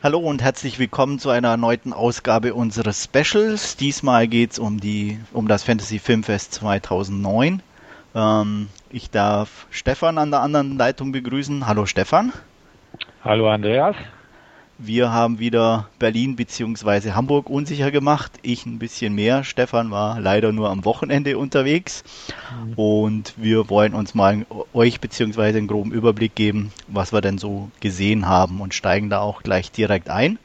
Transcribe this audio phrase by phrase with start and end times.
[0.00, 3.76] Hallo und herzlich willkommen zu einer erneuten Ausgabe unseres Specials.
[3.76, 4.78] Diesmal geht es um,
[5.32, 7.60] um das Fantasy Filmfest 2009.
[8.14, 11.66] Ähm, ich darf Stefan an der anderen Leitung begrüßen.
[11.66, 12.32] Hallo Stefan.
[13.24, 13.96] Hallo Andreas.
[14.80, 17.10] Wir haben wieder Berlin bzw.
[17.10, 18.30] Hamburg unsicher gemacht.
[18.42, 19.42] Ich ein bisschen mehr.
[19.42, 22.04] Stefan war leider nur am Wochenende unterwegs.
[22.64, 22.74] Mhm.
[22.74, 25.48] Und wir wollen uns mal euch bzw.
[25.48, 29.72] einen groben Überblick geben, was wir denn so gesehen haben und steigen da auch gleich
[29.72, 30.38] direkt ein.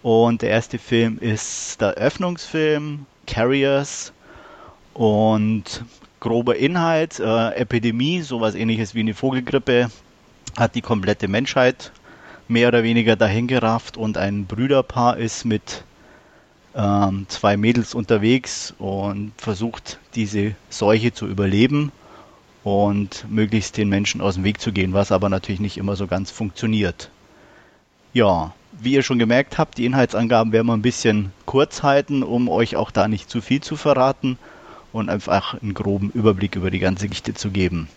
[0.00, 4.12] Und der erste Film ist der Eröffnungsfilm Carriers
[4.94, 5.84] und
[6.20, 9.90] grober Inhalt, äh, Epidemie, sowas ähnliches wie eine Vogelgrippe,
[10.56, 11.90] hat die komplette Menschheit
[12.48, 15.84] mehr oder weniger dahingerafft und ein Brüderpaar ist mit
[16.74, 21.90] ähm, zwei Mädels unterwegs und versucht diese Seuche zu überleben
[22.62, 26.06] und möglichst den Menschen aus dem Weg zu gehen, was aber natürlich nicht immer so
[26.06, 27.10] ganz funktioniert.
[28.12, 32.48] Ja, wie ihr schon gemerkt habt, die Inhaltsangaben werden wir ein bisschen kurz halten, um
[32.48, 34.38] euch auch da nicht zu viel zu verraten
[34.92, 37.88] und einfach einen groben Überblick über die ganze Geschichte zu geben.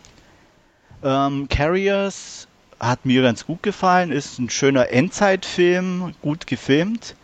[1.04, 2.49] Ähm, Carriers
[2.80, 4.12] hat mir ganz gut gefallen.
[4.12, 7.16] Ist ein schöner Endzeitfilm, gut gefilmt.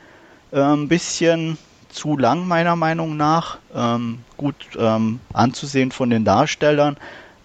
[0.51, 1.57] Ein bisschen
[1.89, 3.57] zu lang meiner Meinung nach.
[3.73, 6.97] Ähm, gut ähm, anzusehen von den Darstellern.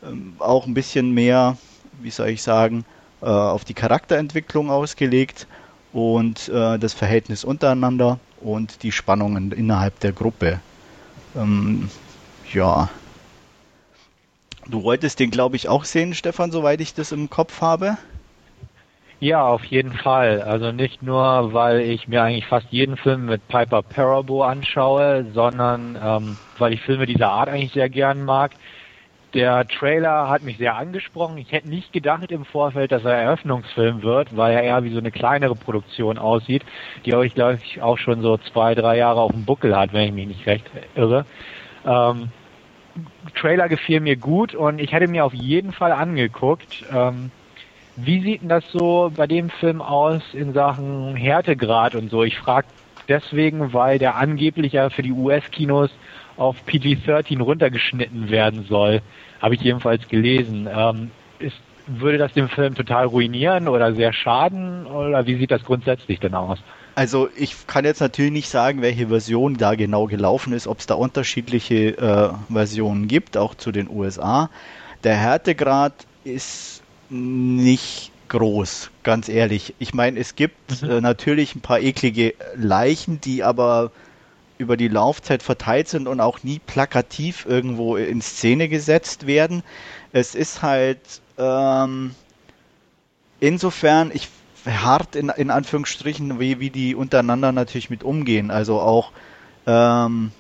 [0.03, 1.57] Ähm, auch ein bisschen mehr,
[2.01, 2.85] wie soll ich sagen,
[3.23, 5.47] äh, auf die Charakterentwicklung ausgelegt
[5.93, 10.61] und äh, das Verhältnis untereinander und die Spannungen innerhalb der Gruppe.
[11.37, 11.89] Ähm,
[12.53, 12.89] ja,
[14.67, 17.97] Du wolltest den, glaube ich, auch sehen, Stefan, soweit ich das im Kopf habe.
[19.21, 20.41] Ja, auf jeden Fall.
[20.41, 25.99] Also nicht nur, weil ich mir eigentlich fast jeden Film mit Piper Parabo anschaue, sondern
[26.03, 28.53] ähm, weil ich Filme dieser Art eigentlich sehr gern mag.
[29.35, 31.37] Der Trailer hat mich sehr angesprochen.
[31.37, 34.99] Ich hätte nicht gedacht im Vorfeld, dass er Eröffnungsfilm wird, weil er eher wie so
[34.99, 36.65] eine kleinere Produktion aussieht,
[37.05, 40.09] die euch, glaube ich, auch schon so zwei, drei Jahre auf dem Buckel hat, wenn
[40.09, 41.27] ich mich nicht recht irre.
[41.85, 42.31] Ähm,
[43.35, 46.85] Trailer gefiel mir gut und ich hätte mir auf jeden Fall angeguckt.
[46.93, 47.31] Ähm,
[47.97, 52.23] wie sieht denn das so bei dem Film aus in Sachen Härtegrad und so?
[52.23, 52.67] Ich frage
[53.09, 55.91] deswegen, weil der angeblich ja für die US-Kinos
[56.37, 59.03] auf PG-13 runtergeschnitten werden soll.
[59.41, 60.69] Habe ich jedenfalls gelesen.
[60.73, 64.87] Ähm, ist, würde das den Film total ruinieren oder sehr schaden?
[64.87, 66.63] Oder wie sieht das grundsätzlich denn aus?
[67.01, 70.87] Also ich kann jetzt natürlich nicht sagen, welche Version da genau gelaufen ist, ob es
[70.87, 74.51] da unterschiedliche äh, Versionen gibt, auch zu den USA.
[75.03, 75.95] Der Härtegrad
[76.25, 79.75] ist nicht groß, ganz ehrlich.
[79.79, 80.91] Ich meine, es gibt mhm.
[80.91, 83.93] äh, natürlich ein paar eklige Leichen, die aber
[84.59, 89.63] über die Laufzeit verteilt sind und auch nie plakativ irgendwo in Szene gesetzt werden.
[90.13, 91.01] Es ist halt
[91.39, 92.15] ähm,
[93.41, 94.29] insofern, ich
[94.67, 98.51] hart in, in Anführungsstrichen, wie, wie die untereinander natürlich mit umgehen.
[98.51, 99.13] Also auch
[99.67, 100.33] ähm,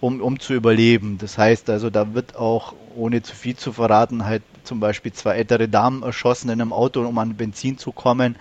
[0.00, 1.18] um, um zu überleben.
[1.18, 5.36] Das heißt also, da wird auch, ohne zu viel zu verraten, halt zum Beispiel zwei
[5.36, 8.36] ältere Damen erschossen in einem Auto, um an Benzin zu kommen.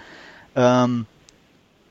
[0.55, 1.05] Ähm,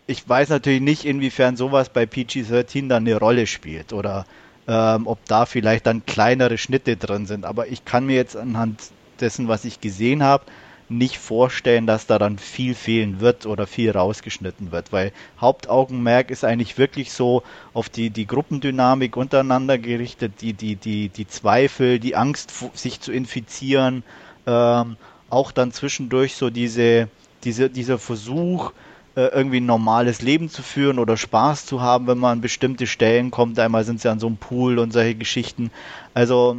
[0.07, 4.27] ich weiß natürlich nicht, inwiefern sowas bei PG-13 dann eine Rolle spielt oder
[4.69, 7.45] ähm, ob da vielleicht dann kleinere Schnitte drin sind.
[7.45, 8.81] Aber ich kann mir jetzt anhand
[9.21, 10.45] dessen, was ich gesehen habe,
[10.89, 16.45] nicht vorstellen, dass da dann viel fehlen wird oder viel rausgeschnitten wird, weil Hauptaugenmerk ist
[16.45, 22.17] eigentlich wirklich so auf die, die Gruppendynamik untereinander gerichtet, die, die, die, die Zweifel, die
[22.17, 24.03] Angst, sich zu infizieren,
[24.47, 24.97] ähm,
[25.31, 27.09] auch dann zwischendurch so diese,
[27.45, 28.73] diese, dieser Versuch,
[29.17, 32.87] äh, irgendwie ein normales Leben zu führen oder Spaß zu haben, wenn man an bestimmte
[32.87, 33.59] Stellen kommt.
[33.59, 35.71] Einmal sind sie an so einem Pool und solche Geschichten.
[36.15, 36.59] Also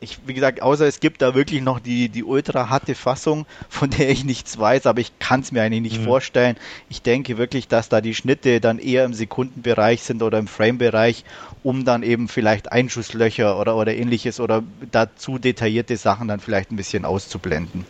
[0.00, 3.90] ich, wie gesagt, außer es gibt da wirklich noch die, die ultra harte Fassung, von
[3.90, 6.04] der ich nichts weiß, aber ich kann es mir eigentlich nicht mhm.
[6.04, 6.56] vorstellen.
[6.88, 11.24] Ich denke wirklich, dass da die Schnitte dann eher im Sekundenbereich sind oder im Frame-Bereich,
[11.62, 16.76] um dann eben vielleicht Einschusslöcher oder, oder ähnliches oder dazu detaillierte Sachen dann vielleicht ein
[16.76, 17.84] bisschen auszublenden.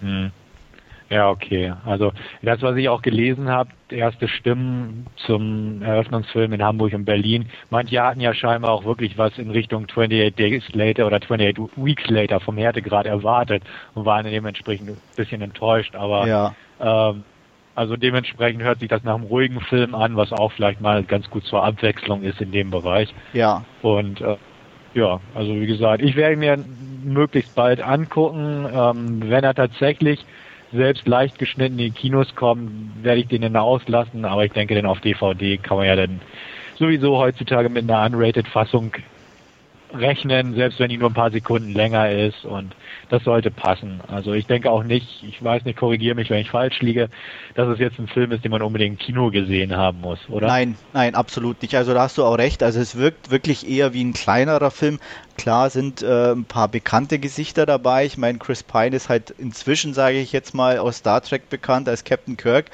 [0.00, 0.32] Mhm.
[1.12, 1.74] Ja, okay.
[1.84, 7.50] Also das, was ich auch gelesen habe, erste Stimmen zum Eröffnungsfilm in Hamburg und Berlin,
[7.68, 12.08] manche hatten ja scheinbar auch wirklich was in Richtung 28 Days Later oder 28 Weeks
[12.08, 13.62] Later vom Härtegrad erwartet
[13.94, 15.94] und waren dementsprechend ein bisschen enttäuscht.
[15.94, 16.54] Aber ja.
[16.80, 17.24] ähm,
[17.74, 21.28] also dementsprechend hört sich das nach einem ruhigen Film an, was auch vielleicht mal ganz
[21.28, 23.14] gut zur Abwechslung ist in dem Bereich.
[23.34, 23.66] Ja.
[23.82, 24.36] Und äh,
[24.94, 26.58] ja, also wie gesagt, ich werde mir
[27.04, 30.24] möglichst bald angucken, ähm, wenn er tatsächlich
[30.72, 34.74] selbst leicht geschnitten in die Kinos kommen, werde ich den dann auslassen, aber ich denke,
[34.74, 36.20] denn auf DVD kann man ja dann
[36.78, 38.92] sowieso heutzutage mit einer unrated Fassung
[39.94, 42.74] rechnen, selbst wenn die nur ein paar Sekunden länger ist und
[43.08, 44.00] das sollte passen.
[44.08, 47.08] Also ich denke auch nicht, ich weiß nicht, korrigiere mich, wenn ich falsch liege,
[47.54, 50.46] dass es jetzt ein Film ist, den man unbedingt im Kino gesehen haben muss, oder?
[50.46, 51.74] Nein, nein, absolut nicht.
[51.74, 52.62] Also da hast du auch recht.
[52.62, 54.98] Also es wirkt wirklich eher wie ein kleinerer Film.
[55.36, 58.06] Klar sind äh, ein paar bekannte Gesichter dabei.
[58.06, 61.88] Ich meine, Chris Pine ist halt inzwischen, sage ich jetzt mal, aus Star Trek bekannt
[61.88, 62.66] als Captain Kirk.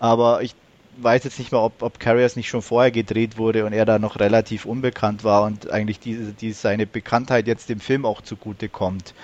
[0.00, 0.54] Aber ich
[0.98, 3.98] weiß jetzt nicht mal, ob, ob Carriers nicht schon vorher gedreht wurde und er da
[3.98, 8.68] noch relativ unbekannt war und eigentlich diese, die, seine Bekanntheit jetzt dem Film auch zugute
[8.68, 9.14] kommt.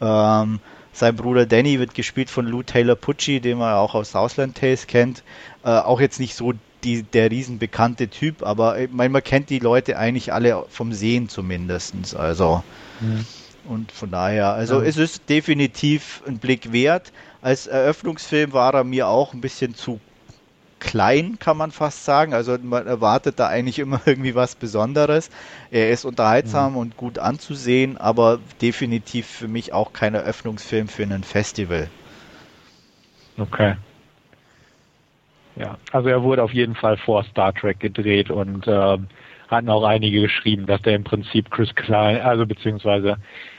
[0.00, 0.60] Ähm,
[0.92, 4.86] sein Bruder Danny wird gespielt von Lou Taylor Pucci, den man auch aus Southland Tales
[4.86, 5.22] kennt.
[5.64, 6.52] Äh, auch jetzt nicht so
[6.84, 11.28] die, der riesenbekannte Typ, aber ich meine, man kennt die Leute eigentlich alle vom Sehen
[11.28, 12.16] zumindest.
[12.16, 12.62] Also
[13.00, 13.24] mhm.
[13.68, 14.86] und von daher, also ja.
[14.86, 17.12] es ist definitiv ein Blick wert.
[17.42, 20.00] Als Eröffnungsfilm war er mir auch ein bisschen zu
[20.80, 22.34] klein, kann man fast sagen.
[22.34, 25.30] Also man erwartet da eigentlich immer irgendwie was Besonderes.
[25.70, 26.78] Er ist unterhaltsam mhm.
[26.78, 31.88] und gut anzusehen, aber definitiv für mich auch kein Eröffnungsfilm für ein Festival.
[33.38, 33.76] Okay.
[35.56, 38.98] Ja, also er wurde auf jeden Fall vor Star Trek gedreht und äh,
[39.48, 43.16] hatten auch einige geschrieben, dass der im Prinzip Chris Klein, also beziehungsweise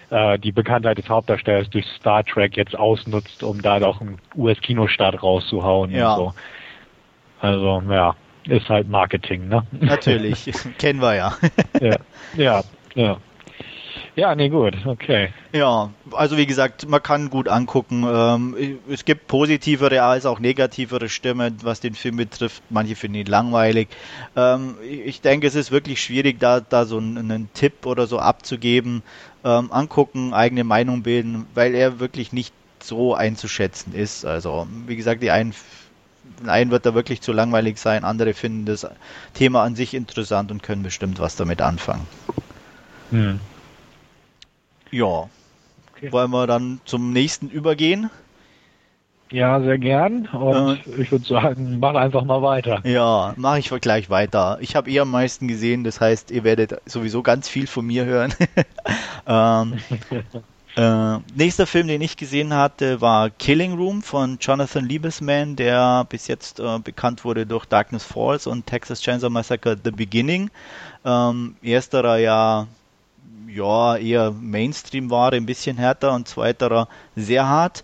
[0.09, 5.21] äh, die Bekanntheit des Hauptdarstellers durch Star Trek jetzt ausnutzt, um da doch einen US-Kinostart
[5.21, 6.13] rauszuhauen ja.
[6.13, 6.33] und so.
[7.41, 8.15] Also, ja,
[8.45, 9.65] ist halt Marketing, ne?
[9.71, 11.37] Natürlich, kennen wir ja.
[11.79, 11.97] ja.
[12.35, 12.63] Ja,
[12.95, 13.17] ja.
[14.15, 15.29] Ja, nee, gut, okay.
[15.53, 18.05] Ja, also wie gesagt, man kann gut angucken.
[18.05, 22.61] Ähm, es gibt positivere als auch negativere Stimmen, was den Film betrifft.
[22.69, 23.87] Manche finden ihn langweilig.
[24.35, 28.19] Ähm, ich denke, es ist wirklich schwierig, da, da so einen, einen Tipp oder so
[28.19, 29.01] abzugeben.
[29.45, 32.53] Ähm, angucken, eigene Meinung bilden, weil er wirklich nicht
[32.83, 34.25] so einzuschätzen ist.
[34.25, 35.53] Also, wie gesagt, die einen
[36.45, 38.87] einen wird da wirklich zu langweilig sein, andere finden das
[39.33, 42.07] Thema an sich interessant und können bestimmt was damit anfangen.
[43.11, 43.39] Hm.
[44.91, 45.29] Ja.
[45.95, 46.11] Okay.
[46.11, 48.09] Wollen wir dann zum nächsten übergehen?
[49.31, 50.25] Ja, sehr gern.
[50.27, 52.81] Und äh, ich würde sagen, mach einfach mal weiter.
[52.83, 54.57] Ja, mache ich gleich weiter.
[54.59, 58.03] Ich habe eh am meisten gesehen, das heißt, ihr werdet sowieso ganz viel von mir
[58.03, 58.33] hören.
[59.27, 59.79] ähm,
[60.75, 66.27] äh, nächster Film, den ich gesehen hatte, war Killing Room von Jonathan Liebesman, der bis
[66.27, 70.49] jetzt äh, bekannt wurde durch Darkness Falls und Texas Chainsaw Massacre The Beginning.
[71.03, 72.67] Ähm, ersterer ja,
[73.47, 76.87] ja eher Mainstream war, ein bisschen härter und zweiterer
[77.17, 77.83] sehr hart.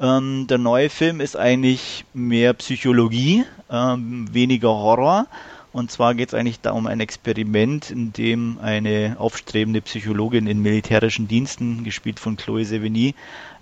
[0.00, 5.26] Ähm, der neue Film ist eigentlich mehr Psychologie, ähm, weniger Horror.
[5.72, 10.62] Und zwar geht es eigentlich da um ein Experiment, in dem eine aufstrebende Psychologin in
[10.62, 13.14] militärischen Diensten, gespielt von Chloe Sevigny,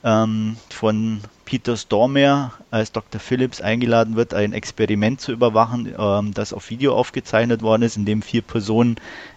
[0.05, 3.21] ähm, von Peter Stormer als Dr.
[3.21, 8.05] Phillips eingeladen wird, ein Experiment zu überwachen, ähm, das auf Video aufgezeichnet worden ist, in
[8.05, 8.97] dem vier Personen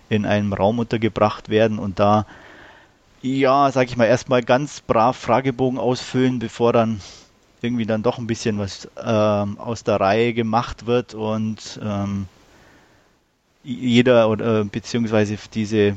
[0.09, 2.27] in einem Raum untergebracht werden und da,
[3.23, 7.01] ja, sag ich mal, erstmal ganz brav Fragebogen ausfüllen, bevor dann
[7.61, 12.27] irgendwie dann doch ein bisschen was ähm, aus der Reihe gemacht wird und ähm,
[13.63, 15.95] jeder oder beziehungsweise diese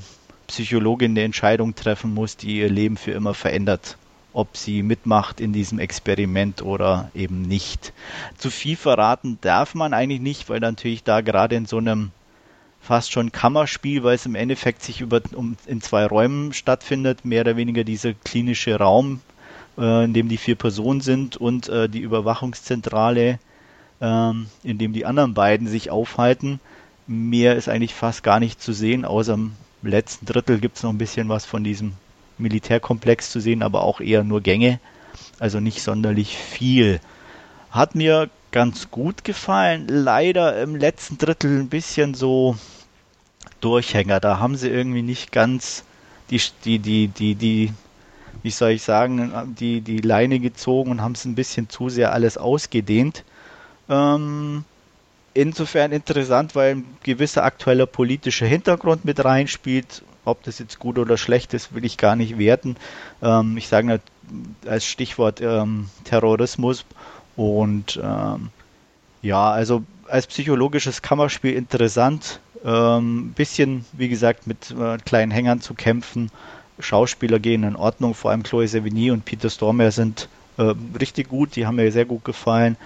[0.48, 3.96] Psychologin eine Entscheidung treffen muss, die ihr Leben für immer verändert,
[4.32, 7.92] ob sie mitmacht in diesem Experiment oder eben nicht.
[8.36, 12.10] Zu viel verraten darf man eigentlich nicht, weil natürlich da gerade in so einem
[12.80, 17.42] fast schon Kammerspiel, weil es im Endeffekt sich über um, in zwei Räumen stattfindet, mehr
[17.42, 19.20] oder weniger dieser klinische Raum,
[19.78, 23.38] äh, in dem die vier Personen sind und äh, die Überwachungszentrale,
[24.00, 24.32] äh,
[24.64, 26.58] in dem die anderen beiden sich aufhalten
[27.12, 30.90] Mehr ist eigentlich fast gar nicht zu sehen, außer im letzten Drittel gibt es noch
[30.90, 31.92] ein bisschen was von diesem
[32.38, 34.80] Militärkomplex zu sehen, aber auch eher nur Gänge,
[35.38, 37.00] also nicht sonderlich viel.
[37.70, 42.56] Hat mir ganz gut gefallen, leider im letzten Drittel ein bisschen so
[43.60, 44.18] Durchhänger.
[44.18, 45.84] Da haben sie irgendwie nicht ganz
[46.30, 47.72] die, die, die, die, die,
[48.42, 52.12] wie soll ich sagen, die, die Leine gezogen und haben es ein bisschen zu sehr
[52.12, 53.24] alles ausgedehnt.
[53.90, 54.64] Ähm,
[55.34, 60.02] insofern interessant, weil ein gewisser aktueller politischer Hintergrund mit reinspielt.
[60.24, 62.76] Ob das jetzt gut oder schlecht ist, will ich gar nicht werten.
[63.22, 64.00] Ähm, ich sage
[64.66, 66.84] als Stichwort ähm, Terrorismus
[67.34, 68.50] und ähm,
[69.20, 72.40] ja, also als psychologisches Kammerspiel interessant.
[72.64, 76.30] Ähm, bisschen, wie gesagt, mit äh, kleinen Hängern zu kämpfen.
[76.78, 81.56] Schauspieler gehen in Ordnung, vor allem Chloe Sevigny und Peter Stormer sind äh, richtig gut,
[81.56, 82.76] die haben mir sehr gut gefallen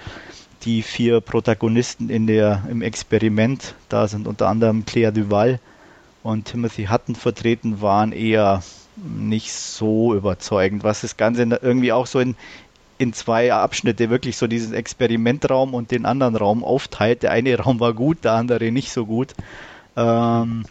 [0.66, 5.60] die vier Protagonisten in der, im Experiment, da sind unter anderem Claire Duval
[6.22, 8.62] und Timothy Hutton vertreten, waren eher
[8.96, 12.36] nicht so überzeugend, was das Ganze irgendwie auch so in,
[12.98, 17.22] in zwei Abschnitte wirklich so diesen Experimentraum und den anderen Raum aufteilt.
[17.22, 19.34] Der eine Raum war gut, der andere nicht so gut.
[19.96, 20.66] Ähm,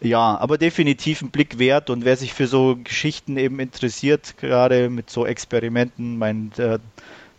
[0.00, 4.90] Ja, aber definitiv ein Blick wert und wer sich für so Geschichten eben interessiert, gerade
[4.90, 6.80] mit so Experimenten, mein, der,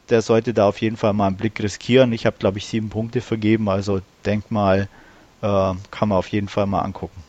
[0.09, 2.13] der sollte da auf jeden Fall mal einen Blick riskieren.
[2.13, 4.87] Ich habe, glaube ich, sieben Punkte vergeben, also denk mal,
[5.41, 7.23] äh, kann man auf jeden Fall mal angucken.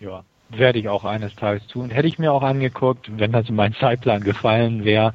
[0.00, 1.90] Ja, werde ich auch eines Tages tun.
[1.90, 5.14] Hätte ich mir auch angeguckt, wenn das in meinen Zeitplan gefallen wäre.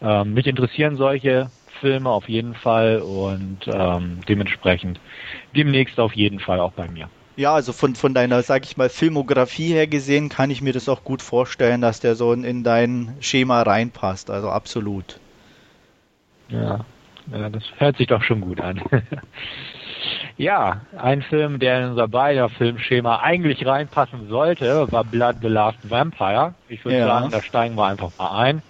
[0.00, 5.00] Ähm, mich interessieren solche Filme auf jeden Fall und ähm, dementsprechend
[5.54, 7.08] demnächst auf jeden Fall auch bei mir.
[7.36, 10.88] Ja, also von, von deiner, sag ich mal, Filmografie her gesehen, kann ich mir das
[10.88, 14.30] auch gut vorstellen, dass der so in dein Schema reinpasst.
[14.30, 15.18] Also absolut.
[16.50, 16.80] Ja,
[17.32, 18.82] ja das hört sich doch schon gut an.
[20.36, 25.78] ja, ein Film, der in unser beider Filmschema eigentlich reinpassen sollte, war Blood the Last
[25.88, 26.54] Vampire.
[26.68, 27.06] Ich würde ja.
[27.06, 28.62] sagen, da steigen wir einfach mal ein.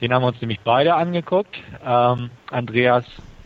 [0.00, 1.56] Den haben wir uns nämlich beide angeguckt.
[1.84, 3.04] Ähm, Andreas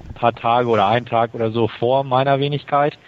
[0.08, 2.98] ein paar Tage oder einen Tag oder so vor meiner Wenigkeit.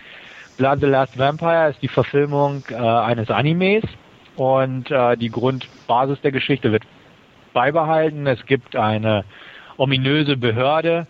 [0.56, 3.84] Blood the Last Vampire ist die Verfilmung äh, eines Animes
[4.36, 6.84] und äh, die Grundbasis der Geschichte wird
[7.52, 8.26] beibehalten.
[8.26, 9.24] Es gibt eine
[9.76, 11.06] ominöse Behörde,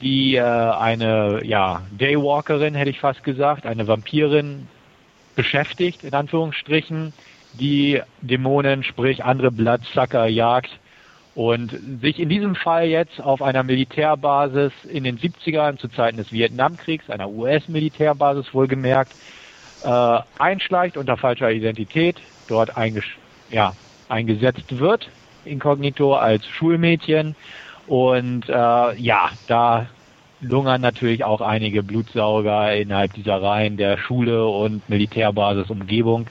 [0.00, 4.68] die äh, eine ja, Daywalkerin, hätte ich fast gesagt, eine Vampirin
[5.34, 7.12] beschäftigt, in Anführungsstrichen,
[7.54, 10.70] die Dämonen, sprich andere Bloodsucker jagt
[11.34, 16.32] und sich in diesem Fall jetzt auf einer Militärbasis in den 70ern zu Zeiten des
[16.32, 19.12] Vietnamkriegs, einer US-Militärbasis wohlgemerkt,
[19.84, 22.16] äh, einschleicht unter falscher Identität,
[22.48, 22.72] dort
[23.50, 23.74] ja,
[24.08, 25.08] eingesetzt wird,
[25.44, 27.36] inkognito als Schulmädchen.
[27.86, 29.86] Und äh, ja, da
[30.40, 36.26] lungern natürlich auch einige Blutsauger innerhalb dieser Reihen der Schule und Militärbasis Umgebung.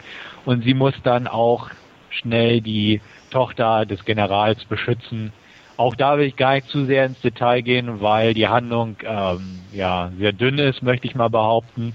[0.46, 1.70] Und sie muss dann auch
[2.10, 5.34] schnell die Tochter des Generals beschützen.
[5.78, 9.60] Auch da will ich gar nicht zu sehr ins Detail gehen, weil die Handlung ähm,
[9.74, 11.94] ja sehr dünn ist, möchte ich mal behaupten.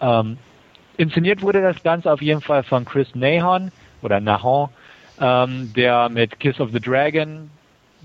[0.00, 0.36] Ähm,
[0.98, 3.72] inszeniert wurde das Ganze auf jeden Fall von Chris Nahon
[4.02, 4.68] oder Nahon,
[5.18, 7.50] ähm, der mit Kiss of the Dragon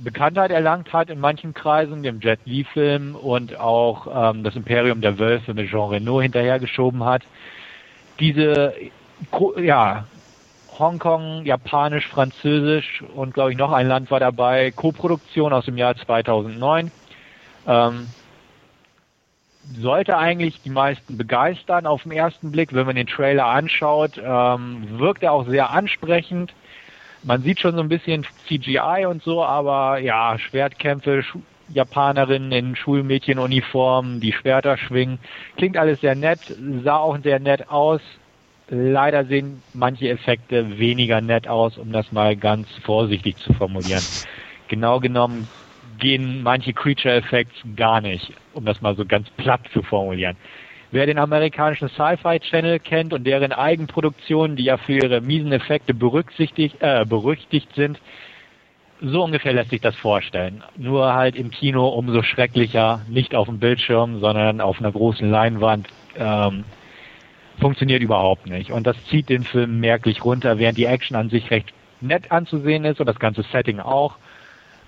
[0.04, 5.20] Bekanntheit erlangt hat in manchen Kreisen, dem Jet Li-Film und auch ähm, das Imperium der
[5.20, 7.24] Wölfe mit Jean Reno hinterhergeschoben hat.
[8.20, 8.74] Diese
[9.58, 10.06] ja,
[10.78, 14.72] Hongkong, Japanisch, Französisch und glaube ich noch ein Land war dabei.
[14.72, 16.92] Co-Produktion aus dem Jahr 2009.
[17.68, 18.08] Ähm,
[19.80, 24.18] sollte eigentlich die meisten begeistern auf den ersten Blick, wenn man den Trailer anschaut.
[24.18, 26.54] Ähm, wirkt er auch sehr ansprechend.
[27.24, 31.38] Man sieht schon so ein bisschen CGI und so, aber ja, Schwertkämpfe, Sch
[31.74, 35.20] Japanerinnen in Schulmädchenuniformen, die Schwerter schwingen.
[35.56, 36.40] Klingt alles sehr nett,
[36.84, 38.02] sah auch sehr nett aus.
[38.70, 44.04] Leider sehen manche Effekte weniger nett aus, um das mal ganz vorsichtig zu formulieren.
[44.68, 45.48] Genau genommen
[46.00, 50.36] gehen manche Creature Effects gar nicht, um das mal so ganz platt zu formulieren.
[50.92, 55.94] Wer den amerikanischen Sci-Fi Channel kennt und deren Eigenproduktionen, die ja für ihre miesen Effekte
[55.94, 58.00] berücksichtigt, äh, berüchtigt sind,
[59.02, 60.64] so ungefähr lässt sich das vorstellen.
[60.78, 65.88] Nur halt im Kino umso schrecklicher, nicht auf dem Bildschirm, sondern auf einer großen Leinwand.
[66.18, 66.66] Ähm,
[67.60, 68.72] funktioniert überhaupt nicht.
[68.72, 72.84] Und das zieht den Film merklich runter, während die Action an sich recht nett anzusehen
[72.84, 74.18] ist und das ganze Setting auch,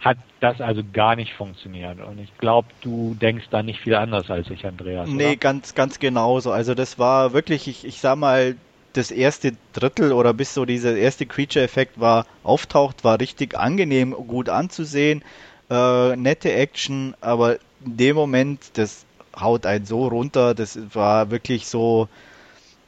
[0.03, 2.00] hat das also gar nicht funktioniert.
[2.00, 5.07] Und ich glaube, du denkst da nicht viel anders als ich, Andreas.
[5.07, 5.36] Nee, oder?
[5.38, 6.51] ganz, ganz genauso.
[6.51, 8.55] Also das war wirklich, ich, ich sag mal,
[8.91, 14.50] das erste Drittel oder bis so dieser erste Creature-Effekt war auftaucht, war richtig angenehm, gut
[14.50, 15.24] anzusehen,
[15.69, 17.55] äh, nette Action, aber
[17.86, 19.05] in dem Moment, das
[19.39, 22.07] haut einen so runter, das war wirklich so,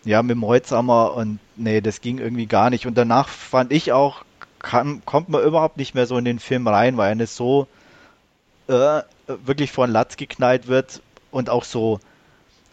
[0.04, 2.86] ja, mit dem Holzhammer und nee, das ging irgendwie gar nicht.
[2.86, 4.25] Und danach fand ich auch,
[4.66, 7.68] kann, kommt man überhaupt nicht mehr so in den Film rein, weil es so
[8.68, 12.00] äh, wirklich vor den Latz geknallt wird und auch so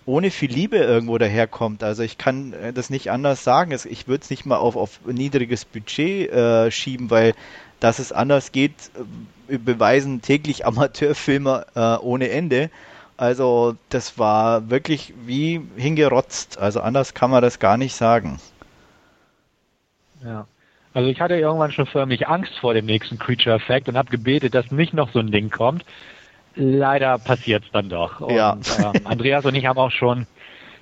[0.06, 1.84] ohne viel Liebe irgendwo daherkommt.
[1.84, 3.72] Also ich kann äh, das nicht anders sagen.
[3.72, 7.34] Ich würde es nicht mal auf, auf niedriges Budget äh, schieben, weil
[7.78, 8.72] dass es anders geht,
[9.48, 12.70] äh, beweisen täglich Amateurfilmer äh, ohne Ende.
[13.18, 16.58] Also das war wirklich wie hingerotzt.
[16.58, 18.40] Also anders kann man das gar nicht sagen.
[20.24, 20.46] Ja.
[20.94, 24.54] Also ich hatte irgendwann schon förmlich Angst vor dem nächsten Creature Effect und habe gebetet,
[24.54, 25.84] dass nicht noch so ein Ding kommt.
[26.54, 28.20] Leider passiert es dann doch.
[28.20, 28.58] Und, ja.
[28.78, 30.26] ähm, Andreas und ich haben auch schon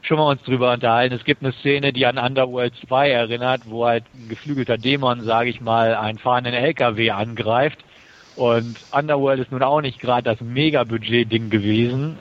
[0.02, 1.14] schon mal uns drüber unterhalten.
[1.14, 5.50] Es gibt eine Szene, die an Underworld 2 erinnert, wo halt ein geflügelter Dämon, sage
[5.50, 7.78] ich mal, einen fahrenden LKW angreift.
[8.34, 12.18] Und Underworld ist nun auch nicht gerade das Mega-Budget-Ding gewesen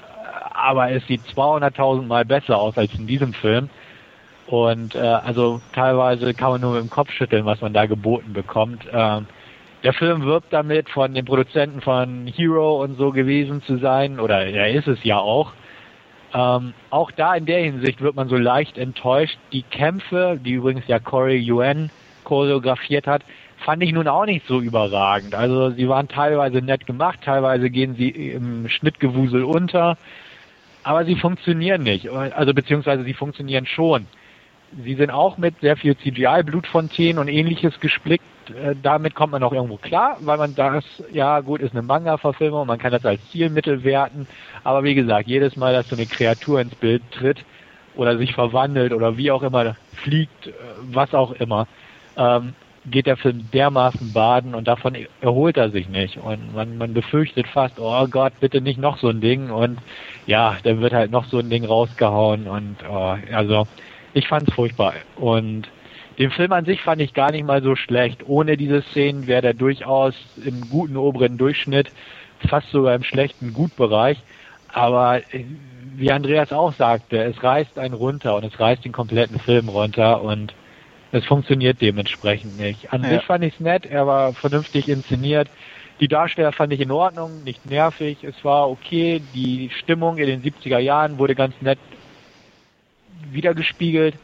[0.59, 3.69] aber es sieht 200.000 Mal besser aus als in diesem Film.
[4.49, 8.33] Und äh, also teilweise kann man nur mit dem Kopf schütteln, was man da geboten
[8.33, 8.83] bekommt.
[8.91, 9.27] Ähm,
[9.83, 14.45] der Film wirbt damit, von den Produzenten von Hero und so gewesen zu sein, oder
[14.47, 15.53] er ist es ja auch.
[16.33, 19.37] Ähm, auch da in der Hinsicht wird man so leicht enttäuscht.
[19.51, 21.91] Die Kämpfe, die übrigens ja Corey Yuen
[22.23, 23.21] choreografiert hat,
[23.57, 25.35] fand ich nun auch nicht so überragend.
[25.35, 29.97] Also sie waren teilweise nett gemacht, teilweise gehen sie im Schnittgewusel unter,
[30.83, 32.09] aber sie funktionieren nicht.
[32.09, 34.07] Also beziehungsweise sie funktionieren schon.
[34.83, 38.23] Sie sind auch mit sehr viel CGI, Blutfontänen und ähnliches gesplickt.
[38.49, 42.67] Äh, damit kommt man auch irgendwo klar, weil man das, ja gut, ist eine Manga-Verfilmung,
[42.67, 44.27] man kann das als Zielmittel werten.
[44.63, 47.43] Aber wie gesagt, jedes Mal, dass so eine Kreatur ins Bild tritt
[47.95, 50.51] oder sich verwandelt oder wie auch immer fliegt, äh,
[50.91, 51.67] was auch immer,
[52.17, 52.53] ähm,
[52.85, 56.17] geht der Film dermaßen baden und davon erholt er sich nicht.
[56.17, 59.49] Und man, man befürchtet fast, oh Gott, bitte nicht noch so ein Ding.
[59.49, 59.79] Und
[60.25, 62.47] ja, dann wird halt noch so ein Ding rausgehauen.
[62.47, 63.67] Und oh, also
[64.13, 64.93] ich fand es furchtbar.
[65.15, 65.69] Und
[66.17, 68.23] den Film an sich fand ich gar nicht mal so schlecht.
[68.27, 70.13] Ohne diese Szenen wäre der durchaus
[70.43, 71.91] im guten oberen Durchschnitt,
[72.47, 74.17] fast sogar im schlechten Gutbereich.
[74.67, 75.45] Aber äh,
[75.95, 80.21] wie Andreas auch sagte, es reißt einen runter und es reißt den kompletten Film runter
[80.21, 80.53] und
[81.11, 82.93] es funktioniert dementsprechend nicht.
[82.93, 83.09] An ja.
[83.09, 85.49] sich fand ich es nett, er war vernünftig inszeniert.
[85.99, 89.21] Die Darsteller fand ich in Ordnung, nicht nervig, es war okay.
[89.33, 91.79] Die Stimmung in den 70er Jahren wurde ganz nett
[93.33, 94.15] wiedergespiegelt.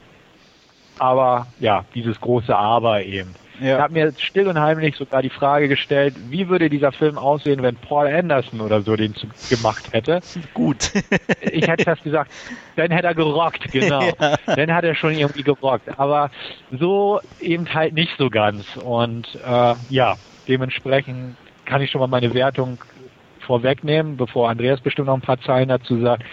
[0.97, 3.35] Aber ja, dieses große Aber eben.
[3.59, 3.75] Ja.
[3.75, 7.61] Ich habe mir still und heimlich sogar die Frage gestellt, wie würde dieser Film aussehen,
[7.63, 9.13] wenn Paul Anderson oder so den
[9.49, 10.19] gemacht hätte.
[10.53, 10.91] Gut.
[11.41, 12.31] ich hätte fast gesagt,
[12.75, 14.03] dann hätte er gerockt, genau.
[14.19, 14.37] Ja.
[14.45, 15.97] Dann hat er schon irgendwie gerockt.
[15.97, 16.31] Aber
[16.71, 18.77] so eben halt nicht so ganz.
[18.77, 20.15] Und äh, ja,
[20.47, 21.35] dementsprechend
[21.65, 22.77] kann ich schon mal meine Wertung
[23.39, 26.23] vorwegnehmen, bevor Andreas bestimmt noch ein paar Zeilen dazu sagt.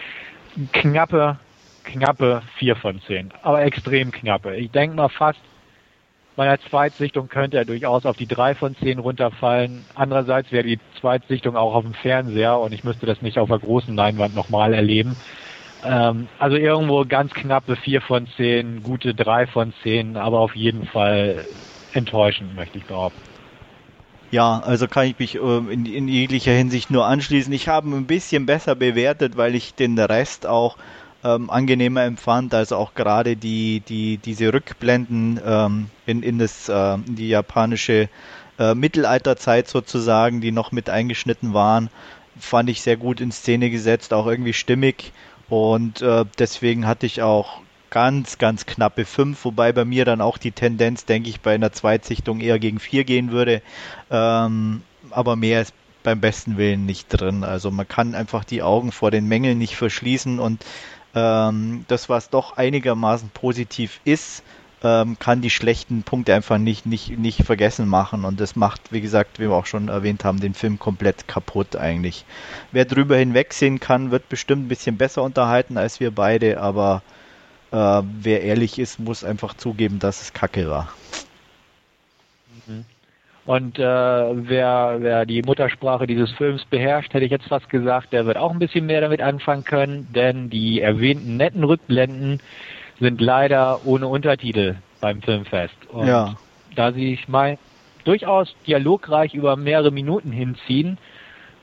[0.72, 1.38] Knappe,
[1.84, 3.32] knappe 4 von 10.
[3.42, 4.56] Aber extrem knappe.
[4.56, 5.40] Ich denke mal fast
[6.34, 9.84] bei einer Zweitsichtung könnte er durchaus auf die drei von zehn runterfallen.
[9.94, 13.58] Andererseits wäre die Zweitsichtung auch auf dem Fernseher und ich müsste das nicht auf der
[13.58, 15.14] großen Leinwand nochmal erleben.
[15.84, 20.86] Ähm, also irgendwo ganz knappe vier von zehn, gute drei von zehn, aber auf jeden
[20.86, 21.44] Fall
[21.92, 23.20] enttäuschend, möchte ich behaupten.
[24.30, 27.52] Ja, also kann ich mich äh, in, in jeglicher Hinsicht nur anschließen.
[27.52, 30.78] Ich habe ein bisschen besser bewertet, weil ich den Rest auch
[31.24, 36.94] ähm, angenehmer empfand, also auch gerade die, die, diese Rückblenden ähm, in, in, das, äh,
[36.94, 38.08] in die japanische
[38.58, 41.90] äh, Mittelalterzeit sozusagen, die noch mit eingeschnitten waren,
[42.38, 45.12] fand ich sehr gut in Szene gesetzt, auch irgendwie stimmig
[45.48, 50.38] und äh, deswegen hatte ich auch ganz, ganz knappe 5, wobei bei mir dann auch
[50.38, 53.60] die Tendenz, denke ich, bei einer Zweitsichtung eher gegen 4 gehen würde.
[54.10, 54.80] Ähm,
[55.10, 57.44] aber mehr ist beim besten Willen nicht drin.
[57.44, 60.64] Also man kann einfach die Augen vor den Mängeln nicht verschließen und
[61.14, 64.42] ähm, das, was doch einigermaßen positiv ist,
[64.84, 68.24] ähm, kann die schlechten Punkte einfach nicht, nicht, nicht vergessen machen.
[68.24, 71.76] Und das macht, wie gesagt, wie wir auch schon erwähnt haben, den Film komplett kaputt
[71.76, 72.24] eigentlich.
[72.72, 77.02] Wer drüber hinwegsehen kann, wird bestimmt ein bisschen besser unterhalten als wir beide, aber
[77.70, 80.92] äh, wer ehrlich ist, muss einfach zugeben, dass es Kacke war.
[83.44, 88.24] Und äh, wer, wer die Muttersprache dieses Films beherrscht, hätte ich jetzt fast gesagt, der
[88.24, 92.40] wird auch ein bisschen mehr damit anfangen können, denn die erwähnten netten Rückblenden
[93.00, 95.74] sind leider ohne Untertitel beim Filmfest.
[95.88, 96.36] Und ja.
[96.76, 97.58] da sie ich mal
[98.04, 100.98] durchaus dialogreich über mehrere Minuten hinziehen,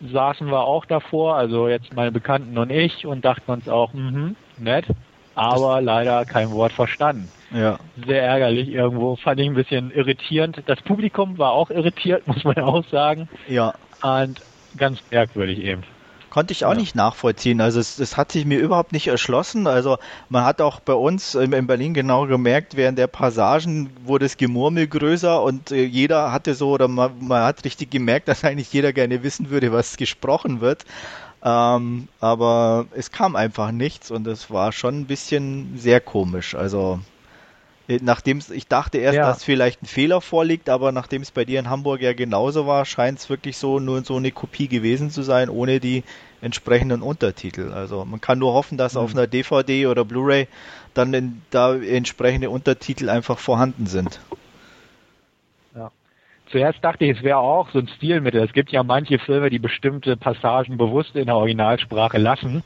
[0.02, 4.36] saßen wir auch davor, also jetzt meine Bekannten und ich, und dachten uns auch, mhm,
[4.58, 4.86] nett,
[5.40, 7.30] aber das leider kein Wort verstanden.
[7.52, 7.80] Ja.
[8.06, 9.16] Sehr ärgerlich irgendwo.
[9.16, 10.62] Fand ich ein bisschen irritierend.
[10.68, 13.28] Das Publikum war auch irritiert, muss man auch sagen.
[13.48, 13.74] Ja.
[14.02, 14.42] Und
[14.78, 15.84] ganz merkwürdig eben.
[16.30, 16.78] Konnte ich auch ja.
[16.78, 17.60] nicht nachvollziehen.
[17.60, 19.66] Also es, es, hat sich mir überhaupt nicht erschlossen.
[19.66, 19.98] Also
[20.30, 24.88] man hat auch bei uns in Berlin genau gemerkt, während der Passagen wurde das Gemurmel
[24.88, 28.94] größer und äh, jeder hatte so, oder man, man, hat richtig gemerkt, dass eigentlich jeder
[28.94, 30.86] gerne wissen würde, was gesprochen wird.
[31.44, 36.56] Ähm, aber es kam einfach nichts und es war schon ein bisschen sehr komisch.
[36.56, 37.00] Also
[37.88, 39.26] äh, nachdem ich dachte erst, ja.
[39.26, 42.86] dass vielleicht ein Fehler vorliegt, aber nachdem es bei dir in Hamburg ja genauso war,
[42.86, 46.04] scheint es wirklich so nur so eine Kopie gewesen zu sein, ohne die
[46.42, 47.72] entsprechenden Untertitel.
[47.74, 49.00] Also man kann nur hoffen, dass mhm.
[49.00, 50.48] auf einer DVD oder Blu-ray
[50.94, 54.20] dann in, da entsprechende Untertitel einfach vorhanden sind.
[56.52, 58.42] Zuerst dachte ich, es wäre auch so ein Stilmittel.
[58.42, 62.64] Es gibt ja manche Filme, die bestimmte Passagen bewusst in der Originalsprache lassen.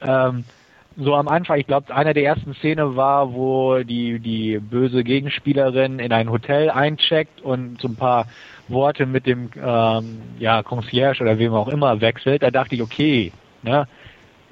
[0.00, 0.44] Ähm,
[0.96, 5.98] so am Anfang, ich glaube, einer der ersten Szenen war, wo die, die böse Gegenspielerin
[5.98, 8.26] in ein Hotel eincheckt und so ein paar
[8.68, 12.42] Worte mit dem ähm, ja, Concierge oder wem auch immer wechselt.
[12.42, 13.86] Da dachte ich, okay, ne,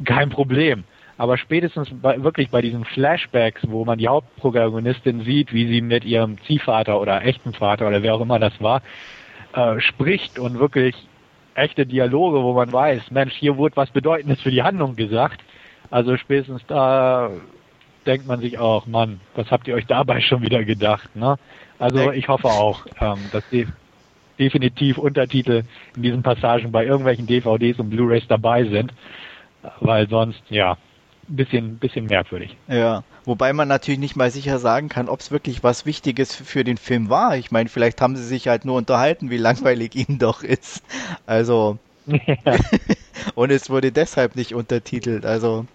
[0.04, 0.84] kein Problem.
[1.16, 6.04] Aber spätestens bei, wirklich bei diesen Flashbacks, wo man die Hauptprotagonistin sieht, wie sie mit
[6.04, 8.82] ihrem Ziehvater oder echten Vater oder wer auch immer das war,
[9.54, 10.94] äh, spricht und wirklich
[11.54, 15.40] echte Dialoge, wo man weiß, Mensch, hier wurde was Bedeutendes für die Handlung gesagt,
[15.90, 17.30] Also spätestens da
[18.06, 21.14] denkt man sich auch, Mann, was habt ihr euch dabei schon wieder gedacht?
[21.14, 21.36] Ne?
[21.78, 23.68] Also ich hoffe auch, ähm, dass die
[24.38, 25.62] definitiv Untertitel
[25.94, 28.92] in diesen Passagen bei irgendwelchen DVDs und Blu-rays dabei sind,
[29.80, 30.76] weil sonst, ja,
[31.28, 32.56] bisschen, bisschen merkwürdig.
[32.68, 36.64] Ja, wobei man natürlich nicht mal sicher sagen kann, ob es wirklich was Wichtiges für
[36.64, 37.36] den Film war.
[37.36, 40.82] Ich meine, vielleicht haben sie sich halt nur unterhalten, wie langweilig ihnen doch ist.
[41.26, 42.56] Also, ja.
[43.34, 45.24] und es wurde deshalb nicht untertitelt.
[45.26, 45.66] Also,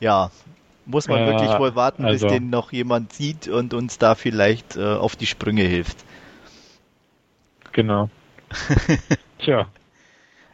[0.00, 0.30] ja,
[0.86, 2.26] muss man ja, wirklich wohl warten, also.
[2.26, 5.98] bis den noch jemand sieht und uns da vielleicht äh, auf die Sprünge hilft.
[7.72, 8.10] Genau.
[9.38, 9.68] Tja.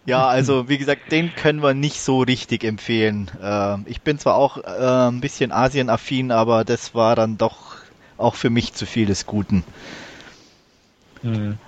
[0.09, 3.31] Ja, also wie gesagt, den können wir nicht so richtig empfehlen.
[3.42, 7.77] Äh, ich bin zwar auch äh, ein bisschen Asien-affin, aber das war dann doch
[8.16, 9.64] auch für mich zu viel des Guten.
[11.23, 11.59] Mhm.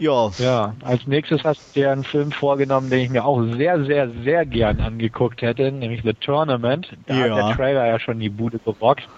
[0.00, 0.32] Ja.
[0.38, 4.10] Ja, als nächstes hast du dir einen Film vorgenommen, den ich mir auch sehr, sehr,
[4.24, 6.88] sehr gern angeguckt hätte, nämlich The Tournament.
[7.06, 7.20] Da ja.
[7.20, 9.08] hat der Trailer ja schon die Bude gerockt.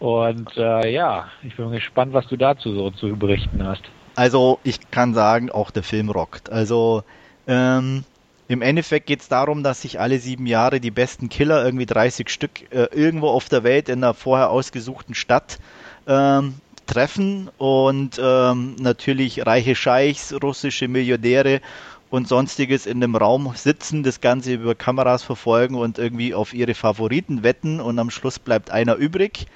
[0.00, 3.84] Und äh, ja, ich bin gespannt, was du dazu so zu berichten hast.
[4.16, 6.50] Also ich kann sagen, auch der Film rockt.
[6.50, 7.04] Also
[7.46, 8.04] ähm,
[8.46, 12.28] im Endeffekt geht es darum, dass sich alle sieben Jahre die besten Killer, irgendwie 30
[12.28, 15.58] Stück, äh, irgendwo auf der Welt in einer vorher ausgesuchten Stadt
[16.06, 16.54] ähm,
[16.86, 21.62] treffen und ähm, natürlich reiche Scheichs, russische Millionäre
[22.10, 26.74] und sonstiges in dem Raum sitzen, das Ganze über Kameras verfolgen und irgendwie auf ihre
[26.74, 29.46] Favoriten wetten und am Schluss bleibt einer übrig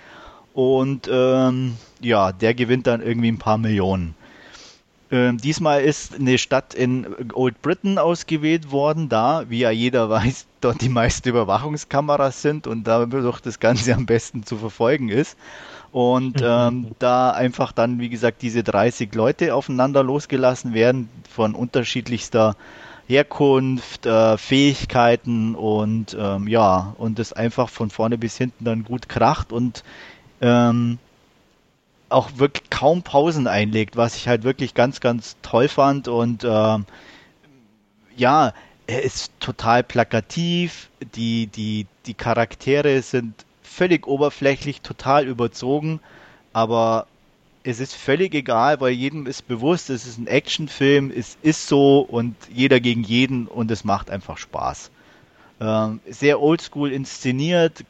[0.55, 4.15] und ähm, ja, der gewinnt dann irgendwie ein paar Millionen.
[5.11, 10.47] Ähm, diesmal ist eine Stadt in Old Britain ausgewählt worden, da, wie ja jeder weiß,
[10.61, 15.39] dort die meisten Überwachungskameras sind und dadurch das Ganze am besten zu verfolgen ist.
[15.91, 22.57] Und ähm, da einfach dann, wie gesagt, diese 30 Leute aufeinander losgelassen werden von unterschiedlichster
[23.07, 29.09] Herkunft, äh, Fähigkeiten und ähm, ja, und das einfach von vorne bis hinten dann gut
[29.09, 29.83] kracht und
[30.43, 30.99] ähm,
[32.09, 36.87] auch wirklich kaum Pausen einlegt, was ich halt wirklich ganz, ganz toll fand und ähm,
[38.17, 38.53] ja,
[38.87, 46.01] er ist total plakativ, die, die, die Charaktere sind völlig oberflächlich, total überzogen,
[46.53, 47.07] aber
[47.63, 52.01] es ist völlig egal, weil jedem ist bewusst, es ist ein Actionfilm, es ist so
[52.01, 54.91] und jeder gegen jeden und es macht einfach Spaß.
[55.61, 57.85] Ähm, sehr oldschool inszeniert,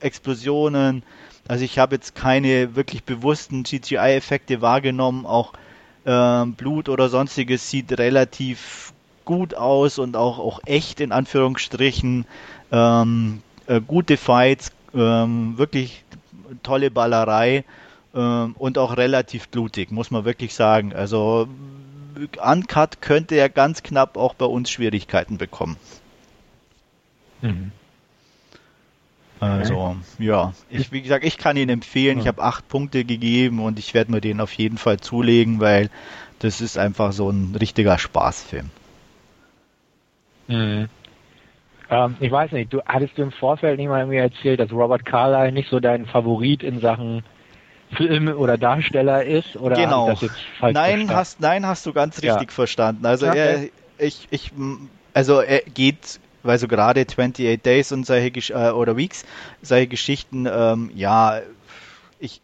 [0.00, 1.02] Explosionen.
[1.48, 5.26] Also ich habe jetzt keine wirklich bewussten CGI-Effekte wahrgenommen.
[5.26, 5.52] Auch
[6.06, 8.92] ähm, Blut oder sonstiges sieht relativ
[9.24, 12.26] gut aus und auch, auch echt in Anführungsstrichen.
[12.70, 16.04] Ähm, äh, gute Fights, ähm, wirklich
[16.62, 17.64] tolle Ballerei
[18.14, 20.92] ähm, und auch relativ blutig, muss man wirklich sagen.
[20.94, 21.48] Also
[22.44, 25.76] Uncut könnte ja ganz knapp auch bei uns Schwierigkeiten bekommen.
[27.40, 27.72] Mhm.
[29.42, 32.20] Also, ja, ich, wie gesagt, ich kann ihn empfehlen.
[32.20, 35.90] Ich habe acht Punkte gegeben und ich werde mir den auf jeden Fall zulegen, weil
[36.38, 38.70] das ist einfach so ein richtiger Spaßfilm.
[40.46, 40.88] Mhm.
[41.90, 45.04] Ähm, ich weiß nicht, du hattest du im Vorfeld nicht mal mir erzählt, dass Robert
[45.04, 47.24] Carlyle nicht so dein Favorit in Sachen
[47.96, 49.56] Film oder Darsteller ist?
[49.56, 50.14] Oder genau.
[50.60, 52.54] nein, hast, nein, hast du ganz richtig ja.
[52.54, 53.04] verstanden.
[53.06, 53.70] Also okay.
[53.98, 54.52] er, ich, ich,
[55.14, 59.24] also er geht, weil so gerade 28 Days und solche äh, oder Weeks,
[59.62, 61.40] solche Geschichten, ähm, ja,
[62.18, 62.40] ich,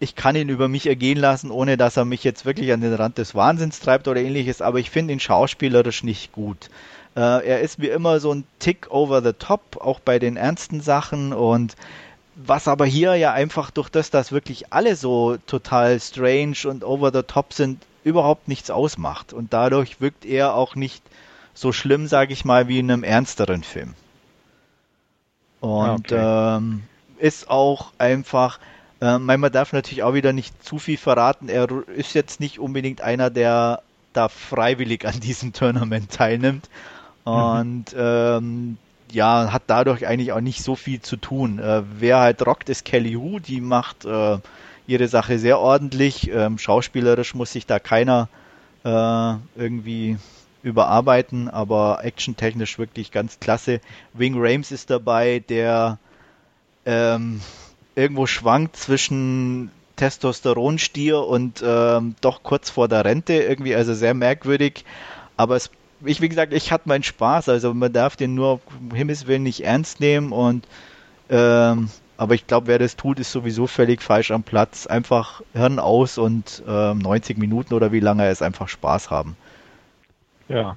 [0.00, 2.94] ich kann ihn über mich ergehen lassen, ohne dass er mich jetzt wirklich an den
[2.94, 6.70] Rand des Wahnsinns treibt oder ähnliches, aber ich finde ihn schauspielerisch nicht gut.
[7.14, 10.80] Äh, er ist wie immer so ein Tick over the top, auch bei den ernsten
[10.80, 11.76] Sachen und
[12.34, 17.12] was aber hier ja einfach durch das, dass wirklich alle so total strange und over
[17.12, 19.32] the top sind, überhaupt nichts ausmacht.
[19.32, 21.02] Und dadurch wirkt er auch nicht
[21.54, 23.94] so schlimm, sage ich mal, wie in einem ernsteren Film.
[25.60, 26.56] Und okay.
[26.56, 26.82] ähm,
[27.18, 28.58] ist auch einfach,
[29.00, 31.48] äh, man darf natürlich auch wieder nicht zu viel verraten.
[31.48, 36.68] Er ist jetzt nicht unbedingt einer, der da freiwillig an diesem Tournament teilnimmt.
[37.24, 37.32] Mhm.
[37.32, 38.78] Und ähm,
[39.12, 41.58] ja, hat dadurch eigentlich auch nicht so viel zu tun.
[41.58, 44.38] Äh, wer halt rockt, ist Kelly Hu, die macht äh,
[44.86, 46.30] ihre Sache sehr ordentlich.
[46.30, 48.28] Ähm, schauspielerisch muss sich da keiner
[48.84, 50.16] äh, irgendwie
[50.62, 53.80] überarbeiten, aber actiontechnisch wirklich ganz klasse.
[54.12, 55.98] Wing Rames ist dabei, der
[56.86, 57.40] ähm,
[57.94, 64.84] irgendwo schwankt zwischen Testosteronstier und ähm, doch kurz vor der Rente, irgendwie also sehr merkwürdig,
[65.36, 65.70] aber es
[66.04, 67.48] ich, wie gesagt, ich hatte meinen Spaß.
[67.48, 70.66] Also man darf den nur um Himmels Willen nicht ernst nehmen und
[71.30, 74.86] ähm, aber ich glaube, wer das tut, ist sowieso völlig falsch am Platz.
[74.86, 79.36] Einfach Hirn aus und ähm, 90 Minuten oder wie lange es einfach Spaß haben.
[80.52, 80.76] Ja,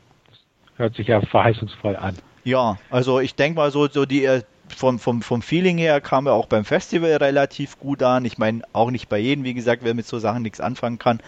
[0.78, 2.16] hört sich ja verheißungsvoll an.
[2.46, 6.28] Ja, also ich denke mal so, so die, äh, vom, vom, vom Feeling her kam
[6.28, 8.24] er auch beim Festival relativ gut an.
[8.24, 11.20] Ich meine, auch nicht bei jedem, wie gesagt, wer mit so Sachen nichts anfangen kann.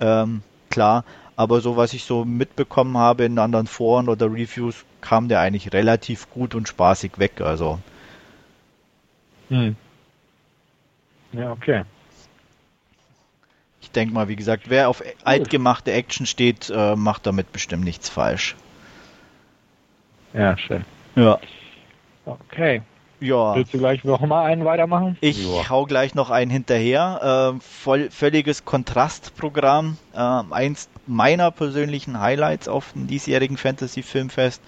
[0.00, 1.04] Ähm, klar,
[1.36, 5.74] aber so was ich so mitbekommen habe in anderen Foren oder Reviews, kam der eigentlich
[5.74, 7.42] relativ gut und spaßig weg.
[7.42, 7.80] Also.
[9.50, 9.76] Hm.
[11.32, 11.84] Ja, okay.
[13.90, 18.08] Ich denke mal, wie gesagt, wer auf altgemachte Action steht, äh, macht damit bestimmt nichts
[18.08, 18.54] falsch.
[20.32, 20.84] Ja, schön.
[21.16, 21.40] Ja.
[22.24, 22.82] Okay.
[23.18, 23.56] Ja.
[23.56, 25.18] Willst du gleich noch mal einen weitermachen?
[25.20, 25.68] Ich ja.
[25.68, 27.56] hau gleich noch einen hinterher.
[27.56, 29.96] Äh, voll, völliges Kontrastprogramm.
[30.14, 34.62] Äh, eins meiner persönlichen Highlights auf dem diesjährigen Fantasy Filmfest.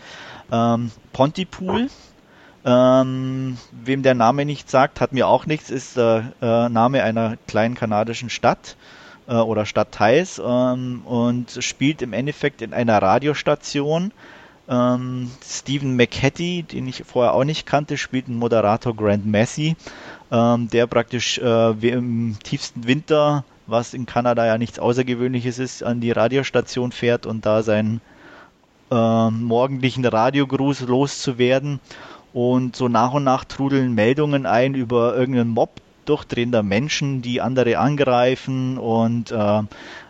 [0.51, 1.91] Ähm, Pontypool.
[2.65, 7.37] Ähm, wem der Name nicht sagt, hat mir auch nichts, ist der äh, Name einer
[7.47, 8.77] kleinen kanadischen Stadt
[9.27, 14.13] äh, oder Stadtteils ähm, und spielt im Endeffekt in einer Radiostation
[14.69, 19.77] ähm, Stephen McHattie, den ich vorher auch nicht kannte, spielt einen Moderator Grant Massey,
[20.31, 26.01] ähm, der praktisch äh, im tiefsten Winter, was in Kanada ja nichts Außergewöhnliches ist, an
[26.01, 28.01] die Radiostation fährt und da seinen
[28.91, 31.81] äh, morgendlichen Radiogruß loszuwerden.
[32.33, 37.79] Und so nach und nach trudeln Meldungen ein über irgendeinen Mob durchdrehender Menschen, die andere
[37.79, 39.35] angreifen und äh,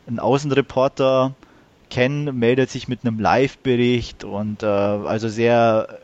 [0.07, 1.35] ein Außenreporter
[1.91, 5.99] Ken meldet sich mit einem Live-Bericht und äh, also sehr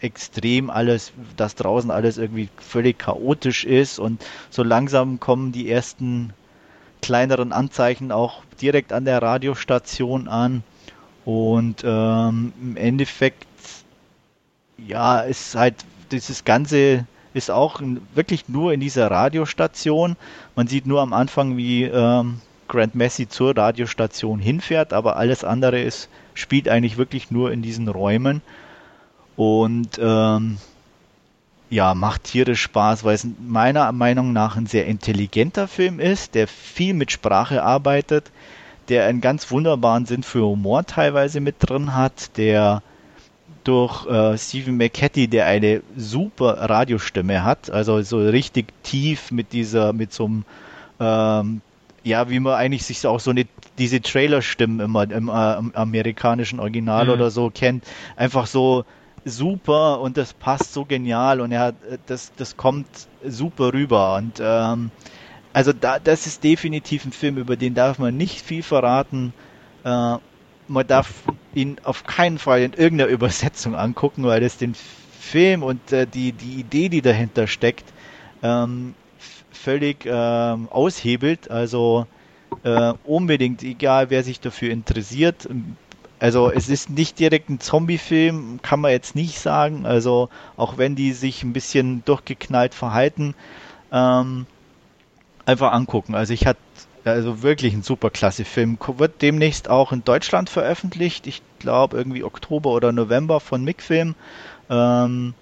[0.00, 6.32] extrem alles, dass draußen alles irgendwie völlig chaotisch ist und so langsam kommen die ersten
[7.02, 10.62] kleineren Anzeichen auch direkt an der Radiostation an
[11.24, 13.46] und ähm, im Endeffekt
[14.78, 15.74] ja ist halt
[16.12, 17.82] dieses ganze ist auch
[18.14, 20.16] wirklich nur in dieser Radiostation.
[20.56, 25.80] Man sieht nur am Anfang, wie ähm, Grant Messi zur Radiostation hinfährt, aber alles andere
[25.80, 28.40] ist, spielt eigentlich wirklich nur in diesen Räumen.
[29.36, 30.58] Und ähm,
[31.70, 36.46] ja, macht tierisch Spaß, weil es meiner Meinung nach ein sehr intelligenter Film ist, der
[36.46, 38.30] viel mit Sprache arbeitet,
[38.88, 42.82] der einen ganz wunderbaren Sinn für Humor teilweise mit drin hat, der
[43.64, 49.92] durch äh, Stephen McCatty, der eine super Radiostimme hat, also so richtig tief mit dieser,
[49.92, 50.44] mit so einem
[51.00, 51.60] ähm,
[52.04, 53.46] ja, wie man eigentlich sich auch so eine,
[53.78, 57.10] diese Trailer-Stimmen immer im, äh, im, amerikanischen Original mhm.
[57.10, 57.84] oder so kennt,
[58.16, 58.84] einfach so
[59.24, 61.74] super und das passt so genial und er hat,
[62.06, 62.86] das, das kommt
[63.26, 64.90] super rüber und ähm,
[65.54, 69.32] also da, das ist definitiv ein Film, über den darf man nicht viel verraten.
[69.84, 70.16] Äh,
[70.68, 71.22] man darf
[71.54, 74.74] ihn auf keinen Fall in irgendeiner Übersetzung angucken, weil das den
[75.20, 77.84] Film und äh, die, die Idee, die dahinter steckt,
[78.42, 78.94] ähm,
[79.50, 81.50] völlig ähm, aushebelt.
[81.50, 82.06] Also
[82.62, 85.48] äh, unbedingt, egal wer sich dafür interessiert.
[86.18, 89.86] Also es ist nicht direkt ein Zombie-Film, kann man jetzt nicht sagen.
[89.86, 93.34] Also auch wenn die sich ein bisschen durchgeknallt verhalten,
[93.92, 94.46] ähm,
[95.46, 96.14] einfach angucken.
[96.14, 96.60] Also ich hatte
[97.04, 98.78] also wirklich ein super klasse Film.
[98.96, 101.26] Wird demnächst auch in Deutschland veröffentlicht.
[101.26, 104.14] Ich glaube irgendwie Oktober oder November von MIG-Film.
[104.70, 105.34] Ähm,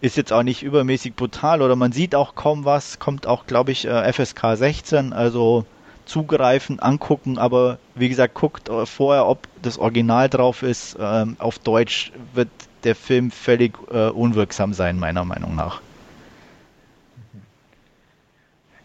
[0.00, 3.72] ist jetzt auch nicht übermäßig brutal oder man sieht auch kaum was, kommt auch, glaube
[3.72, 5.66] ich, äh, FSK 16, also
[6.06, 10.96] zugreifen, angucken, aber wie gesagt, guckt äh, vorher, ob das Original drauf ist.
[10.98, 12.48] Ähm, auf Deutsch wird
[12.84, 15.82] der Film völlig äh, unwirksam sein, meiner Meinung nach.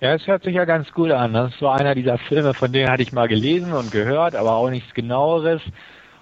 [0.05, 1.33] Ja, es hört sich ja ganz gut an.
[1.33, 4.69] Das war einer dieser Filme, von denen hatte ich mal gelesen und gehört, aber auch
[4.69, 5.63] nichts genaueres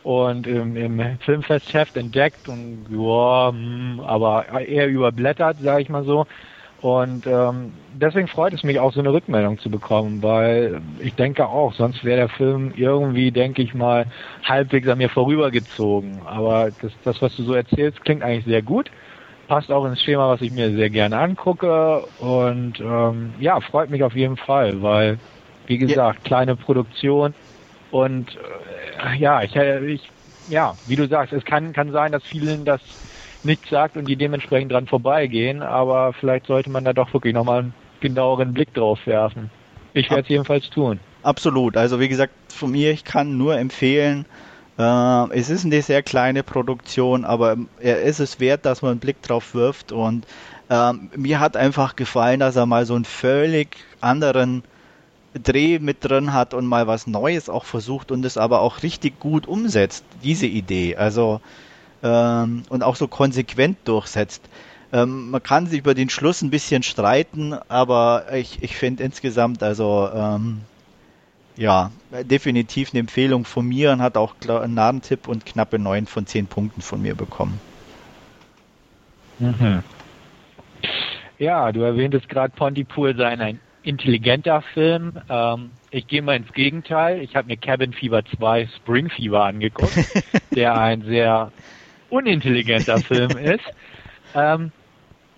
[0.03, 6.25] und im, im Filmfestheft entdeckt und ja, hm, aber eher überblättert, sage ich mal so.
[6.79, 11.45] Und ähm, deswegen freut es mich auch, so eine Rückmeldung zu bekommen, weil ich denke
[11.45, 14.05] auch, sonst wäre der Film irgendwie, denke ich mal,
[14.45, 16.21] halbwegs an mir vorübergezogen.
[16.25, 18.89] Aber das, das, was du so erzählst, klingt eigentlich sehr gut.
[19.47, 22.07] Passt auch ins Schema, was ich mir sehr gerne angucke.
[22.19, 25.19] Und ähm, ja, freut mich auf jeden Fall, weil,
[25.67, 26.23] wie gesagt, ja.
[26.23, 27.33] kleine Produktion
[27.93, 28.35] und
[29.05, 30.09] äh, ja, ich, äh, ich,
[30.49, 32.81] ja, wie du sagst, es kann, kann sein, dass vielen das
[33.43, 37.59] nichts sagt und die dementsprechend dran vorbeigehen, aber vielleicht sollte man da doch wirklich nochmal
[37.59, 39.51] einen genaueren Blick drauf werfen.
[39.93, 40.99] Ich werde es jedenfalls tun.
[41.21, 41.77] Absolut.
[41.77, 44.25] Also wie gesagt, von mir, ich kann nur empfehlen,
[44.77, 48.99] äh, es ist eine sehr kleine Produktion, aber er ist es wert, dass man einen
[48.99, 50.25] Blick drauf wirft und
[50.69, 54.63] äh, mir hat einfach gefallen, dass er mal so einen völlig anderen
[55.33, 59.19] Dreh mit drin hat und mal was Neues auch versucht und es aber auch richtig
[59.19, 60.95] gut umsetzt, diese Idee.
[60.95, 61.41] Also
[62.03, 64.41] ähm, und auch so konsequent durchsetzt.
[64.91, 69.63] Ähm, man kann sich über den Schluss ein bisschen streiten, aber ich, ich finde insgesamt,
[69.63, 70.61] also ähm,
[71.55, 71.91] ja,
[72.23, 76.47] definitiv eine Empfehlung von mir und hat auch einen Nadentipp und knappe 9 von 10
[76.47, 77.59] Punkten von mir bekommen.
[79.39, 79.83] Mhm.
[81.37, 85.13] Ja, du erwähntest gerade Pontypool sei ein intelligenter Film.
[85.29, 87.21] Ähm, ich gehe mal ins Gegenteil.
[87.21, 89.97] Ich habe mir Cabin Fever 2 Spring Fever angeguckt,
[90.55, 91.51] der ein sehr
[92.09, 93.63] unintelligenter Film ist.
[94.33, 94.71] Ähm,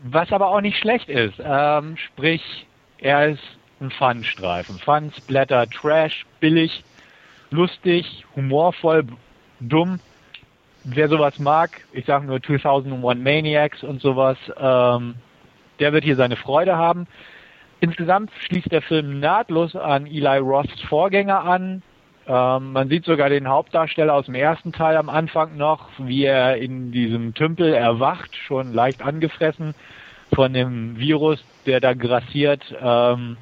[0.04, 1.36] was aber auch nicht schlecht ist.
[1.44, 2.68] Ähm, sprich,
[3.00, 4.80] er ist ein Fun-Streifen.
[4.80, 6.84] Fun, Splatter, Trash, billig,
[7.52, 9.06] lustig, humorvoll,
[9.60, 10.00] dumm.
[10.84, 15.16] Wer sowas mag, ich sage nur 2001 Maniacs und sowas, ähm,
[15.80, 17.08] der wird hier seine Freude haben.
[17.80, 21.82] Insgesamt schließt der Film nahtlos an Eli Roths Vorgänger an.
[22.28, 26.58] Ähm, man sieht sogar den Hauptdarsteller aus dem ersten Teil am Anfang noch, wie er
[26.58, 29.76] in diesem Tümpel erwacht, schon leicht angefressen
[30.34, 32.64] von dem Virus, der da grassiert.
[32.82, 33.38] Ähm,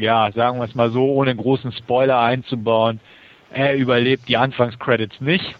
[0.00, 3.00] ja, sagen wir es mal so, ohne großen Spoiler einzubauen.
[3.52, 5.54] Er überlebt die Anfangscredits nicht.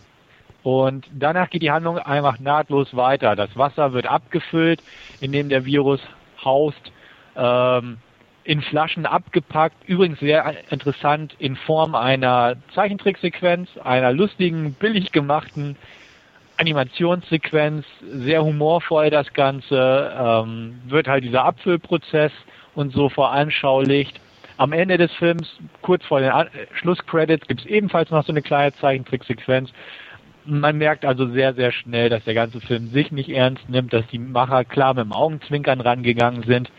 [0.63, 3.35] Und danach geht die Handlung einfach nahtlos weiter.
[3.35, 4.83] Das Wasser wird abgefüllt,
[5.21, 6.01] in dem der Virus
[6.45, 6.93] haust,
[7.37, 7.99] ähm,
[8.45, 9.77] in Flaschen abgepackt.
[9.87, 15.77] Übrigens sehr interessant in Form einer Zeichentricksequenz, einer lustigen, billig gemachten
[16.61, 22.33] Animationssequenz, sehr humorvoll das Ganze, ähm, wird halt dieser Abfüllprozess
[22.75, 24.21] und so veranschaulicht.
[24.61, 26.31] Am Ende des Films, kurz vor den
[26.75, 29.73] Schlusscredits, gibt es ebenfalls noch so eine kleine Zeichentricksequenz.
[30.45, 34.07] Man merkt also sehr, sehr schnell, dass der ganze Film sich nicht ernst nimmt, dass
[34.09, 36.71] die Macher klar mit dem Augenzwinkern rangegangen sind.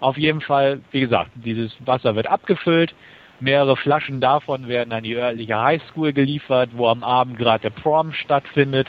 [0.00, 2.94] Auf jeden Fall, wie gesagt, dieses Wasser wird abgefüllt.
[3.40, 8.14] Mehrere Flaschen davon werden an die örtliche Highschool geliefert, wo am Abend gerade der Prom
[8.14, 8.88] stattfindet.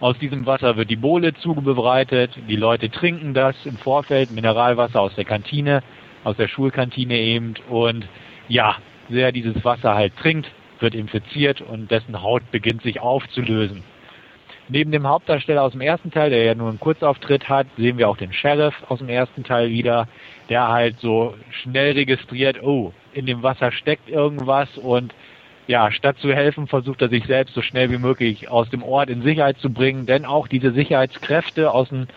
[0.00, 2.32] Aus diesem Wasser wird die Bohle zubereitet.
[2.48, 5.84] Die Leute trinken das im Vorfeld, Mineralwasser aus der Kantine
[6.26, 7.54] aus der Schulkantine eben.
[7.70, 8.06] Und
[8.48, 8.76] ja,
[9.08, 13.84] wer dieses Wasser halt trinkt, wird infiziert und dessen Haut beginnt sich aufzulösen.
[14.68, 18.08] Neben dem Hauptdarsteller aus dem ersten Teil, der ja nur einen Kurzauftritt hat, sehen wir
[18.08, 20.08] auch den Sheriff aus dem ersten Teil wieder,
[20.48, 24.76] der halt so schnell registriert, oh, in dem Wasser steckt irgendwas.
[24.76, 25.14] Und
[25.68, 29.10] ja, statt zu helfen, versucht er sich selbst so schnell wie möglich aus dem Ort
[29.10, 32.08] in Sicherheit zu bringen, denn auch diese Sicherheitskräfte aus dem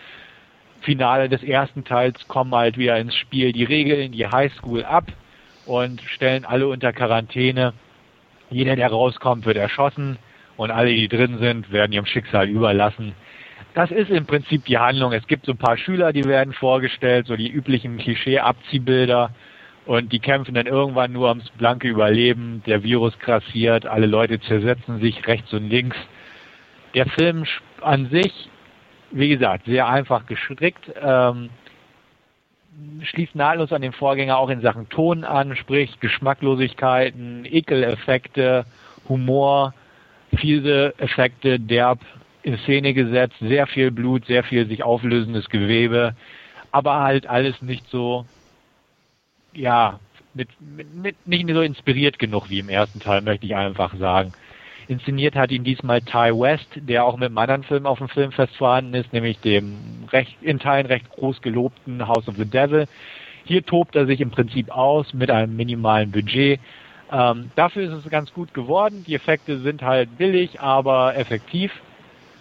[0.80, 5.06] Finale des ersten Teils kommen halt wieder ins Spiel die Regeln, die Highschool ab
[5.66, 7.74] und stellen alle unter Quarantäne.
[8.50, 10.18] Jeder, der rauskommt, wird erschossen
[10.56, 13.14] und alle, die drin sind, werden ihrem Schicksal überlassen.
[13.74, 15.12] Das ist im Prinzip die Handlung.
[15.12, 19.30] Es gibt so ein paar Schüler, die werden vorgestellt, so die üblichen Klischee-Abziehbilder
[19.86, 22.62] und die kämpfen dann irgendwann nur ums blanke Überleben.
[22.66, 25.96] Der Virus krassiert, alle Leute zersetzen sich rechts und links.
[26.94, 27.44] Der Film
[27.80, 28.32] an sich
[29.10, 30.90] wie gesagt, sehr einfach gestrickt.
[31.00, 31.50] Ähm,
[33.02, 38.64] schließt nahtlos an den Vorgänger auch in Sachen Ton an, sprich Geschmacklosigkeiten, Ekeleffekte,
[39.08, 39.74] Humor,
[40.36, 41.98] fiese Effekte, derb
[42.42, 46.14] in Szene gesetzt, sehr viel Blut, sehr viel sich auflösendes Gewebe,
[46.72, 48.24] aber halt alles nicht so,
[49.52, 49.98] ja,
[50.32, 50.48] mit,
[50.94, 54.32] mit, nicht so inspiriert genug wie im ersten Teil, möchte ich einfach sagen.
[54.90, 58.56] Inszeniert hat ihn diesmal Ty West, der auch mit einem anderen Film auf dem Filmfest
[58.56, 59.78] vorhanden ist, nämlich dem
[60.10, 62.88] recht, in Teilen recht groß gelobten House of the Devil.
[63.44, 66.58] Hier tobt er sich im Prinzip aus mit einem minimalen Budget.
[67.12, 69.04] Ähm, dafür ist es ganz gut geworden.
[69.06, 71.70] Die Effekte sind halt billig, aber effektiv.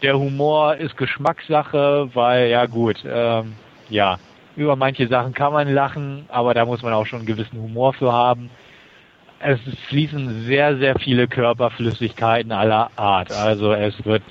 [0.01, 3.53] Der Humor ist Geschmackssache, weil ja gut, ähm,
[3.91, 4.17] ja,
[4.55, 7.93] über manche Sachen kann man lachen, aber da muss man auch schon einen gewissen Humor
[7.93, 8.49] für haben
[9.39, 13.31] es fließen sehr, sehr viele Körperflüssigkeiten aller Art.
[13.31, 14.23] Also es wird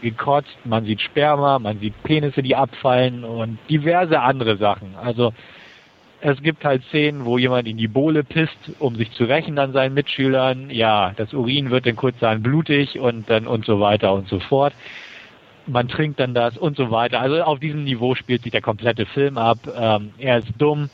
[0.00, 4.94] gekotzt, man sieht Sperma, man sieht Penisse, die abfallen und diverse andere Sachen.
[5.02, 5.32] Also
[6.20, 9.72] es gibt halt Szenen, wo jemand in die Bohle pisst, um sich zu rächen an
[9.72, 10.70] seinen Mitschülern.
[10.70, 14.38] Ja, das Urin wird dann kurz dann blutig und dann und so weiter und so
[14.38, 14.72] fort.
[15.66, 17.20] Man trinkt dann das und so weiter.
[17.20, 19.58] Also auf diesem Niveau spielt sich der komplette Film ab.
[19.76, 20.90] Ähm, er ist dumm.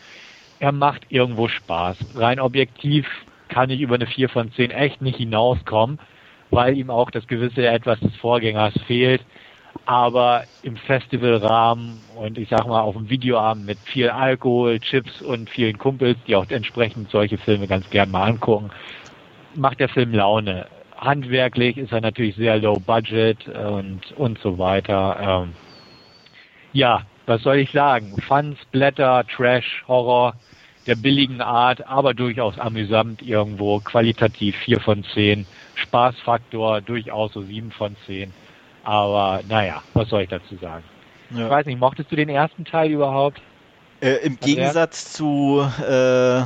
[0.61, 1.99] Er macht irgendwo Spaß.
[2.17, 3.07] Rein objektiv
[3.49, 5.99] kann ich über eine 4 von 10 echt nicht hinauskommen,
[6.51, 9.23] weil ihm auch das gewisse Etwas des Vorgängers fehlt.
[9.85, 15.49] Aber im Festivalrahmen und ich sag mal auf dem Videoabend mit viel Alkohol, Chips und
[15.49, 18.71] vielen Kumpels, die auch entsprechend solche Filme ganz gern mal angucken,
[19.55, 20.67] macht der Film Laune.
[20.97, 25.45] Handwerklich ist er natürlich sehr low budget und, und so weiter.
[25.45, 25.53] Ähm,
[26.73, 28.15] ja, was soll ich sagen?
[28.27, 30.35] Fun, Splatter, Trash, Horror,
[30.89, 37.71] der billigen Art, aber durchaus amüsant irgendwo, qualitativ 4 von 10, Spaßfaktor durchaus so 7
[37.71, 38.33] von 10.
[38.85, 40.83] Aber naja, was soll ich dazu sagen?
[41.31, 41.45] Ja.
[41.45, 43.43] Ich weiß nicht, mochtest du den ersten Teil überhaupt?
[44.01, 46.43] Äh, Im Gegensatz zu äh,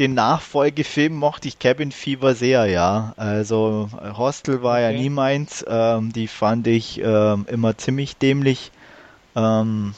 [0.00, 3.14] den Nachfolgefilmen mochte ich Cabin Fever sehr, ja.
[3.16, 4.82] Also Hostel war okay.
[4.82, 5.64] ja nie meins.
[5.68, 8.72] Ähm, die fand ich ähm, immer ziemlich dämlich.
[9.36, 9.94] Ähm,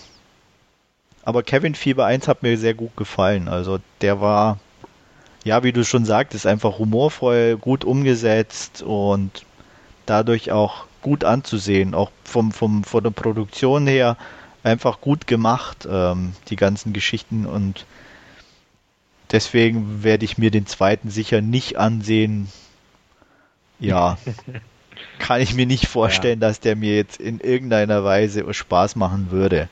[1.28, 3.48] aber Kevin Fieber 1 hat mir sehr gut gefallen.
[3.48, 4.58] Also der war,
[5.44, 9.44] ja, wie du schon sagtest, einfach humorvoll, gut umgesetzt und
[10.06, 11.94] dadurch auch gut anzusehen.
[11.94, 14.16] Auch vom, vom, von der Produktion her
[14.62, 17.84] einfach gut gemacht, ähm, die ganzen Geschichten und
[19.30, 22.48] deswegen werde ich mir den zweiten sicher nicht ansehen.
[23.78, 24.16] Ja,
[25.18, 26.48] kann ich mir nicht vorstellen, ja.
[26.48, 29.68] dass der mir jetzt in irgendeiner Weise Spaß machen würde.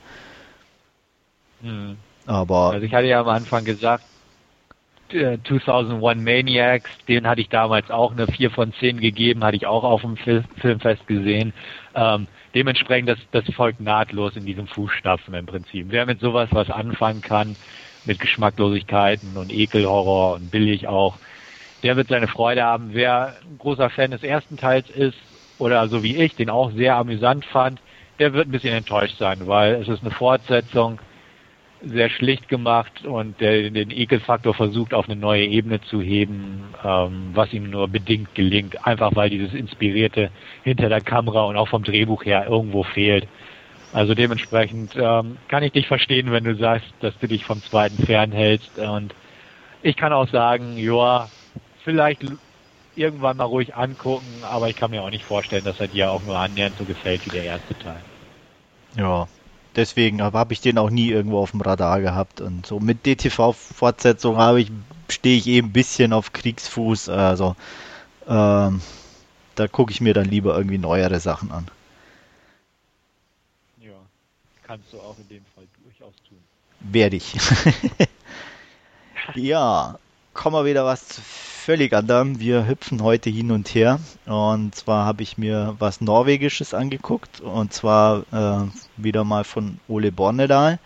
[1.62, 1.96] Hm.
[2.26, 2.72] Aber.
[2.72, 4.04] Also ich hatte ja am Anfang gesagt,
[5.10, 9.66] 2001 äh, Maniacs, den hatte ich damals auch eine 4 von 10 gegeben, hatte ich
[9.66, 11.52] auch auf dem Fil Filmfest gesehen.
[11.94, 15.86] Ähm, dementsprechend, das, das folgt nahtlos in diesem Fußstapfen im Prinzip.
[15.90, 17.56] Wer mit sowas was anfangen kann,
[18.04, 21.18] mit Geschmacklosigkeiten und Ekelhorror und billig auch,
[21.82, 22.90] der wird seine Freude haben.
[22.92, 25.18] Wer ein großer Fan des ersten Teils ist,
[25.58, 27.80] oder so wie ich, den auch sehr amüsant fand,
[28.18, 30.98] der wird ein bisschen enttäuscht sein, weil es ist eine Fortsetzung,
[31.82, 37.30] sehr schlicht gemacht und der den Ekelfaktor versucht auf eine neue Ebene zu heben, ähm,
[37.34, 40.30] was ihm nur bedingt gelingt, einfach weil dieses Inspirierte
[40.62, 43.28] hinter der Kamera und auch vom Drehbuch her irgendwo fehlt.
[43.92, 47.98] Also dementsprechend ähm, kann ich dich verstehen, wenn du sagst, dass du dich vom zweiten
[48.04, 49.14] fernhältst und
[49.82, 51.30] ich kann auch sagen, ja,
[51.84, 52.24] vielleicht
[52.94, 56.22] irgendwann mal ruhig angucken, aber ich kann mir auch nicht vorstellen, dass er dir auch
[56.22, 58.04] nur annähernd so gefällt wie der erste Teil.
[58.96, 59.28] Ja,
[59.76, 64.38] deswegen habe ich den auch nie irgendwo auf dem Radar gehabt und so mit DTV-Fortsetzung
[64.38, 64.72] habe ich
[65.08, 67.56] stehe ich eben ein bisschen auf Kriegsfuß, also
[68.26, 68.80] ähm,
[69.54, 71.68] da gucke ich mir dann lieber irgendwie neuere Sachen an.
[73.80, 73.92] Ja,
[74.64, 76.38] kannst du auch in dem Fall durchaus tun.
[76.80, 77.34] Werde ich.
[79.34, 79.98] ja,
[80.34, 81.20] kommen wir wieder was zu
[81.66, 82.38] völlig anderem.
[82.38, 83.98] Wir hüpfen heute hin und her.
[84.24, 87.40] Und zwar habe ich mir was Norwegisches angeguckt.
[87.40, 90.78] Und zwar äh, wieder mal von Ole Bornedal.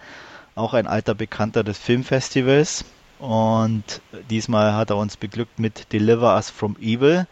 [0.54, 2.86] Auch ein alter Bekannter des Filmfestivals.
[3.18, 4.00] Und
[4.30, 7.26] diesmal hat er uns beglückt mit Deliver Us from Evil.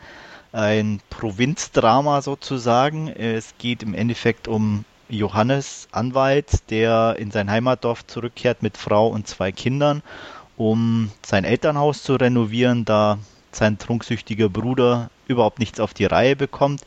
[0.52, 3.08] Ein Provinzdrama sozusagen.
[3.08, 9.26] Es geht im Endeffekt um Johannes Anwalt, der in sein Heimatdorf zurückkehrt mit Frau und
[9.26, 10.02] zwei Kindern,
[10.58, 13.16] um sein Elternhaus zu renovieren, da
[13.58, 16.82] sein trunksüchtiger Bruder überhaupt nichts auf die Reihe bekommt.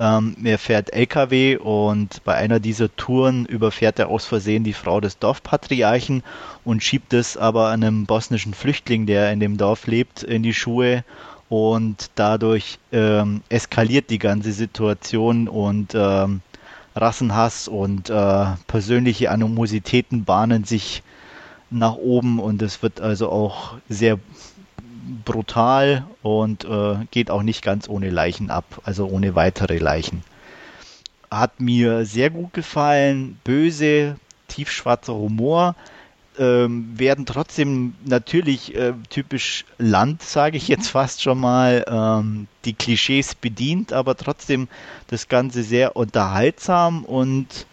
[0.00, 5.00] Ähm, er fährt LKW und bei einer dieser Touren überfährt er aus Versehen die Frau
[5.00, 6.22] des Dorfpatriarchen
[6.64, 11.04] und schiebt es aber einem bosnischen Flüchtling, der in dem Dorf lebt, in die Schuhe
[11.48, 16.40] und dadurch ähm, eskaliert die ganze Situation und ähm,
[16.96, 21.02] Rassenhass und äh, persönliche Animositäten bahnen sich
[21.70, 24.18] nach oben und es wird also auch sehr
[25.24, 30.22] brutal und äh, geht auch nicht ganz ohne Leichen ab, also ohne weitere Leichen.
[31.30, 34.16] Hat mir sehr gut gefallen, böse,
[34.48, 35.74] tiefschwarzer Humor,
[36.38, 42.72] ähm, werden trotzdem natürlich äh, typisch Land, sage ich jetzt fast schon mal, ähm, die
[42.74, 44.68] Klischees bedient, aber trotzdem
[45.08, 47.66] das Ganze sehr unterhaltsam und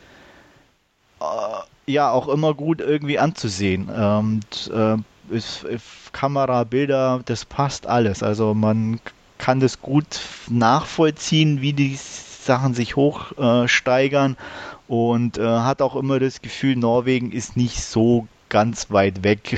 [1.19, 3.89] äh, ja auch immer gut irgendwie anzusehen.
[3.89, 4.97] Und, äh,
[5.31, 5.65] ist,
[6.11, 8.21] Kamera, Bilder, das passt alles.
[8.23, 8.99] Also man
[9.37, 10.19] kann das gut
[10.49, 17.31] nachvollziehen, wie die Sachen sich hochsteigern äh, und äh, hat auch immer das Gefühl, Norwegen
[17.31, 19.57] ist nicht so ganz weit weg,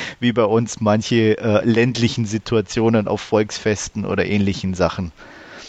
[0.20, 5.12] wie bei uns manche äh, ländlichen Situationen auf Volksfesten oder ähnlichen Sachen.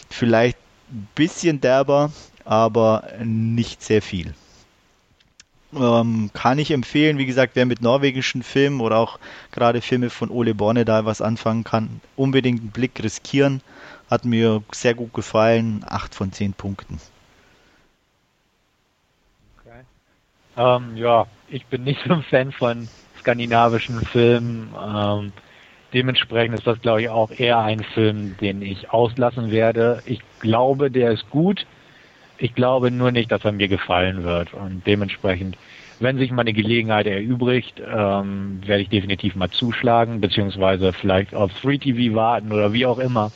[0.09, 0.57] Vielleicht
[0.91, 2.11] ein bisschen derber,
[2.45, 4.33] aber nicht sehr viel.
[5.71, 9.19] Ähm, kann ich empfehlen, wie gesagt, wer mit norwegischen Filmen oder auch
[9.51, 13.61] gerade Filme von Ole Borne da was anfangen kann, unbedingt einen Blick riskieren.
[14.09, 15.85] Hat mir sehr gut gefallen.
[15.87, 16.99] 8 von 10 Punkten.
[19.59, 19.81] Okay.
[20.57, 22.87] Ähm, ja, ich bin nicht so ein Fan von
[23.19, 24.73] skandinavischen Filmen.
[24.75, 25.31] Ähm,
[25.93, 30.01] dementsprechend ist das, glaube ich, auch eher ein Film, den ich auslassen werde.
[30.05, 31.67] Ich glaube, der ist gut
[32.39, 34.53] ich glaube nur nicht, dass er mir gefallen wird.
[34.53, 35.57] Und dementsprechend,
[35.99, 41.51] wenn sich mal eine Gelegenheit erübrigt, ähm, werde ich definitiv mal zuschlagen, beziehungsweise vielleicht auf
[41.61, 43.31] 3TV warten oder wie auch immer.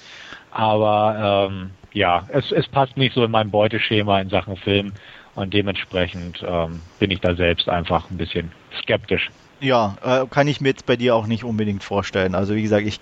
[0.51, 4.93] Aber ähm, ja, es, es passt nicht so in mein Beuteschema in Sachen Film
[5.35, 8.51] und dementsprechend ähm, bin ich da selbst einfach ein bisschen
[8.81, 9.29] skeptisch.
[9.59, 12.35] Ja, äh, kann ich mir jetzt bei dir auch nicht unbedingt vorstellen.
[12.35, 12.99] Also wie gesagt, ich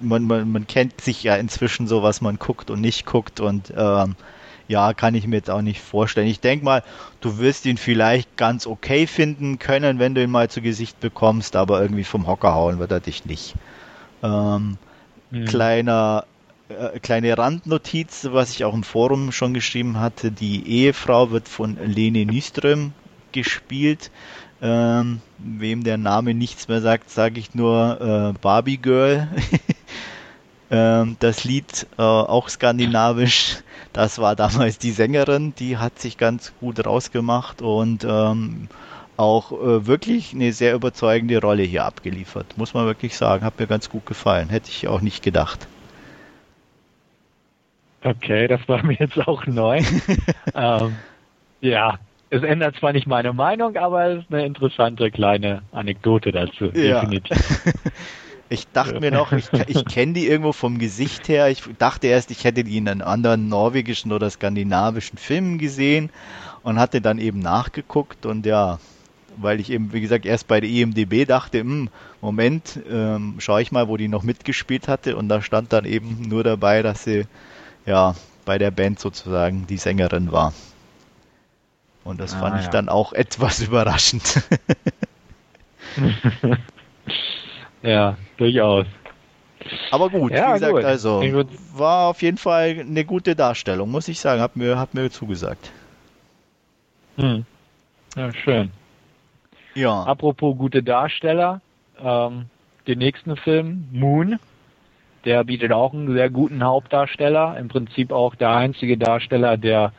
[0.00, 3.72] man, man, man kennt sich ja inzwischen so, was man guckt und nicht guckt und
[3.76, 4.14] ähm,
[4.70, 6.28] ja, kann ich mir jetzt auch nicht vorstellen.
[6.28, 6.84] Ich denke mal,
[7.20, 11.56] du wirst ihn vielleicht ganz okay finden können, wenn du ihn mal zu Gesicht bekommst,
[11.56, 13.54] aber irgendwie vom Hocker hauen wird er dich nicht.
[14.22, 14.78] Ähm,
[15.32, 15.44] mhm.
[15.46, 16.24] Kleiner
[16.68, 21.76] äh, kleine Randnotiz, was ich auch im Forum schon geschrieben hatte, die Ehefrau wird von
[21.84, 22.92] Lene Nyström
[23.32, 24.12] gespielt.
[24.62, 29.26] Ähm, wem der Name nichts mehr sagt, sage ich nur äh, Barbie Girl.
[30.70, 33.58] ähm, das Lied äh, auch skandinavisch.
[33.92, 38.68] Das war damals die Sängerin, die hat sich ganz gut rausgemacht und ähm,
[39.16, 42.56] auch äh, wirklich eine sehr überzeugende Rolle hier abgeliefert.
[42.56, 43.44] Muss man wirklich sagen.
[43.44, 44.48] Hat mir ganz gut gefallen.
[44.48, 45.66] Hätte ich auch nicht gedacht.
[48.02, 49.82] Okay, das war mir jetzt auch neu.
[50.54, 50.96] ähm,
[51.60, 51.98] ja,
[52.30, 56.66] es ändert zwar nicht meine Meinung, aber es ist eine interessante kleine Anekdote dazu.
[56.66, 57.00] Ja.
[57.00, 57.38] Definitiv.
[58.52, 61.48] Ich dachte mir noch, ich, ich kenne die irgendwo vom Gesicht her.
[61.48, 66.10] Ich dachte erst, ich hätte die in einem anderen norwegischen oder skandinavischen Filmen gesehen
[66.64, 68.80] und hatte dann eben nachgeguckt und ja,
[69.36, 71.90] weil ich eben, wie gesagt, erst bei der IMDB dachte, hm,
[72.20, 76.22] Moment, ähm, schaue ich mal, wo die noch mitgespielt hatte und da stand dann eben
[76.22, 77.26] nur dabei, dass sie
[77.86, 80.52] ja bei der Band sozusagen die Sängerin war.
[82.02, 82.70] Und das ah, fand ich ja.
[82.72, 84.42] dann auch etwas überraschend.
[87.82, 88.86] ja, durchaus.
[89.90, 90.84] Aber gut, ja, wie gesagt, gut.
[90.84, 91.22] also
[91.74, 95.70] war auf jeden Fall eine gute Darstellung, muss ich sagen, hat mir, hat mir zugesagt.
[97.16, 97.44] Hm.
[98.16, 98.70] Ja, schön.
[99.74, 100.02] Ja.
[100.02, 101.60] Apropos gute Darsteller,
[102.02, 102.46] ähm,
[102.86, 104.38] den nächsten Film, Moon,
[105.24, 109.92] der bietet auch einen sehr guten Hauptdarsteller, im Prinzip auch der einzige Darsteller, der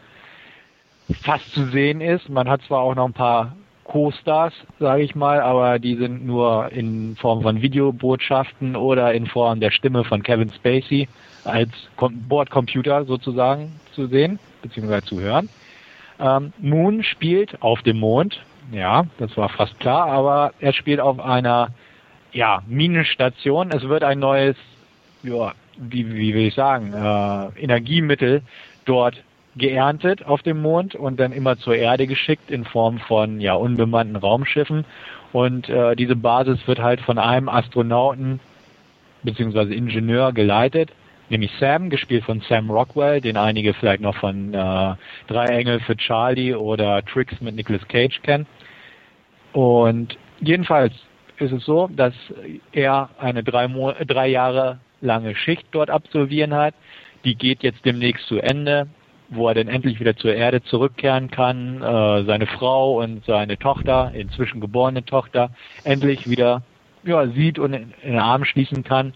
[1.21, 2.29] fast zu sehen ist.
[2.29, 6.71] Man hat zwar auch noch ein paar Co-Stars, sage ich mal, aber die sind nur
[6.71, 11.07] in Form von Videobotschaften oder in Form der Stimme von Kevin Spacey
[11.43, 15.01] als Bordcomputer sozusagen zu sehen bzw.
[15.01, 15.49] zu hören.
[16.19, 18.39] Ähm, Moon spielt auf dem Mond,
[18.71, 21.69] ja, das war fast klar, aber er spielt auf einer
[22.31, 23.71] ja, Minenstation.
[23.71, 24.55] Es wird ein neues,
[25.23, 28.43] ja, wie, wie will ich sagen, äh, Energiemittel
[28.85, 29.21] dort
[29.55, 34.15] geerntet auf dem Mond und dann immer zur Erde geschickt in Form von ja unbemannten
[34.15, 34.85] Raumschiffen.
[35.33, 38.39] Und äh, diese Basis wird halt von einem Astronauten
[39.23, 40.91] beziehungsweise Ingenieur geleitet,
[41.29, 44.95] nämlich Sam, gespielt von Sam Rockwell, den einige vielleicht noch von äh,
[45.27, 48.47] Drei Engel für Charlie oder Tricks mit Nicolas Cage kennen.
[49.53, 50.93] Und jedenfalls
[51.37, 52.13] ist es so, dass
[52.71, 56.73] er eine drei, Mo drei Jahre lange Schicht dort absolvieren hat.
[57.25, 58.87] Die geht jetzt demnächst zu Ende
[59.31, 64.11] wo er dann endlich wieder zur Erde zurückkehren kann, äh, seine Frau und seine Tochter,
[64.13, 65.49] inzwischen geborene Tochter,
[65.83, 66.61] endlich wieder
[67.03, 69.13] ja, sieht und in, in den Arm schließen kann.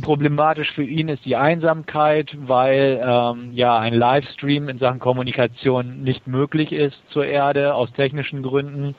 [0.00, 6.26] Problematisch für ihn ist die Einsamkeit, weil ähm, ja ein Livestream in Sachen Kommunikation nicht
[6.26, 8.94] möglich ist zur Erde aus technischen Gründen.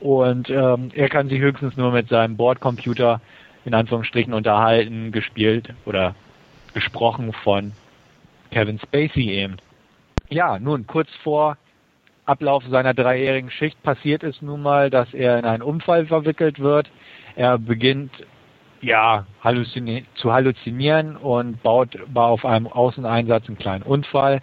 [0.00, 3.20] Und ähm, er kann sich höchstens nur mit seinem Bordcomputer
[3.64, 6.14] in Anführungsstrichen unterhalten, gespielt oder
[6.72, 7.72] gesprochen von
[8.50, 9.56] Kevin Spacey eben.
[10.28, 11.56] Ja, nun, kurz vor
[12.24, 16.88] Ablauf seiner dreijährigen Schicht passiert es nun mal, dass er in einen Unfall verwickelt wird.
[17.34, 18.12] Er beginnt
[18.82, 24.40] ja halluzini zu halluzinieren und baut, auf einem Außeneinsatz einen kleinen Unfall.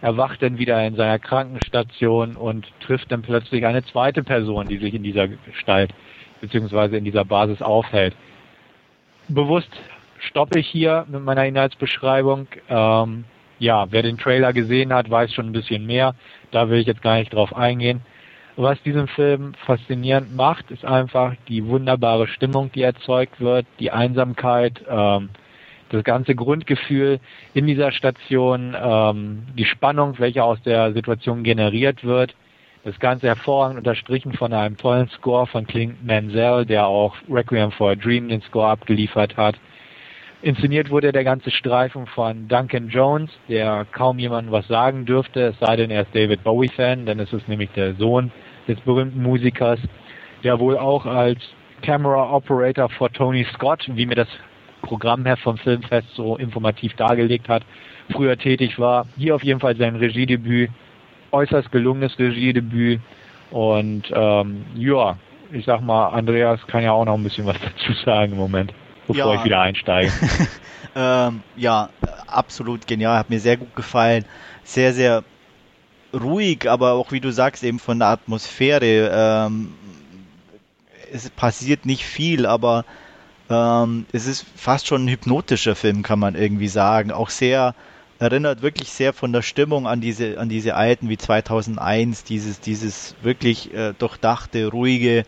[0.00, 4.78] Er wacht dann wieder in seiner Krankenstation und trifft dann plötzlich eine zweite Person, die
[4.78, 5.92] sich in dieser Gestalt
[6.40, 6.98] bzw.
[6.98, 8.14] in dieser Basis aufhält.
[9.28, 9.70] Bewusst
[10.18, 12.46] stoppe ich hier mit meiner Inhaltsbeschreibung.
[12.68, 13.24] Ähm,
[13.58, 16.14] ja, wer den Trailer gesehen hat, weiß schon ein bisschen mehr.
[16.50, 18.00] Da will ich jetzt gar nicht drauf eingehen.
[18.56, 24.84] Was diesen Film faszinierend macht, ist einfach die wunderbare Stimmung, die erzeugt wird, die Einsamkeit,
[24.88, 25.30] ähm,
[25.90, 27.18] das ganze Grundgefühl
[27.52, 32.34] in dieser Station, ähm, die Spannung, welche aus der Situation generiert wird.
[32.84, 37.90] Das Ganze hervorragend unterstrichen von einem tollen Score von Clint Mansell, der auch Requiem for
[37.90, 39.56] a Dream den Score abgeliefert hat.
[40.44, 45.58] Inszeniert wurde der ganze Streifen von Duncan Jones, der kaum jemandem was sagen dürfte, es
[45.58, 48.30] sei denn, er ist David Bowie-Fan, denn es ist nämlich der Sohn
[48.68, 49.80] des berühmten Musikers,
[50.42, 51.38] der wohl auch als
[51.80, 54.28] Camera Operator for Tony Scott, wie mir das
[54.82, 57.62] Programmherr vom Filmfest so informativ dargelegt hat,
[58.10, 59.06] früher tätig war.
[59.16, 60.68] Hier auf jeden Fall sein Regiedebüt,
[61.32, 63.00] äußerst gelungenes Regiedebüt
[63.50, 65.16] und ähm, ja,
[65.52, 68.74] ich sag mal, Andreas kann ja auch noch ein bisschen was dazu sagen im Moment
[69.06, 69.38] bevor ja.
[69.38, 70.12] ich wieder einsteige.
[70.96, 71.90] ähm, ja,
[72.26, 74.24] absolut genial, hat mir sehr gut gefallen.
[74.64, 75.24] Sehr, sehr
[76.12, 79.10] ruhig, aber auch wie du sagst, eben von der Atmosphäre.
[79.12, 79.74] Ähm,
[81.12, 82.84] es passiert nicht viel, aber
[83.50, 87.12] ähm, es ist fast schon ein hypnotischer Film, kann man irgendwie sagen.
[87.12, 87.74] Auch sehr,
[88.18, 93.14] erinnert wirklich sehr von der Stimmung an diese, an diese alten wie 2001, dieses, dieses
[93.22, 95.24] wirklich äh, durchdachte, ruhige,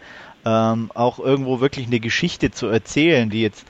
[0.47, 3.67] ähm, auch irgendwo wirklich eine Geschichte zu erzählen, die jetzt,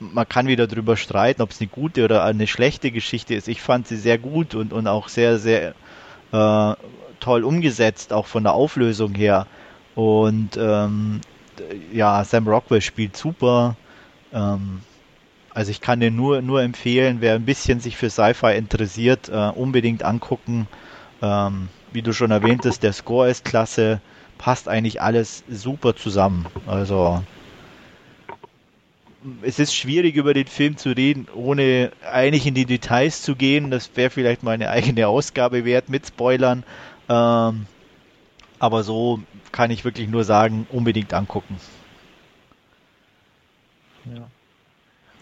[0.00, 3.46] man kann wieder drüber streiten, ob es eine gute oder eine schlechte Geschichte ist.
[3.46, 5.74] Ich fand sie sehr gut und, und auch sehr, sehr
[6.32, 6.74] äh,
[7.20, 9.46] toll umgesetzt, auch von der Auflösung her.
[9.94, 11.20] Und ähm,
[11.92, 13.76] ja, Sam Rockwell spielt super.
[14.32, 14.80] Ähm,
[15.52, 19.50] also ich kann dir nur, nur empfehlen, wer ein bisschen sich für Sci-Fi interessiert, äh,
[19.54, 20.68] unbedingt angucken.
[21.20, 24.00] Ähm, wie du schon erwähntest, der Score ist klasse,
[24.38, 26.46] passt eigentlich alles super zusammen.
[26.66, 27.22] Also
[29.42, 33.70] es ist schwierig über den Film zu reden, ohne eigentlich in die Details zu gehen.
[33.70, 36.64] Das wäre vielleicht mal eine eigene Ausgabe wert mit Spoilern.
[37.08, 37.66] Ähm,
[38.58, 39.20] aber so
[39.52, 41.56] kann ich wirklich nur sagen, unbedingt angucken.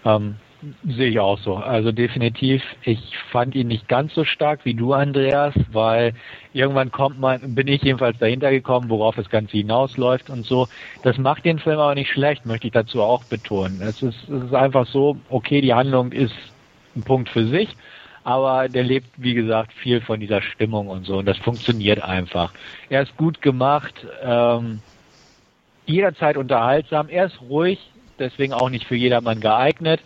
[0.05, 0.17] Ja.
[0.17, 0.37] Ähm,
[0.87, 1.57] sehe ich auch so.
[1.57, 3.01] Also definitiv, ich
[3.31, 6.15] fand ihn nicht ganz so stark wie du, Andreas, weil
[6.53, 10.69] irgendwann kommt man, bin ich jedenfalls dahinter gekommen, worauf das Ganze hinausläuft und so.
[11.03, 13.83] Das macht den Film aber nicht schlecht, möchte ich dazu auch betonen.
[13.83, 16.35] Es ist, es ist einfach so, okay, die Handlung ist
[16.97, 17.69] ein Punkt für sich,
[18.25, 22.53] aber der lebt, wie gesagt, viel von dieser Stimmung und so und das funktioniert einfach.
[22.89, 24.81] Er ist gut gemacht, ähm,
[25.87, 27.79] jederzeit unterhaltsam, er ist ruhig,
[28.19, 30.01] deswegen auch nicht für jedermann geeignet.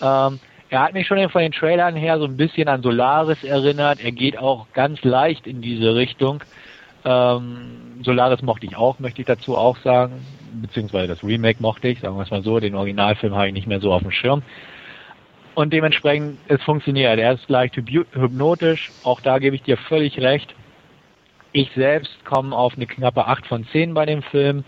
[0.00, 4.02] Ähm, er hat mich schon von den Trailern her so ein bisschen an Solaris erinnert.
[4.02, 6.42] Er geht auch ganz leicht in diese Richtung.
[7.04, 10.24] Ähm, Solaris mochte ich auch, möchte ich dazu auch sagen.
[10.60, 12.58] Beziehungsweise das Remake mochte ich, sagen wir es mal so.
[12.58, 14.42] Den Originalfilm habe ich nicht mehr so auf dem Schirm.
[15.54, 17.18] Und dementsprechend, es funktioniert.
[17.18, 18.90] Er ist leicht hypnotisch.
[19.04, 20.54] Auch da gebe ich dir völlig recht.
[21.52, 24.64] Ich selbst komme auf eine knappe 8 von 10 bei dem Film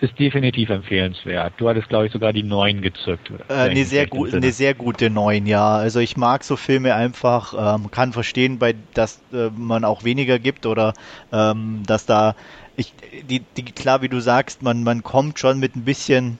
[0.00, 1.54] ist definitiv empfehlenswert.
[1.56, 3.30] Du hattest, glaube ich, sogar die 9 gezückt.
[3.48, 5.76] Äh, eine, sehr gut, eine sehr gute 9, ja.
[5.76, 10.38] Also ich mag so Filme einfach, ähm, kann verstehen, bei, dass äh, man auch weniger
[10.38, 10.92] gibt oder
[11.32, 12.36] ähm, dass da,
[12.76, 12.92] ich,
[13.28, 16.38] die, die, klar, wie du sagst, man, man kommt schon mit ein bisschen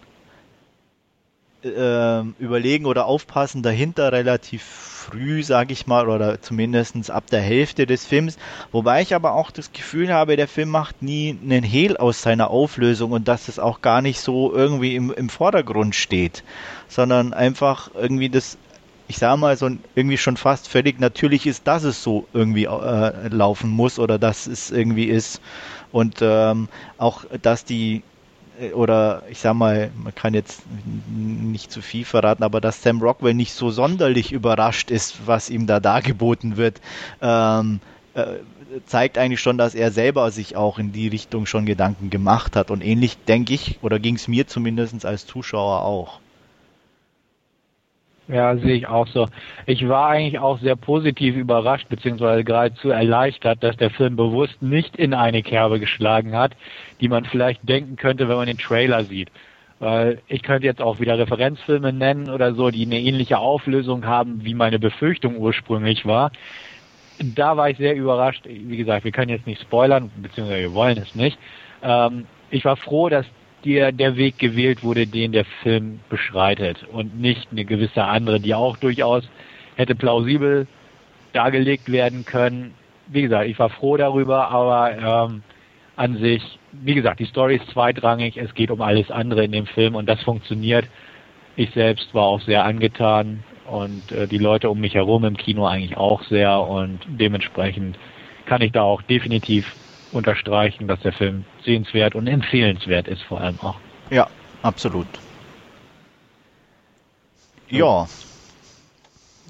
[1.64, 7.86] äh, überlegen oder aufpassen dahinter relativ früh, sage ich mal, oder zumindest ab der Hälfte
[7.86, 8.36] des Films.
[8.72, 12.50] Wobei ich aber auch das Gefühl habe, der Film macht nie einen Hehl aus seiner
[12.50, 16.42] Auflösung und dass es auch gar nicht so irgendwie im, im Vordergrund steht,
[16.88, 18.58] sondern einfach irgendwie das
[19.08, 23.28] ich sage mal, so irgendwie schon fast völlig natürlich ist, dass es so irgendwie äh,
[23.28, 25.40] laufen muss oder dass es irgendwie ist.
[25.92, 28.02] Und ähm, auch, dass die
[28.74, 30.62] oder ich sag mal, man kann jetzt
[31.08, 35.66] nicht zu viel verraten, aber dass Sam Rockwell nicht so sonderlich überrascht ist, was ihm
[35.66, 36.80] da dargeboten wird,
[37.20, 37.80] ähm,
[38.14, 38.38] äh,
[38.86, 42.70] zeigt eigentlich schon, dass er selber sich auch in die Richtung schon Gedanken gemacht hat.
[42.70, 46.20] Und ähnlich denke ich, oder ging es mir zumindest als Zuschauer auch.
[48.28, 49.28] Ja, sehe ich auch so.
[49.66, 54.96] Ich war eigentlich auch sehr positiv überrascht, beziehungsweise geradezu erleichtert, dass der Film bewusst nicht
[54.96, 56.56] in eine Kerbe geschlagen hat,
[57.00, 59.30] die man vielleicht denken könnte, wenn man den Trailer sieht.
[59.78, 64.44] Weil ich könnte jetzt auch wieder Referenzfilme nennen oder so, die eine ähnliche Auflösung haben,
[64.44, 66.32] wie meine Befürchtung ursprünglich war.
[67.18, 68.44] Da war ich sehr überrascht.
[68.46, 71.38] Wie gesagt, wir können jetzt nicht spoilern, beziehungsweise wir wollen es nicht.
[71.82, 73.26] Ähm, ich war froh, dass
[73.66, 78.54] dir der Weg gewählt wurde, den der Film beschreitet und nicht eine gewisse andere, die
[78.54, 79.28] auch durchaus
[79.74, 80.66] hätte plausibel
[81.32, 82.74] dargelegt werden können.
[83.08, 85.42] Wie gesagt, ich war froh darüber, aber ähm,
[85.96, 86.42] an sich,
[86.72, 90.08] wie gesagt, die Story ist zweitrangig, es geht um alles andere in dem Film und
[90.08, 90.86] das funktioniert.
[91.56, 95.66] Ich selbst war auch sehr angetan und äh, die Leute um mich herum im Kino
[95.66, 97.98] eigentlich auch sehr und dementsprechend
[98.46, 99.66] kann ich da auch definitiv
[100.16, 103.76] unterstreichen, dass der Film sehenswert und empfehlenswert ist vor allem auch.
[104.10, 104.28] Ja,
[104.62, 105.06] absolut.
[107.68, 108.08] Ja,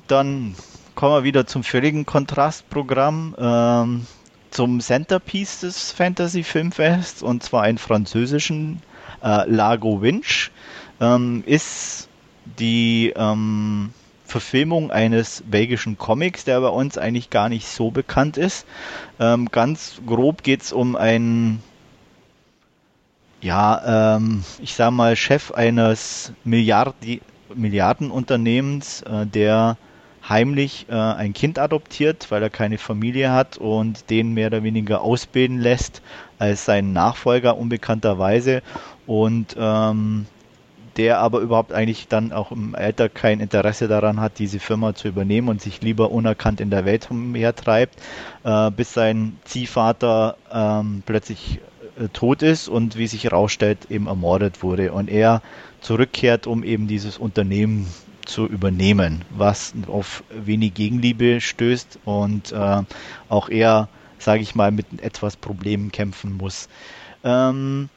[0.06, 0.54] dann
[0.94, 4.06] kommen wir wieder zum völligen Kontrastprogramm, ähm,
[4.50, 8.80] zum Centerpiece des Fantasy Filmfests und zwar einen französischen
[9.22, 10.50] äh, Lago Winch.
[11.00, 12.08] Ähm, ist
[12.58, 13.92] die ähm,
[14.26, 18.66] Verfilmung eines belgischen Comics, der bei uns eigentlich gar nicht so bekannt ist.
[19.20, 21.62] Ähm, ganz grob geht es um einen,
[23.40, 27.20] ja, ähm, ich sag mal, Chef eines Milliardi
[27.54, 29.76] Milliardenunternehmens, äh, der
[30.28, 35.00] heimlich äh, ein Kind adoptiert, weil er keine Familie hat und den mehr oder weniger
[35.00, 36.02] ausbilden lässt
[36.38, 38.62] als seinen Nachfolger unbekannterweise
[39.06, 40.26] und ähm,
[40.96, 45.08] der aber überhaupt eigentlich dann auch im Alter kein Interesse daran hat, diese Firma zu
[45.08, 48.00] übernehmen und sich lieber unerkannt in der Welt umhertreibt,
[48.44, 51.60] äh, bis sein Ziehvater ähm, plötzlich
[51.98, 55.42] äh, tot ist und wie sich herausstellt, eben ermordet wurde und er
[55.80, 57.86] zurückkehrt, um eben dieses Unternehmen
[58.24, 62.82] zu übernehmen, was auf wenig Gegenliebe stößt und äh,
[63.28, 63.88] auch er,
[64.18, 66.68] sage ich mal, mit etwas Problemen kämpfen muss.
[67.22, 67.88] Ähm,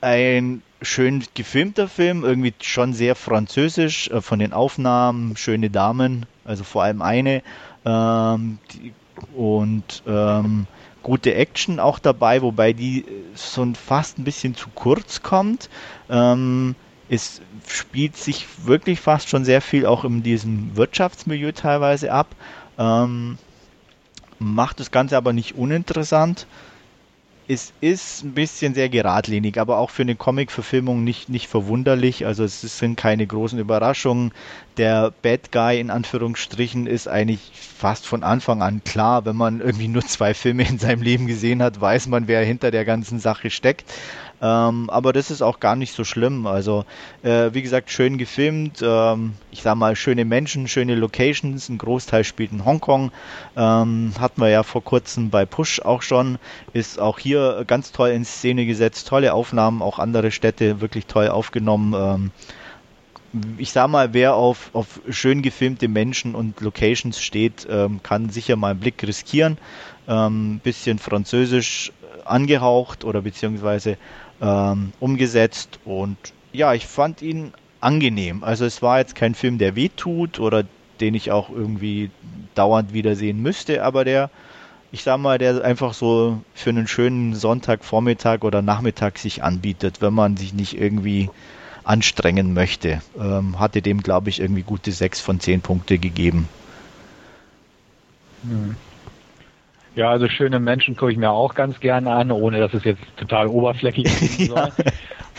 [0.00, 6.64] ein schön gefilmter Film, irgendwie schon sehr französisch äh, von den Aufnahmen, schöne Damen, also
[6.64, 7.42] vor allem eine
[7.84, 8.92] ähm, die,
[9.34, 10.66] und ähm,
[11.02, 13.04] gute Action auch dabei, wobei die
[13.34, 15.70] so fast ein bisschen zu kurz kommt.
[16.10, 16.74] Ähm,
[17.08, 22.26] es spielt sich wirklich fast schon sehr viel auch in diesem Wirtschaftsmilieu teilweise ab.
[22.78, 23.38] Ähm,
[24.38, 26.46] macht das Ganze aber nicht uninteressant
[27.48, 32.26] es ist ein bisschen sehr geradlinig, aber auch für eine Comic-Verfilmung nicht, nicht verwunderlich.
[32.26, 34.32] Also es sind keine großen Überraschungen.
[34.78, 39.24] Der Bad Guy in Anführungsstrichen ist eigentlich fast von Anfang an klar.
[39.24, 42.72] Wenn man irgendwie nur zwei Filme in seinem Leben gesehen hat, weiß man, wer hinter
[42.72, 43.84] der ganzen Sache steckt.
[44.42, 46.46] Ähm, aber das ist auch gar nicht so schlimm.
[46.46, 46.84] Also,
[47.22, 48.80] äh, wie gesagt, schön gefilmt.
[48.82, 51.68] Ähm, ich sag mal, schöne Menschen, schöne Locations.
[51.68, 53.12] Ein Großteil spielt in Hongkong.
[53.56, 56.38] Ähm, hatten wir ja vor kurzem bei Push auch schon.
[56.72, 59.08] Ist auch hier ganz toll in Szene gesetzt.
[59.08, 62.30] Tolle Aufnahmen, auch andere Städte wirklich toll aufgenommen ähm,
[63.58, 68.56] ich sag mal, wer auf, auf schön gefilmte Menschen und Locations steht, ähm, kann sicher
[68.56, 69.58] mal einen Blick riskieren.
[70.08, 71.92] Ähm, bisschen französisch
[72.24, 73.96] angehaucht oder beziehungsweise
[74.40, 76.16] ähm, umgesetzt und
[76.52, 78.42] ja, ich fand ihn angenehm.
[78.42, 80.64] Also es war jetzt kein Film, der wehtut oder
[81.00, 82.10] den ich auch irgendwie
[82.54, 84.30] dauernd wiedersehen müsste, aber der,
[84.92, 90.14] ich sag mal, der einfach so für einen schönen Sonntagvormittag oder Nachmittag sich anbietet, wenn
[90.14, 91.28] man sich nicht irgendwie
[91.84, 93.02] anstrengen möchte.
[93.18, 96.48] Ähm, hatte dem, glaube ich, irgendwie gute sechs von zehn Punkte gegeben.
[98.42, 98.76] Hm.
[99.96, 103.02] Ja, also schöne Menschen gucke ich mir auch ganz gerne an, ohne dass es jetzt
[103.16, 104.72] total oberflächlich sein soll.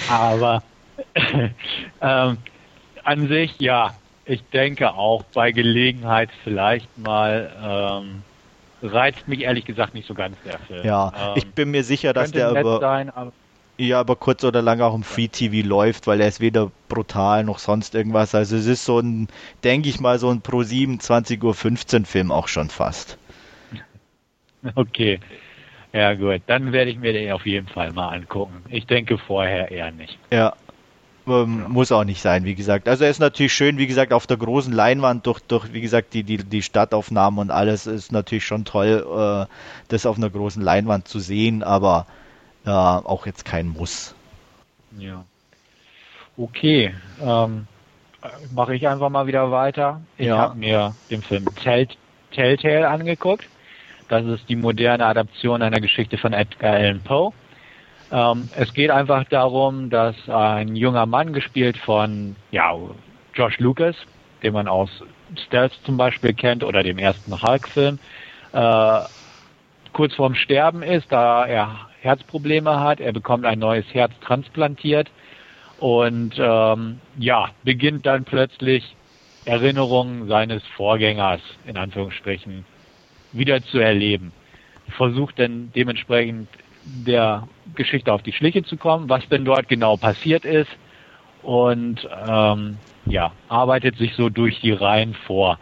[0.10, 0.64] Aber
[2.02, 2.38] ähm,
[3.04, 3.94] an sich, ja,
[4.26, 8.24] ich denke auch bei Gelegenheit vielleicht mal ähm,
[8.82, 10.86] reizt mich ehrlich gesagt nicht so ganz der Film.
[10.86, 13.12] Ja, ähm, ich bin mir sicher, dass der aber, sein,
[13.78, 17.44] ja, aber kurz oder lang auch im Free TV läuft, weil er ist weder brutal
[17.44, 18.34] noch sonst irgendwas.
[18.34, 19.28] Also es ist so ein,
[19.64, 23.20] denke ich mal, so ein Pro 7 20.15 Uhr Film auch schon fast.
[24.76, 25.20] Okay.
[25.94, 28.64] Ja gut, dann werde ich mir den auf jeden Fall mal angucken.
[28.70, 30.20] Ich denke vorher eher nicht.
[30.32, 30.54] Ja,
[31.28, 31.68] ähm, ja.
[31.70, 32.88] muss auch nicht sein, wie gesagt.
[32.88, 36.14] Also er ist natürlich schön, wie gesagt, auf der großen Leinwand durch, durch wie gesagt,
[36.14, 39.06] die, die, die Stadtaufnahmen und alles ist natürlich schon toll,
[39.50, 39.54] äh,
[39.88, 42.06] das auf einer großen Leinwand zu sehen, aber
[42.66, 44.14] äh, auch jetzt kein Muss.
[44.98, 45.24] Ja.
[46.38, 47.68] Okay, ähm,
[48.54, 50.02] mache ich einfach mal wieder weiter.
[50.18, 50.38] Ich ja.
[50.38, 51.46] habe mir den Film
[52.32, 53.48] Telltale angeguckt.
[54.10, 57.34] Das ist die moderne Adaption einer Geschichte von Edgar Allan Poe.
[58.12, 62.74] Ähm, es geht einfach darum, dass ein junger Mann, gespielt von ja,
[63.34, 63.96] Josh Lucas,
[64.44, 64.90] den man aus
[65.46, 68.00] Stealth zum Beispiel kennt oder dem ersten Hulk-Film,
[68.54, 69.00] äh,
[69.92, 73.02] kurz vorm Sterben ist, da er Herzprobleme hat.
[73.02, 75.10] Er bekommt ein neues Herz transplantiert
[75.80, 78.96] und ähm, ja, beginnt dann plötzlich
[79.44, 82.66] Erinnerungen seines Vorgängers in Anführungsstrichen
[83.32, 84.32] wieder zu erleben.
[84.96, 86.48] Versucht dann dementsprechend
[86.86, 90.70] der Geschichte auf die Schliche zu kommen, was denn dort genau passiert ist
[91.44, 95.60] und ähm, ja, arbeitet sich so durch die Reihen vor.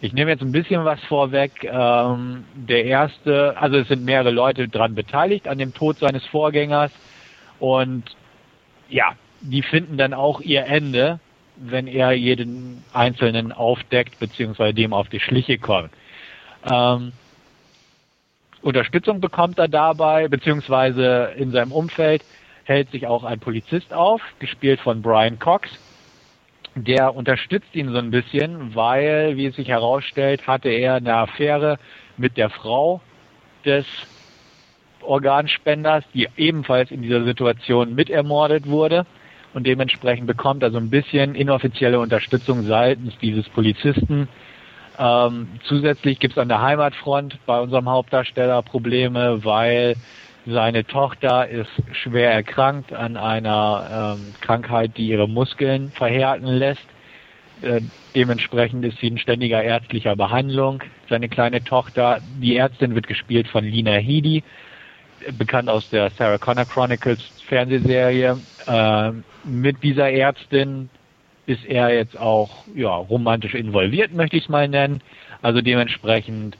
[0.00, 1.64] Ich nehme jetzt ein bisschen was vorweg.
[1.64, 6.90] Ähm, der erste, also es sind mehrere Leute dran beteiligt an dem Tod seines Vorgängers
[7.60, 8.04] und
[8.88, 11.20] ja, die finden dann auch ihr Ende,
[11.56, 15.90] wenn er jeden Einzelnen aufdeckt beziehungsweise dem auf die Schliche kommt.
[16.70, 17.12] Ähm,
[18.62, 22.24] Unterstützung bekommt er dabei, beziehungsweise in seinem Umfeld
[22.64, 25.68] hält sich auch ein Polizist auf, gespielt von Brian Cox.
[26.74, 31.78] Der unterstützt ihn so ein bisschen, weil, wie es sich herausstellt, hatte er eine Affäre
[32.16, 33.00] mit der Frau
[33.64, 33.84] des
[35.02, 39.06] Organspenders, die ebenfalls in dieser Situation mitermordet wurde.
[39.54, 44.28] Und dementsprechend bekommt er so ein bisschen inoffizielle Unterstützung seitens dieses Polizisten,
[44.98, 49.96] ähm, zusätzlich gibt es an der Heimatfront bei unserem Hauptdarsteller Probleme, weil
[50.46, 56.84] seine Tochter ist schwer erkrankt an einer ähm, Krankheit, die ihre Muskeln verhärten lässt.
[57.62, 57.80] Äh,
[58.14, 60.82] dementsprechend ist sie in ständiger ärztlicher Behandlung.
[61.08, 64.42] Seine kleine Tochter, die Ärztin wird gespielt von Lina Headey,
[65.38, 68.38] bekannt aus der Sarah Connor Chronicles Fernsehserie.
[68.66, 69.12] Äh,
[69.44, 70.90] mit dieser Ärztin
[71.46, 75.00] ist er jetzt auch ja, romantisch involviert, möchte ich es mal nennen.
[75.42, 76.56] Also dementsprechend,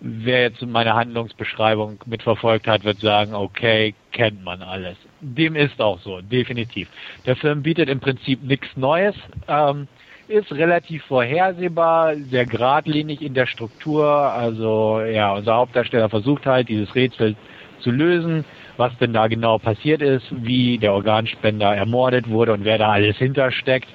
[0.00, 4.96] wer jetzt meine Handlungsbeschreibung mitverfolgt hat, wird sagen, okay, kennt man alles.
[5.20, 6.88] Dem ist auch so, definitiv.
[7.26, 9.16] Der Film bietet im Prinzip nichts Neues,
[9.48, 9.88] ähm,
[10.28, 14.06] ist relativ vorhersehbar, sehr geradlinig in der Struktur.
[14.06, 17.34] Also ja, unser Hauptdarsteller versucht halt, dieses Rätsel
[17.80, 18.44] zu lösen,
[18.76, 23.16] was denn da genau passiert ist, wie der Organspender ermordet wurde und wer da alles
[23.16, 23.88] hintersteckt.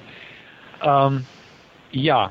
[0.82, 1.26] Ähm,
[1.90, 2.30] ja,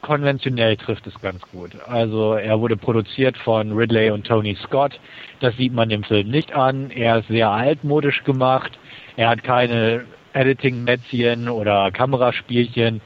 [0.00, 1.72] konventionell trifft es ganz gut.
[1.86, 4.98] Also er wurde produziert von Ridley und Tony Scott.
[5.40, 6.90] Das sieht man dem Film nicht an.
[6.90, 8.78] Er ist sehr altmodisch gemacht.
[9.16, 13.00] Er hat keine Editing-Mätzchen oder Kameraspielchen,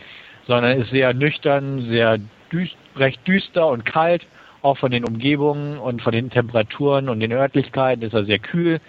[0.47, 2.19] sondern ist sehr nüchtern, sehr
[2.53, 4.27] düst, recht düster und kalt.
[4.63, 8.81] Auch von den Umgebungen und von den Temperaturen und den Örtlichkeiten ist er sehr kühl.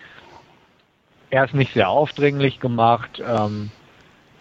[1.32, 3.22] Er ist nicht sehr aufdringlich gemacht.
[3.26, 3.72] Ähm,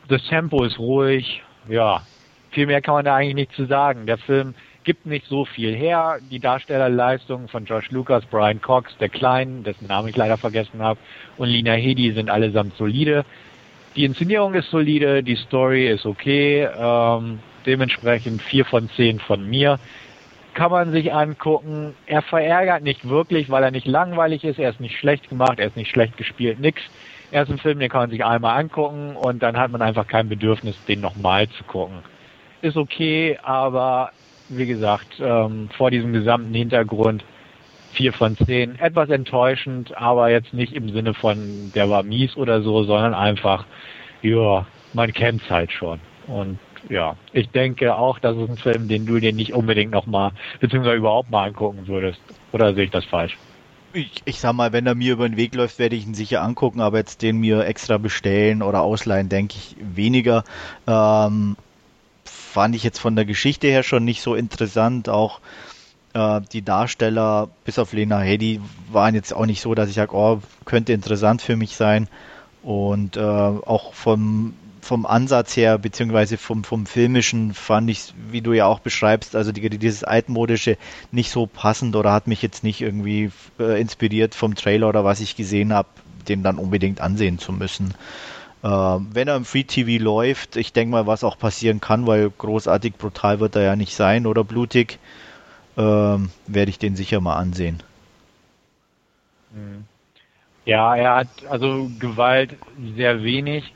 [0.08, 1.42] das Tempo ist ruhig.
[1.68, 2.02] Ja,
[2.50, 4.06] viel mehr kann man da eigentlich nicht zu sagen.
[4.06, 6.18] Der Film gibt nicht so viel her.
[6.30, 11.00] Die Darstellerleistungen von Josh Lucas, Brian Cox, der Kleinen, dessen Namen ich leider vergessen habe,
[11.36, 13.24] und Lina Hedi sind allesamt solide.
[13.96, 19.78] Die Inszenierung ist solide, die Story ist okay, ähm, dementsprechend vier von zehn von mir.
[20.52, 21.94] Kann man sich angucken.
[22.06, 25.66] Er verärgert nicht wirklich, weil er nicht langweilig ist, er ist nicht schlecht gemacht, er
[25.66, 26.82] ist nicht schlecht gespielt, nix.
[27.34, 30.06] Er ist ein Film, den kann man sich einmal angucken und dann hat man einfach
[30.06, 32.02] kein Bedürfnis, den nochmal zu gucken
[32.64, 34.10] ist okay, aber
[34.48, 37.24] wie gesagt, ähm, vor diesem gesamten Hintergrund
[37.92, 38.78] vier von zehn.
[38.78, 43.66] Etwas enttäuschend, aber jetzt nicht im Sinne von, der war mies oder so, sondern einfach,
[44.22, 46.00] ja, man kennt es halt schon.
[46.26, 46.58] Und
[46.88, 50.96] ja, ich denke auch, das ist ein Film, den du dir nicht unbedingt nochmal, beziehungsweise
[50.96, 52.20] überhaupt mal angucken würdest.
[52.52, 53.36] Oder sehe ich das falsch?
[53.94, 56.42] Ich, ich sag mal, wenn er mir über den Weg läuft, werde ich ihn sicher
[56.42, 60.42] angucken, aber jetzt den mir extra bestellen oder ausleihen, denke ich weniger.
[60.88, 61.56] Ähm,
[62.24, 65.08] fand ich jetzt von der Geschichte her schon nicht so interessant.
[65.08, 65.38] Auch
[66.12, 70.12] äh, die Darsteller, bis auf Lena Headey, waren jetzt auch nicht so, dass ich sage,
[70.12, 72.08] oh, könnte interessant für mich sein.
[72.64, 74.54] Und äh, auch vom,
[74.84, 79.50] vom Ansatz her, beziehungsweise vom, vom Filmischen, fand ich, wie du ja auch beschreibst, also
[79.50, 80.76] die, dieses altmodische
[81.10, 85.20] nicht so passend oder hat mich jetzt nicht irgendwie äh, inspiriert vom Trailer oder was
[85.20, 85.88] ich gesehen habe,
[86.28, 87.94] den dann unbedingt ansehen zu müssen.
[88.62, 92.30] Äh, wenn er im Free TV läuft, ich denke mal, was auch passieren kann, weil
[92.30, 94.98] großartig brutal wird er ja nicht sein oder blutig,
[95.76, 97.82] äh, werde ich den sicher mal ansehen.
[99.52, 99.86] Mhm.
[100.66, 102.56] Ja, er hat also Gewalt
[102.96, 103.72] sehr wenig.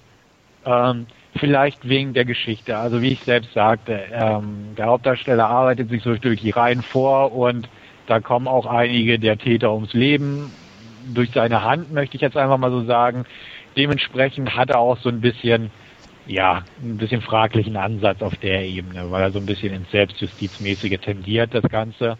[0.64, 1.06] Ähm,
[1.38, 2.76] vielleicht wegen der Geschichte.
[2.76, 7.32] Also wie ich selbst sagte, ähm, der Hauptdarsteller arbeitet sich so durch die Reihen vor
[7.32, 7.68] und
[8.06, 10.50] da kommen auch einige der Täter ums Leben.
[11.14, 13.24] Durch seine Hand möchte ich jetzt einfach mal so sagen
[13.78, 15.70] dementsprechend hat er auch so ein bisschen,
[16.26, 20.98] ja, ein bisschen fraglichen Ansatz auf der Ebene, weil er so ein bisschen ins Selbstjustizmäßige
[21.00, 22.18] tendiert, das Ganze.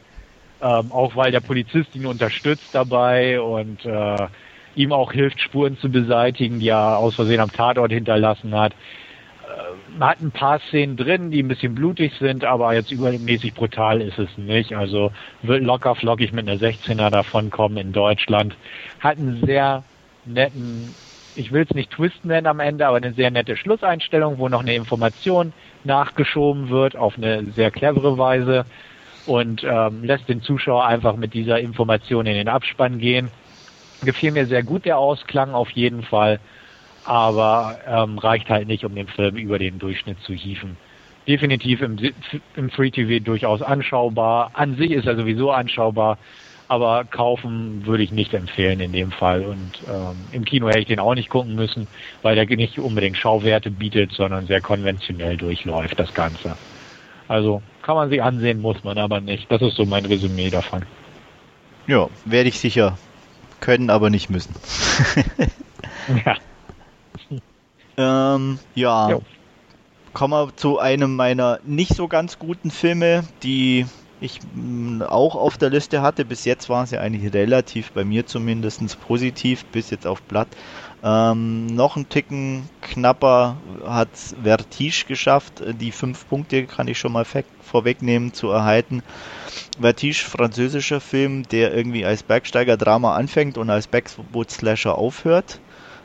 [0.61, 4.27] Ähm, auch weil der Polizist ihn unterstützt dabei und äh,
[4.75, 8.73] ihm auch hilft, Spuren zu beseitigen, die er aus Versehen am Tatort hinterlassen hat.
[8.73, 13.55] Äh, man hat ein paar Szenen drin, die ein bisschen blutig sind, aber jetzt übermäßig
[13.55, 14.75] brutal ist es nicht.
[14.75, 15.13] Also
[15.43, 18.57] wird locker flockig mit einer 16er davonkommen in Deutschland.
[19.01, 19.83] Hat einen sehr
[20.25, 20.95] netten
[21.39, 24.61] ich will es nicht Twist nennen am Ende, aber eine sehr nette Schlusseinstellung, wo noch
[24.61, 25.53] eine Information
[25.85, 28.65] nachgeschoben wird auf eine sehr clevere Weise
[29.27, 33.31] und ähm, lässt den Zuschauer einfach mit dieser Information in den Abspann gehen.
[34.03, 36.41] Gefiel mir sehr gut der Ausklang auf jeden Fall,
[37.05, 40.77] aber ähm, reicht halt nicht, um den Film über den Durchschnitt zu hieven.
[41.27, 41.99] Definitiv im,
[42.57, 44.51] im Free TV durchaus anschaubar.
[44.55, 46.19] An sich ist er sowieso anschaubar
[46.69, 49.45] aber kaufen würde ich nicht empfehlen in dem Fall.
[49.45, 51.89] Und ähm, im Kino hätte ich den auch nicht gucken müssen,
[52.23, 56.57] weil der nicht unbedingt Schauwerte bietet, sondern sehr konventionell durchläuft, das Ganze.
[57.27, 59.51] Also kann man sich ansehen, muss man aber nicht.
[59.51, 60.83] Das ist so mein Resümee davon.
[61.87, 62.99] Ja, werde ich sicher
[63.61, 64.55] können, aber nicht müssen.
[66.25, 66.37] ja.
[68.37, 69.11] ähm, ja.
[69.11, 69.23] Jo.
[70.15, 73.87] Kommen wir zu einem meiner nicht so ganz guten Filme, die
[74.21, 76.25] ich mm, auch auf der Liste hatte.
[76.25, 80.49] Bis jetzt waren sie eigentlich relativ, bei mir zumindest positiv, bis jetzt auf Blatt.
[81.03, 83.57] Ähm, noch ein Ticken knapper
[83.87, 84.09] hat
[84.43, 85.63] Vertige geschafft.
[85.81, 87.25] Die fünf Punkte kann ich schon mal
[87.63, 89.03] vorwegnehmen zu erhalten.
[89.81, 95.61] Vertige, französischer Film, der irgendwie als Bergsteiger-Drama anfängt und als Backboot-Slasher aufhört.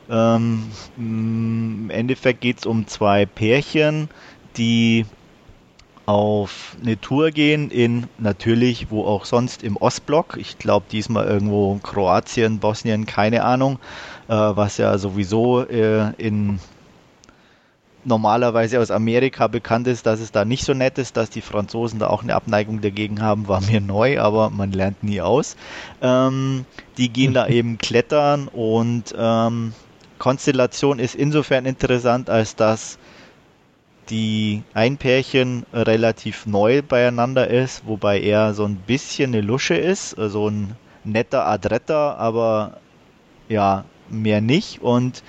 [0.10, 4.10] Ähm, Im Endeffekt geht es um zwei Pärchen,
[4.58, 5.06] die
[6.06, 10.36] auf eine Tour gehen in natürlich, wo auch sonst im Ostblock.
[10.38, 13.80] Ich glaube diesmal irgendwo Kroatien, Bosnien, keine Ahnung,
[14.28, 16.60] äh, was ja sowieso äh, in
[18.06, 22.00] normalerweise aus Amerika bekannt ist, dass es da nicht so nett ist, dass die Franzosen
[22.00, 25.56] da auch eine Abneigung dagegen haben, war mir neu, aber man lernt nie aus.
[26.02, 26.66] Ähm,
[26.98, 29.74] die gehen da eben klettern und ähm,
[30.20, 32.98] Konstellation ist insofern interessant, als dass
[34.10, 40.12] die ein Pärchen relativ neu beieinander ist, wobei er so ein bisschen eine Lusche ist,
[40.12, 42.78] so also ein netter Adretter, aber
[43.50, 44.82] ja, mehr nicht.
[44.82, 45.24] Und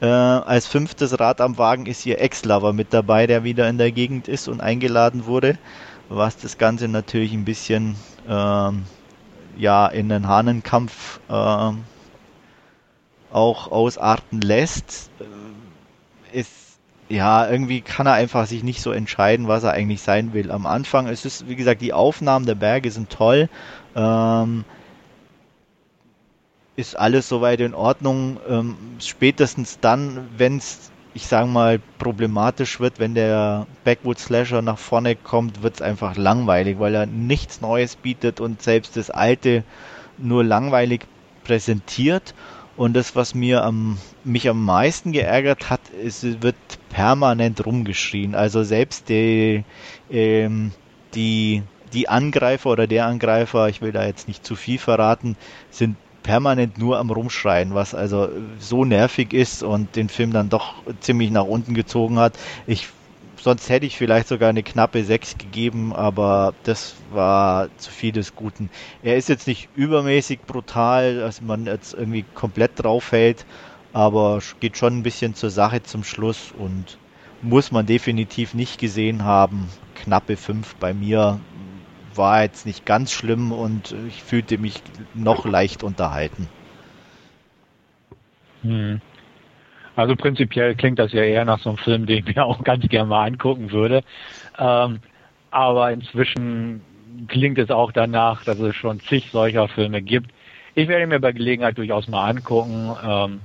[0.00, 3.92] Äh, als fünftes Rad am Wagen ist hier Ex-Lover mit dabei, der wieder in der
[3.92, 5.58] Gegend ist und eingeladen wurde,
[6.08, 7.96] was das Ganze natürlich ein bisschen
[8.28, 8.84] ähm,
[9.56, 11.72] ja in den Hahnenkampf äh,
[13.32, 15.10] auch ausarten lässt.
[15.20, 16.66] Äh, ist
[17.08, 20.50] ja, irgendwie kann er einfach sich nicht so entscheiden, was er eigentlich sein will.
[20.50, 23.48] Am Anfang ist es, wie gesagt, die Aufnahmen der Berge sind toll.
[23.94, 24.64] Ähm,
[26.76, 28.38] ist alles soweit in Ordnung.
[28.48, 34.78] Ähm, spätestens dann, wenn es, ich sage mal, problematisch wird, wenn der Backwood Slasher nach
[34.78, 39.64] vorne kommt, wird es einfach langweilig, weil er nichts Neues bietet und selbst das Alte
[40.18, 41.06] nur langweilig
[41.44, 42.34] präsentiert.
[42.76, 46.56] Und das, was mir am, mich am meisten geärgert hat, ist, wird
[46.90, 48.34] permanent rumgeschrien.
[48.34, 49.64] Also selbst die,
[50.10, 50.72] ähm,
[51.14, 51.62] die,
[51.94, 55.36] die Angreifer oder der Angreifer, ich will da jetzt nicht zu viel verraten,
[55.70, 55.96] sind
[56.26, 61.30] permanent nur am Rumschreien, was also so nervig ist und den Film dann doch ziemlich
[61.30, 62.34] nach unten gezogen hat.
[62.66, 62.88] Ich
[63.40, 68.34] sonst hätte ich vielleicht sogar eine knappe 6 gegeben, aber das war zu viel des
[68.34, 68.70] Guten.
[69.04, 73.46] Er ist jetzt nicht übermäßig brutal, dass man jetzt irgendwie komplett drauf hält,
[73.92, 76.98] aber geht schon ein bisschen zur Sache zum Schluss und
[77.40, 79.68] muss man definitiv nicht gesehen haben.
[79.94, 81.38] Knappe 5 bei mir
[82.16, 84.82] war jetzt nicht ganz schlimm und ich fühlte mich
[85.14, 86.48] noch leicht unterhalten.
[88.62, 89.00] Hm.
[89.96, 92.86] Also prinzipiell klingt das ja eher nach so einem Film, den ich mir auch ganz
[92.88, 94.02] gerne mal angucken würde.
[94.58, 95.00] Ähm,
[95.50, 96.82] aber inzwischen
[97.28, 100.30] klingt es auch danach, dass es schon zig solcher Filme gibt.
[100.74, 102.94] Ich werde mir bei Gelegenheit durchaus mal angucken.
[103.02, 103.40] Ähm,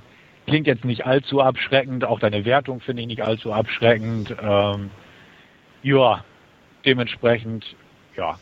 [0.45, 4.35] klingt jetzt nicht allzu abschreckend, auch deine Wertung finde ich nicht allzu abschreckend.
[4.41, 4.89] Ähm,
[5.83, 6.25] ja,
[6.85, 7.75] dementsprechend,
[8.17, 8.37] ja,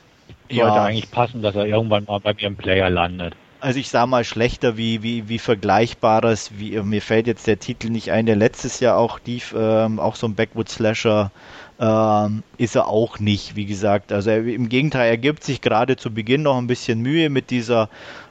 [0.50, 0.84] sollte ja.
[0.84, 4.24] eigentlich passen, dass er irgendwann mal bei mir im Player landet also ich sah mal
[4.24, 8.80] schlechter wie, wie, wie Vergleichbares, wie, mir fällt jetzt der Titel nicht ein, der letztes
[8.80, 11.32] Jahr auch lief, ähm, auch so ein Backwood Slasher,
[11.80, 14.12] ähm, ist er auch nicht, wie gesagt.
[14.12, 17.50] Also er, im Gegenteil, er gibt sich gerade zu Beginn noch ein bisschen Mühe mit
[17.50, 17.90] dieser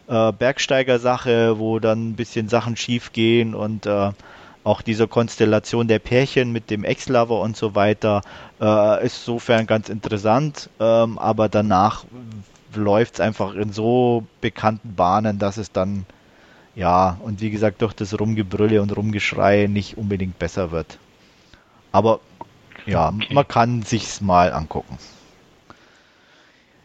[0.09, 4.11] äh, Bergsteiger-Sache, wo dann ein bisschen Sachen schief gehen und äh,
[4.69, 8.21] auch diese Konstellation der Pärchen mit dem Ex-Lover und so weiter
[8.61, 12.05] äh, ist sofern ganz interessant, ähm, aber danach
[12.75, 16.05] läuft es einfach in so bekannten Bahnen, dass es dann,
[16.75, 20.99] ja, und wie gesagt, durch das Rumgebrülle und Rumgeschrei nicht unbedingt besser wird.
[21.91, 22.21] Aber
[22.85, 23.33] ja, okay.
[23.33, 24.99] man kann sich's mal angucken.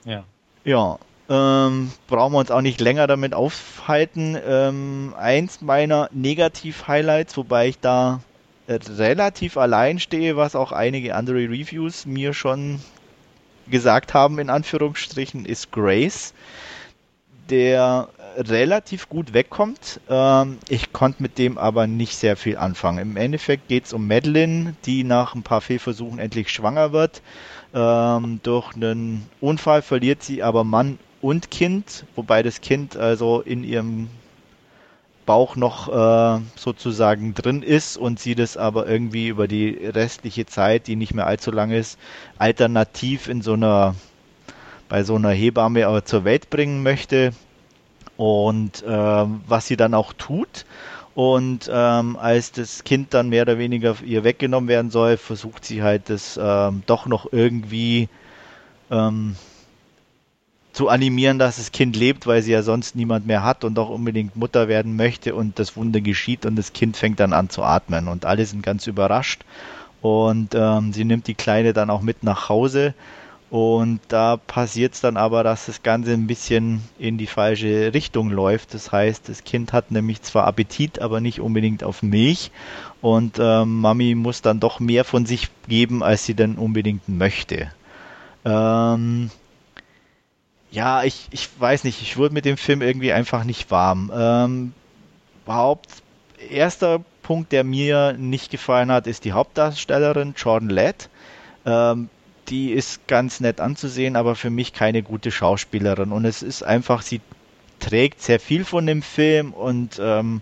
[0.06, 0.24] Ja.
[0.64, 0.98] Ja,
[1.30, 4.38] ähm, brauchen wir uns auch nicht länger damit aufhalten.
[4.46, 8.22] Ähm, eins meiner Negativ-Highlights, wobei ich da
[8.68, 12.80] relativ allein stehe, was auch einige andere Reviews mir schon
[13.68, 16.34] gesagt haben, in Anführungsstrichen, ist Grace,
[17.50, 20.00] der relativ gut wegkommt.
[20.10, 23.00] Ähm, ich konnte mit dem aber nicht sehr viel anfangen.
[23.00, 27.22] Im Endeffekt geht es um Madeline, die nach ein paar Fehlversuchen endlich schwanger wird.
[27.74, 33.64] Ähm, durch einen Unfall verliert sie aber Mann und Kind, wobei das Kind also in
[33.64, 34.10] ihrem
[35.26, 40.88] Bauch noch äh, sozusagen drin ist und sie das aber irgendwie über die restliche Zeit,
[40.88, 41.98] die nicht mehr allzu lang ist,
[42.38, 43.96] alternativ in so einer
[44.90, 47.32] bei so einer Hebamme aber zur Welt bringen möchte
[48.18, 50.66] und äh, was sie dann auch tut.
[51.16, 55.84] Und ähm, als das Kind dann mehr oder weniger ihr weggenommen werden soll, versucht sie
[55.84, 58.10] halt das ähm, doch noch irgendwie
[58.92, 59.38] ähm,
[60.74, 63.90] zu animieren, dass das Kind lebt, weil sie ja sonst niemand mehr hat und auch
[63.90, 67.64] unbedingt Mutter werden möchte und das Wunder geschieht und das Kind fängt dann an zu
[67.64, 69.44] atmen und alle sind ganz überrascht
[70.02, 72.96] und ähm, sie nimmt die Kleine dann auch mit nach Hause
[73.52, 78.32] und da passiert es dann aber, dass das Ganze ein bisschen in die falsche Richtung
[78.32, 78.74] läuft.
[78.74, 82.50] Das heißt, das Kind hat nämlich zwar Appetit, aber nicht unbedingt auf Milch
[83.00, 87.72] und ähm, Mami muss dann doch mehr von sich geben, als sie denn unbedingt möchte.
[88.44, 89.30] Ähm,
[90.74, 94.12] ja, ich, ich weiß nicht, ich wurde mit dem Film irgendwie einfach nicht warm.
[94.14, 94.74] Ähm,
[95.46, 95.88] überhaupt,
[96.50, 101.10] erster Punkt, der mir nicht gefallen hat, ist die Hauptdarstellerin Jordan Lett.
[101.68, 102.10] Ähm,
[102.50, 106.12] die ist ganz nett anzusehen, aber für mich keine gute Schauspielerin.
[106.12, 107.22] Und es ist einfach, sie
[107.80, 110.42] trägt sehr viel von dem Film und ähm,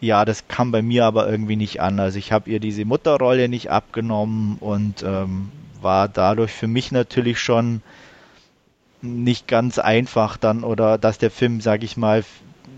[0.00, 2.00] ja, das kam bei mir aber irgendwie nicht an.
[2.00, 7.38] Also ich habe ihr diese Mutterrolle nicht abgenommen und ähm, war dadurch für mich natürlich
[7.38, 7.82] schon
[9.02, 12.24] nicht ganz einfach dann oder dass der Film, sage ich mal,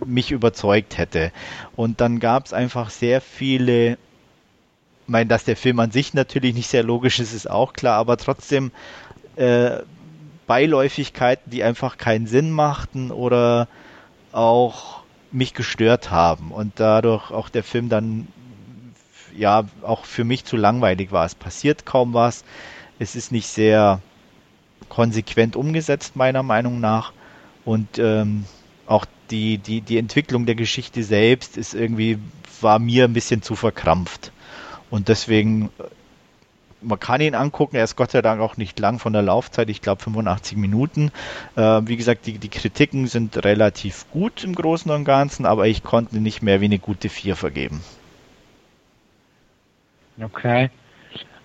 [0.05, 1.33] mich überzeugt hätte.
[1.77, 6.55] Und dann gab es einfach sehr viele, ich meine, dass der Film an sich natürlich
[6.55, 8.71] nicht sehr logisch ist, ist auch klar, aber trotzdem
[9.37, 9.79] äh,
[10.47, 13.69] Beiläufigkeiten, die einfach keinen Sinn machten oder
[14.33, 18.29] auch mich gestört haben und dadurch auch der Film dann
[19.37, 21.25] ja auch für mich zu langweilig war.
[21.27, 22.45] Es passiert kaum was.
[22.99, 24.01] Es ist nicht sehr
[24.89, 27.13] konsequent umgesetzt, meiner Meinung nach.
[27.65, 28.45] Und ähm,
[28.87, 32.19] auch die, die, die Entwicklung der Geschichte selbst ist irgendwie,
[32.61, 34.33] war mir ein bisschen zu verkrampft.
[34.91, 35.71] Und deswegen,
[36.81, 39.69] man kann ihn angucken, er ist Gott sei Dank auch nicht lang von der Laufzeit,
[39.69, 41.11] ich glaube 85 Minuten.
[41.57, 45.83] Äh, wie gesagt, die, die Kritiken sind relativ gut im Großen und Ganzen, aber ich
[45.83, 47.83] konnte nicht mehr wie eine gute 4 vergeben.
[50.21, 50.71] Okay.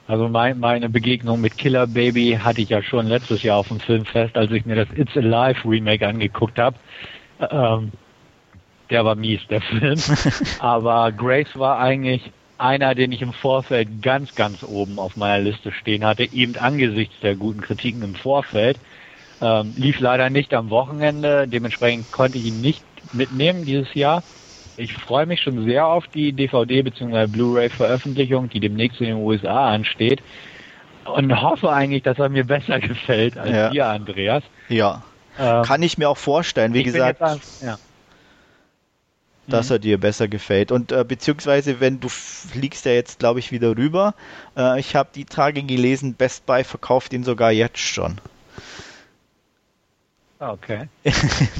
[0.08, 3.80] Also mein, meine Begegnung mit Killer Baby hatte ich ja schon letztes Jahr auf dem
[3.80, 6.78] Filmfest, als ich mir das It's Alive Remake angeguckt habe.
[7.39, 7.91] Ähm,
[8.89, 9.99] der war mies, der Film.
[10.60, 15.72] Aber Grace war eigentlich einer, den ich im Vorfeld ganz, ganz oben auf meiner Liste
[15.72, 18.80] stehen hatte, eben angesichts der guten Kritiken im Vorfeld.
[19.41, 24.24] Ähm, lief leider nicht am Wochenende, dementsprechend konnte ich ihn nicht mitnehmen dieses Jahr.
[24.78, 27.28] Ich freue mich schon sehr auf die DVD bzw.
[27.28, 30.21] Blu-ray-Veröffentlichung, die demnächst in den USA ansteht.
[31.05, 33.69] Und hoffe eigentlich, dass er mir besser gefällt als ja.
[33.69, 34.43] dir, Andreas.
[34.69, 35.03] Ja.
[35.39, 36.74] Ähm, Kann ich mir auch vorstellen.
[36.74, 37.78] Wie gesagt, an, ja.
[39.47, 39.76] dass mhm.
[39.76, 40.71] er dir besser gefällt.
[40.71, 44.13] Und äh, beziehungsweise, wenn du fliegst ja jetzt, glaube ich, wieder rüber.
[44.55, 48.19] Äh, ich habe die Tage gelesen, Best Buy verkauft ihn sogar jetzt schon.
[50.50, 50.88] Okay.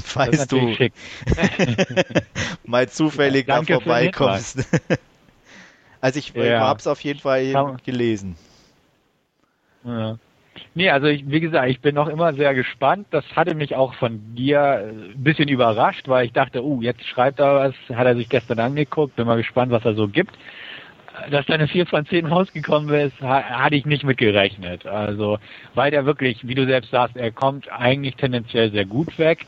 [0.04, 0.58] Falls du
[2.64, 4.68] mal zufällig ja, da vorbeikommst.
[6.00, 6.60] also ich, ja.
[6.60, 8.36] habe es auf jeden Fall gelesen.
[9.84, 10.18] Ja.
[10.74, 13.06] Nee, also ich, wie gesagt, ich bin noch immer sehr gespannt.
[13.10, 17.40] Das hatte mich auch von dir ein bisschen überrascht, weil ich dachte, uh, jetzt schreibt
[17.40, 20.36] er was, hat er sich gestern angeguckt, bin mal gespannt, was er so gibt
[21.30, 24.86] dass da eine 4 von 10 rausgekommen ist, hatte ich nicht mit gerechnet.
[24.86, 25.38] Also,
[25.74, 29.46] weil der wirklich, wie du selbst sagst, er kommt eigentlich tendenziell sehr gut weg.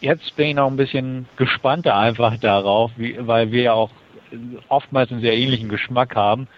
[0.00, 3.90] Jetzt bin ich noch ein bisschen gespannter einfach darauf, wie, weil wir ja auch
[4.68, 6.48] oftmals einen sehr ähnlichen Geschmack haben,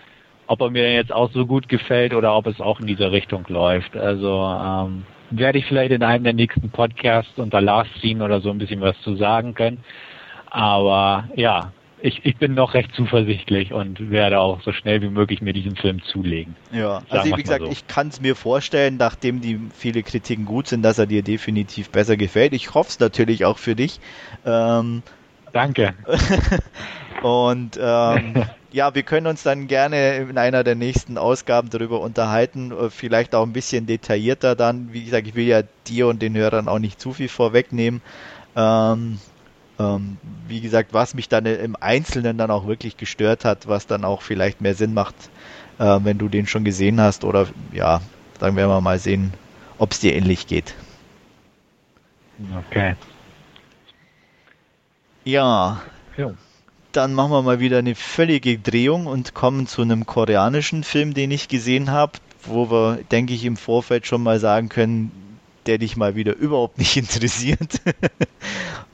[0.46, 3.44] ob er mir jetzt auch so gut gefällt oder ob es auch in dieser Richtung
[3.48, 3.96] läuft.
[3.96, 8.50] Also ähm, werde ich vielleicht in einem der nächsten Podcasts unter Last ziehen oder so
[8.50, 9.82] ein bisschen was zu sagen können.
[10.50, 11.72] Aber ja,
[12.02, 15.76] ich, ich bin noch recht zuversichtlich und werde auch so schnell wie möglich mir diesen
[15.76, 16.56] Film zulegen.
[16.72, 17.70] Ja, also wie gesagt, so.
[17.70, 21.90] ich kann es mir vorstellen, nachdem die viele Kritiken gut sind, dass er dir definitiv
[21.90, 22.54] besser gefällt.
[22.54, 24.00] Ich hoffe es natürlich auch für dich.
[24.44, 25.04] Ähm,
[25.52, 25.94] Danke.
[27.22, 32.72] und ähm, ja, wir können uns dann gerne in einer der nächsten Ausgaben darüber unterhalten,
[32.72, 34.92] äh, vielleicht auch ein bisschen detaillierter dann.
[34.92, 38.02] Wie gesagt, ich will ja dir und den Hörern auch nicht zu viel vorwegnehmen.
[38.56, 39.18] Ähm,
[39.78, 40.18] ähm,
[40.48, 44.22] wie gesagt, was mich dann im Einzelnen dann auch wirklich gestört hat, was dann auch
[44.22, 45.14] vielleicht mehr Sinn macht,
[45.78, 48.00] äh, wenn du den schon gesehen hast oder ja,
[48.38, 49.32] dann werden wir mal sehen,
[49.78, 50.74] ob es dir ähnlich geht.
[52.68, 52.96] Okay.
[55.24, 55.82] Ja.
[56.16, 56.32] ja.
[56.92, 61.30] Dann machen wir mal wieder eine völlige Drehung und kommen zu einem koreanischen Film, den
[61.30, 62.12] ich gesehen habe,
[62.42, 65.12] wo wir, denke ich, im Vorfeld schon mal sagen können,
[65.66, 67.80] der dich mal wieder überhaupt nicht interessiert.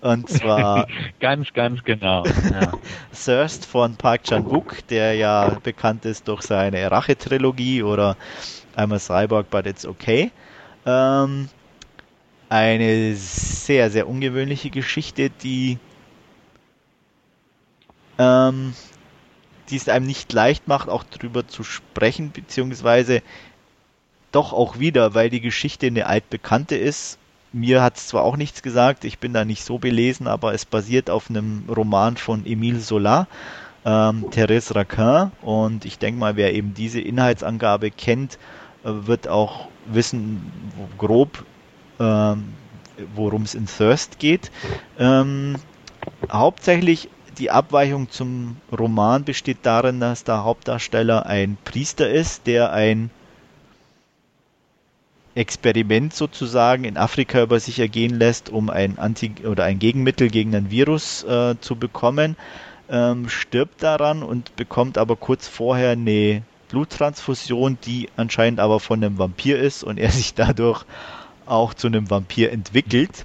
[0.01, 0.87] Und zwar.
[1.21, 2.25] ganz, ganz genau.
[2.25, 2.73] Ja.
[3.13, 8.17] Thirst von Park Chan-wook, der ja bekannt ist durch seine Rache-Trilogie oder
[8.77, 10.31] I'm a Cyborg, but it's okay.
[10.87, 11.49] Ähm,
[12.49, 15.79] eine sehr, sehr ungewöhnliche Geschichte, die,
[18.19, 18.73] ähm,
[19.69, 23.23] die es einem nicht leicht macht, auch drüber zu sprechen, beziehungsweise
[24.33, 27.19] doch auch wieder, weil die Geschichte eine altbekannte ist.
[27.53, 30.67] Mir hat es zwar auch nichts gesagt, ich bin da nicht so belesen, aber es
[30.67, 33.27] basiert auf einem Roman von Emile Zola,
[33.87, 35.33] ähm, Thérèse Raquin.
[35.41, 38.39] Und ich denke mal, wer eben diese Inhaltsangabe kennt,
[38.85, 40.53] äh, wird auch wissen,
[40.99, 41.45] grob,
[41.99, 42.53] ähm,
[43.15, 44.51] worum es in Thirst geht.
[44.99, 45.57] Ähm,
[46.31, 53.11] hauptsächlich die Abweichung zum Roman besteht darin, dass der Hauptdarsteller ein Priester ist, der ein
[55.35, 60.55] Experiment sozusagen in Afrika über sich ergehen lässt, um ein Anti oder ein Gegenmittel gegen
[60.55, 62.37] ein Virus äh, zu bekommen,
[62.91, 69.19] ähm, stirbt daran und bekommt aber kurz vorher eine Bluttransfusion, die anscheinend aber von einem
[69.19, 70.85] Vampir ist und er sich dadurch
[71.47, 73.25] auch zu einem Vampir entwickelt.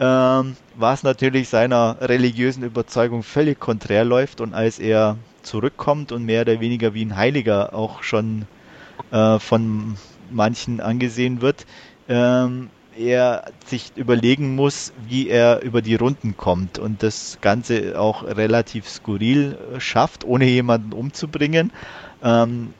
[0.00, 6.42] Ähm, was natürlich seiner religiösen Überzeugung völlig konträr läuft und als er zurückkommt und mehr
[6.42, 8.46] oder weniger wie ein Heiliger auch schon
[9.12, 9.96] äh, von
[10.30, 11.66] manchen angesehen wird,
[12.08, 18.22] ähm, er sich überlegen muss, wie er über die Runden kommt und das Ganze auch
[18.22, 21.72] relativ skurril schafft, ohne jemanden umzubringen.
[22.22, 22.72] Ähm,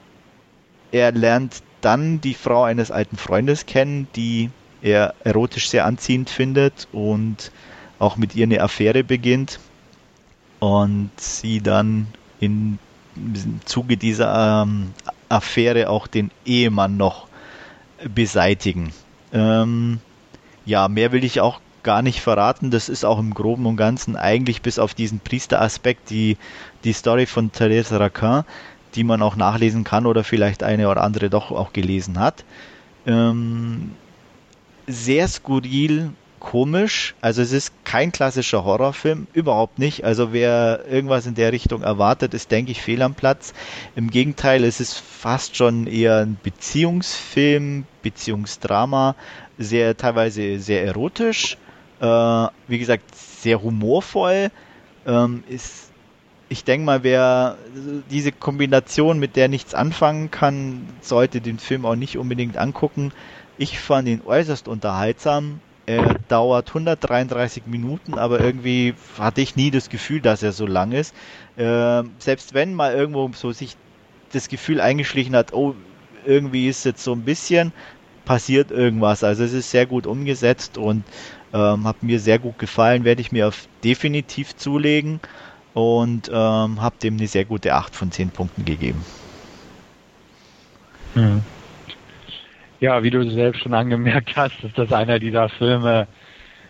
[0.91, 4.49] er lernt dann die Frau eines alten Freundes kennen, die
[4.81, 7.51] er erotisch sehr anziehend findet und
[7.99, 9.59] auch mit ihr eine Affäre beginnt
[10.59, 12.07] und sie dann
[12.39, 12.79] in
[13.15, 14.93] im Zuge dieser ähm,
[15.29, 17.27] Affäre auch den Ehemann noch
[18.13, 18.91] beseitigen.
[19.33, 19.99] Ähm,
[20.65, 22.71] ja, mehr will ich auch gar nicht verraten.
[22.71, 26.37] Das ist auch im Groben und Ganzen eigentlich bis auf diesen Priesteraspekt die,
[26.83, 28.43] die Story von Therese Raquin,
[28.95, 32.43] die man auch nachlesen kann oder vielleicht eine oder andere doch auch gelesen hat.
[33.05, 33.91] Ähm,
[34.87, 36.11] sehr skurril,
[36.45, 37.15] komisch.
[37.21, 40.05] Also es ist kein klassischer Horrorfilm, überhaupt nicht.
[40.05, 43.53] Also wer irgendwas in der Richtung erwartet, ist, denke ich, fehl am Platz.
[43.95, 49.15] Im Gegenteil, es ist fast schon eher ein Beziehungsfilm, Beziehungsdrama,
[49.57, 51.57] sehr teilweise sehr erotisch.
[51.99, 52.05] Äh,
[52.67, 54.51] wie gesagt, sehr humorvoll.
[55.07, 55.89] Ähm, ist,
[56.47, 57.57] ich denke mal, wer
[58.11, 63.13] diese Kombination, mit der nichts anfangen kann, sollte den Film auch nicht unbedingt angucken.
[63.57, 65.59] Ich fand ihn äußerst unterhaltsam.
[65.87, 70.91] Er dauert 133 Minuten, aber irgendwie hatte ich nie das Gefühl, dass er so lang
[70.91, 71.13] ist.
[71.57, 73.75] Äh, selbst wenn mal irgendwo so sich
[74.31, 75.75] das Gefühl eingeschlichen hat, oh,
[76.25, 77.71] irgendwie ist jetzt so ein bisschen
[78.25, 79.23] passiert irgendwas.
[79.23, 81.03] Also es ist sehr gut umgesetzt und
[81.53, 85.19] ähm, hat mir sehr gut gefallen, werde ich mir auf definitiv zulegen
[85.75, 89.05] und ähm, habe dem eine sehr gute 8 von 10 Punkten gegeben.
[91.13, 91.43] Hm.
[92.79, 96.07] Ja, wie du selbst schon angemerkt hast, ist das einer dieser Filme,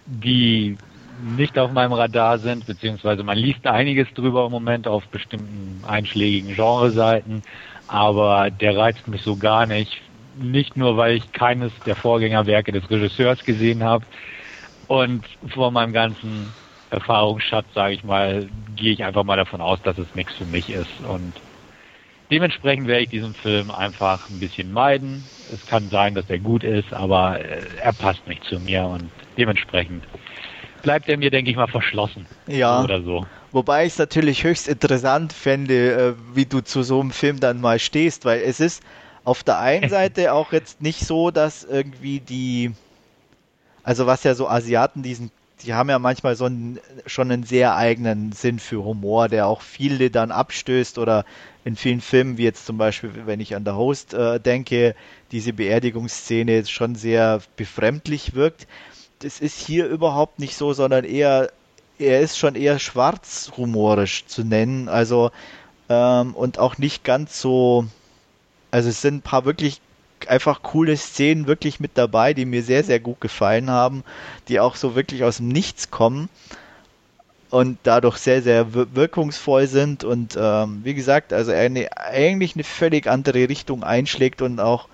[0.05, 0.77] die
[1.17, 6.55] nicht auf meinem Radar sind, beziehungsweise man liest einiges drüber im Moment auf bestimmten einschlägigen
[6.55, 7.43] Genreseiten,
[7.87, 9.93] aber der reizt mich so gar nicht.
[10.35, 14.05] Nicht nur, weil ich keines der Vorgängerwerke des Regisseurs gesehen habe
[14.87, 16.55] und vor meinem ganzen
[16.89, 20.69] Erfahrungsschatz, sage ich mal, gehe ich einfach mal davon aus, dass es nichts für mich
[20.69, 21.41] ist und
[22.31, 25.23] Dementsprechend werde ich diesen Film einfach ein bisschen meiden.
[25.53, 29.11] Es kann sein, dass er gut ist, aber äh, er passt nicht zu mir und
[29.37, 30.03] dementsprechend
[30.81, 32.25] bleibt er mir, denke ich mal, verschlossen.
[32.47, 32.83] Ja.
[32.83, 33.25] Oder so.
[33.51, 37.61] Wobei ich es natürlich höchst interessant fände, äh, wie du zu so einem Film dann
[37.61, 38.83] mal stehst, weil es ist
[39.23, 42.71] auf der einen Seite auch jetzt nicht so, dass irgendwie die,
[43.83, 45.31] also was ja so Asiaten diesen
[45.63, 49.61] die haben ja manchmal so einen, schon einen sehr eigenen Sinn für Humor, der auch
[49.61, 51.25] viele dann abstößt oder
[51.65, 54.95] in vielen Filmen, wie jetzt zum Beispiel, wenn ich an der Host äh, denke,
[55.31, 58.67] diese Beerdigungsszene schon sehr befremdlich wirkt.
[59.19, 61.51] Das ist hier überhaupt nicht so, sondern eher,
[61.97, 65.31] er ist schon eher schwarzhumorisch zu nennen, also
[65.89, 67.87] ähm, und auch nicht ganz so,
[68.69, 69.81] also es sind ein paar wirklich
[70.27, 74.03] einfach coole Szenen wirklich mit dabei, die mir sehr, sehr gut gefallen haben,
[74.49, 76.29] die auch so wirklich aus dem Nichts kommen
[77.49, 83.07] und dadurch sehr, sehr wirkungsvoll sind und ähm, wie gesagt, also eine, eigentlich eine völlig
[83.07, 84.87] andere Richtung einschlägt und auch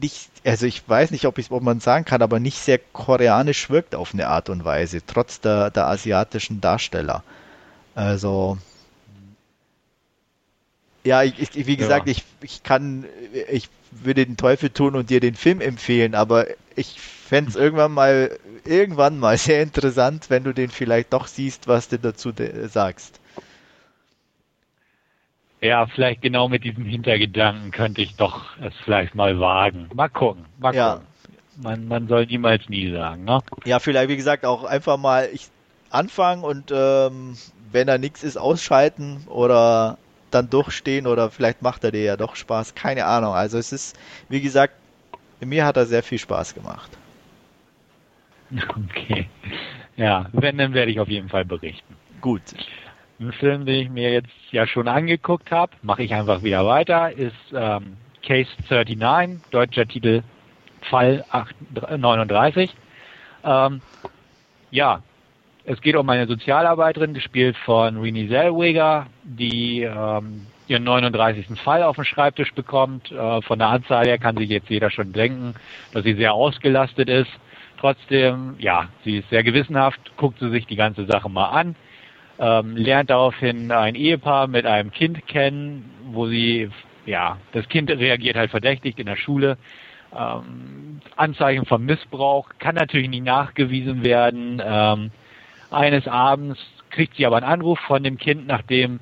[0.00, 3.70] nicht, also ich weiß nicht, ob, ich, ob man sagen kann, aber nicht sehr koreanisch
[3.70, 7.22] wirkt auf eine Art und Weise, trotz der, der asiatischen Darsteller.
[7.94, 8.58] Also
[11.04, 12.12] ja, ich, ich, wie gesagt, ja.
[12.12, 13.04] ich, ich kann,
[13.50, 16.98] ich würde den Teufel tun und dir den Film empfehlen, aber ich
[17.34, 21.88] fände es irgendwann mal, irgendwann mal sehr interessant, wenn du den vielleicht doch siehst, was
[21.88, 22.32] du dazu
[22.66, 23.20] sagst.
[25.60, 29.90] Ja, vielleicht genau mit diesem Hintergedanken könnte ich doch es vielleicht mal wagen.
[29.94, 30.92] Mal gucken, mal ja.
[30.92, 31.06] gucken.
[31.56, 33.40] Man, man soll niemals nie sagen, ne?
[33.64, 35.48] Ja, vielleicht, wie gesagt, auch einfach mal ich
[35.90, 37.36] anfangen und ähm,
[37.72, 39.98] wenn da nichts ist, ausschalten oder
[40.30, 43.34] dann durchstehen oder vielleicht macht er dir ja doch Spaß, keine Ahnung.
[43.34, 43.96] Also es ist,
[44.28, 44.74] wie gesagt,
[45.40, 46.90] mir hat er sehr viel Spaß gemacht.
[48.90, 49.26] Okay.
[49.96, 51.96] Ja, wenn, dann werde ich auf jeden Fall berichten.
[52.20, 52.42] Gut.
[53.20, 57.12] Ein Film, den ich mir jetzt ja schon angeguckt habe, mache ich einfach wieder weiter,
[57.12, 60.22] ist ähm, Case 39, deutscher Titel
[60.82, 61.54] Fall 8,
[61.96, 62.74] 39.
[63.44, 63.80] Ähm,
[64.70, 65.02] ja,
[65.64, 71.46] es geht um eine Sozialarbeiterin, gespielt von Renee Zellweger, die ähm, ihren 39.
[71.60, 73.10] Fall auf den Schreibtisch bekommt.
[73.12, 75.54] Äh, von der Anzahl her kann sich jetzt jeder schon denken,
[75.92, 77.30] dass sie sehr ausgelastet ist.
[77.84, 81.76] Trotzdem, ja, sie ist sehr gewissenhaft, guckt sie sich die ganze Sache mal an,
[82.38, 86.70] ähm, lernt daraufhin ein Ehepaar mit einem Kind kennen, wo sie,
[87.04, 89.58] ja, das Kind reagiert halt verdächtigt in der Schule.
[90.18, 94.62] Ähm, Anzeichen von Missbrauch kann natürlich nicht nachgewiesen werden.
[94.64, 95.10] Ähm,
[95.70, 96.58] eines Abends
[96.88, 99.00] kriegt sie aber einen Anruf von dem Kind, nachdem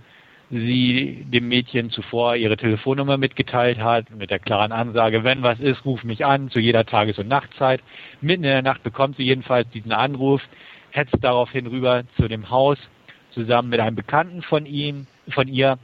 [0.53, 5.87] sie dem Mädchen zuvor ihre Telefonnummer mitgeteilt hat, mit der klaren Ansage, wenn was ist,
[5.87, 7.81] ruf mich an, zu jeder Tages- und Nachtzeit.
[8.21, 10.43] Mitten in der Nacht bekommt sie jedenfalls diesen Anruf,
[10.91, 12.77] hetzt daraufhin rüber zu dem Haus,
[13.31, 15.79] zusammen mit einem Bekannten von ihm, von ihr,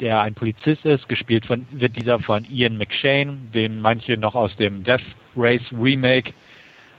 [0.00, 4.56] der ein Polizist ist, gespielt von, wird dieser von Ian McShane, den manche noch aus
[4.56, 5.02] dem Death
[5.36, 6.32] Race Remake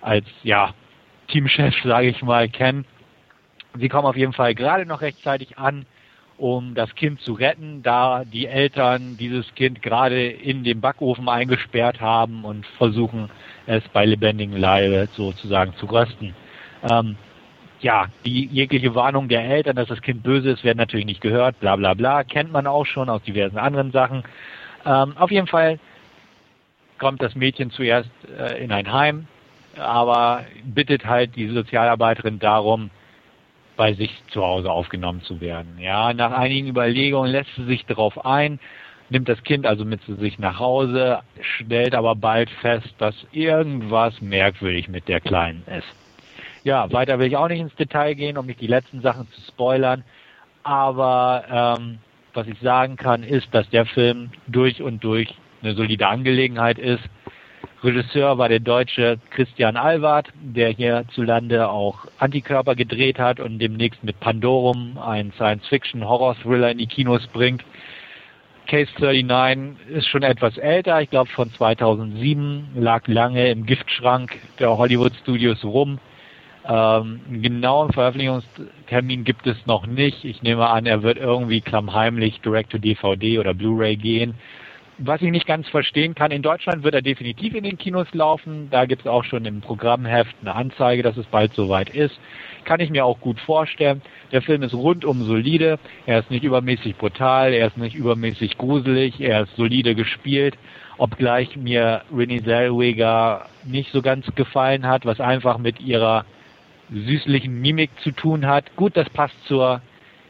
[0.01, 0.75] als, ja,
[1.27, 2.85] Teamchef, sage ich mal, kennen.
[3.79, 5.87] Sie kommen auf jeden Fall gerade noch rechtzeitig an
[6.39, 11.99] um das Kind zu retten, da die Eltern dieses Kind gerade in den Backofen eingesperrt
[11.99, 13.29] haben und versuchen
[13.65, 16.33] es bei lebendigem Leibe sozusagen zu rösten.
[16.89, 17.17] Ähm,
[17.81, 21.59] ja, die jegliche Warnung der Eltern, dass das Kind böse ist, werden natürlich nicht gehört,
[21.59, 24.23] bla bla bla, kennt man auch schon aus diversen anderen Sachen.
[24.85, 25.79] Ähm, auf jeden Fall
[26.97, 29.27] kommt das Mädchen zuerst äh, in ein Heim,
[29.77, 32.89] aber bittet halt die Sozialarbeiterin darum,
[33.79, 35.77] bei sich zu Hause aufgenommen zu werden.
[35.79, 38.59] Ja, nach einigen Überlegungen lässt sie sich darauf ein,
[39.09, 44.19] nimmt das Kind also mit zu sich nach Hause, stellt aber bald fest, dass irgendwas
[44.19, 45.87] merkwürdig mit der Kleinen ist.
[46.65, 49.39] Ja, weiter will ich auch nicht ins Detail gehen, um nicht die letzten Sachen zu
[49.47, 50.03] spoilern.
[50.63, 51.99] Aber ähm,
[52.33, 55.33] was ich sagen kann, ist, dass der Film durch und durch
[55.63, 57.03] eine solide Angelegenheit ist.
[57.81, 64.19] Regisseur war der deutsche Christian Alward, der hierzulande auch Antikörper gedreht hat und demnächst mit
[64.19, 67.63] Pandorum einen Science-Fiction-Horror-Thriller in die Kinos bringt.
[68.67, 74.77] Case 39 ist schon etwas älter, ich glaube von 2007, lag lange im Giftschrank der
[74.77, 75.99] Hollywood Studios rum.
[76.67, 80.25] Ähm, genauen Veröffentlichungstermin gibt es noch nicht.
[80.25, 84.35] Ich nehme an, er wird irgendwie klammheimlich direct to DVD oder Blu-ray gehen
[84.99, 88.67] was ich nicht ganz verstehen kann, in Deutschland wird er definitiv in den Kinos laufen.
[88.69, 92.19] Da gibt es auch schon im Programmheft eine Anzeige, dass es bald soweit ist.
[92.65, 94.01] Kann ich mir auch gut vorstellen.
[94.31, 95.79] Der Film ist rundum solide.
[96.05, 100.57] Er ist nicht übermäßig brutal, er ist nicht übermäßig gruselig, er ist solide gespielt.
[100.97, 106.25] Obgleich mir Renée Zellweger nicht so ganz gefallen hat, was einfach mit ihrer
[106.91, 108.75] süßlichen Mimik zu tun hat.
[108.75, 109.81] Gut, das passt zur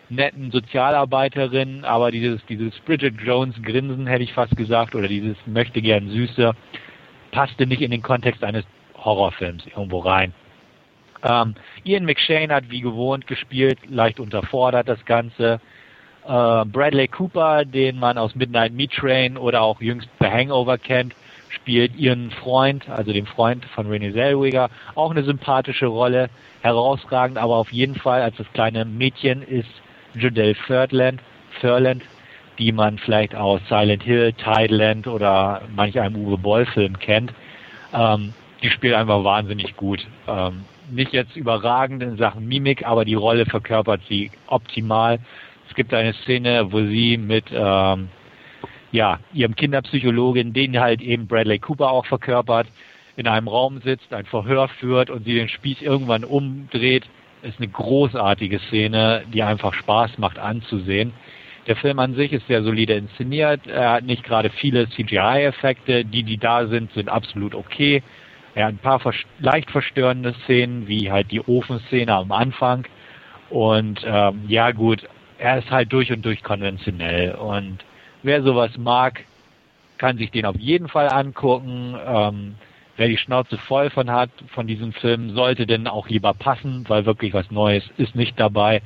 [0.09, 5.81] netten Sozialarbeiterin, aber dieses, dieses Bridget Jones Grinsen hätte ich fast gesagt, oder dieses möchte
[5.81, 6.53] gern Süße,
[7.31, 8.65] passte nicht in den Kontext eines
[8.97, 10.33] Horrorfilms irgendwo rein.
[11.23, 15.59] Ähm, Ian McShane hat wie gewohnt gespielt, leicht unterfordert das Ganze.
[16.25, 21.13] Äh, Bradley Cooper, den man aus Midnight Meat Train oder auch jüngst The Hangover kennt,
[21.49, 26.29] spielt ihren Freund, also den Freund von Renée Zellweger, auch eine sympathische Rolle,
[26.61, 29.69] herausragend, aber auf jeden Fall als das kleine Mädchen ist
[30.15, 31.21] Jodelle Furland,
[31.59, 32.03] Furland,
[32.57, 37.33] die man vielleicht aus Silent Hill, Tideland oder manch einem Uwe Boll Film kennt.
[37.93, 40.05] Ähm, die spielt einfach wahnsinnig gut.
[40.27, 45.19] Ähm, nicht jetzt überragend in Sachen Mimik, aber die Rolle verkörpert sie optimal.
[45.69, 48.09] Es gibt eine Szene, wo sie mit ähm,
[48.91, 52.67] ja, ihrem Kinderpsychologin, den halt eben Bradley Cooper auch verkörpert,
[53.15, 57.05] in einem Raum sitzt, ein Verhör führt und sie den Spieß irgendwann umdreht
[57.41, 61.13] ist eine großartige Szene, die einfach Spaß macht anzusehen.
[61.67, 63.67] Der Film an sich ist sehr solide inszeniert.
[63.67, 66.03] Er hat nicht gerade viele CGI-Effekte.
[66.05, 68.01] Die, die da sind, sind absolut okay.
[68.55, 68.99] Er hat ein paar
[69.39, 72.85] leicht verstörende Szenen, wie halt die Ofenszene am Anfang.
[73.49, 75.07] Und ähm, ja gut,
[75.37, 77.35] er ist halt durch und durch konventionell.
[77.35, 77.79] Und
[78.23, 79.23] wer sowas mag,
[79.97, 81.95] kann sich den auf jeden Fall angucken.
[82.05, 82.55] Ähm,
[82.99, 87.05] wer die Schnauze voll von hat, von diesem Film, sollte denn auch lieber passen, weil
[87.05, 88.81] wirklich was Neues ist nicht dabei.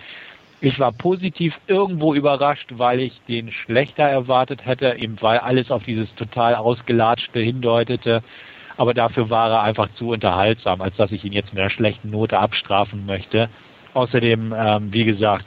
[0.61, 5.84] Ich war positiv irgendwo überrascht, weil ich den schlechter erwartet hätte, eben weil alles auf
[5.84, 8.23] dieses total ausgelatschte hindeutete.
[8.77, 12.11] Aber dafür war er einfach zu unterhaltsam, als dass ich ihn jetzt mit einer schlechten
[12.11, 13.49] Note abstrafen möchte.
[13.94, 15.45] Außerdem, ähm, wie gesagt,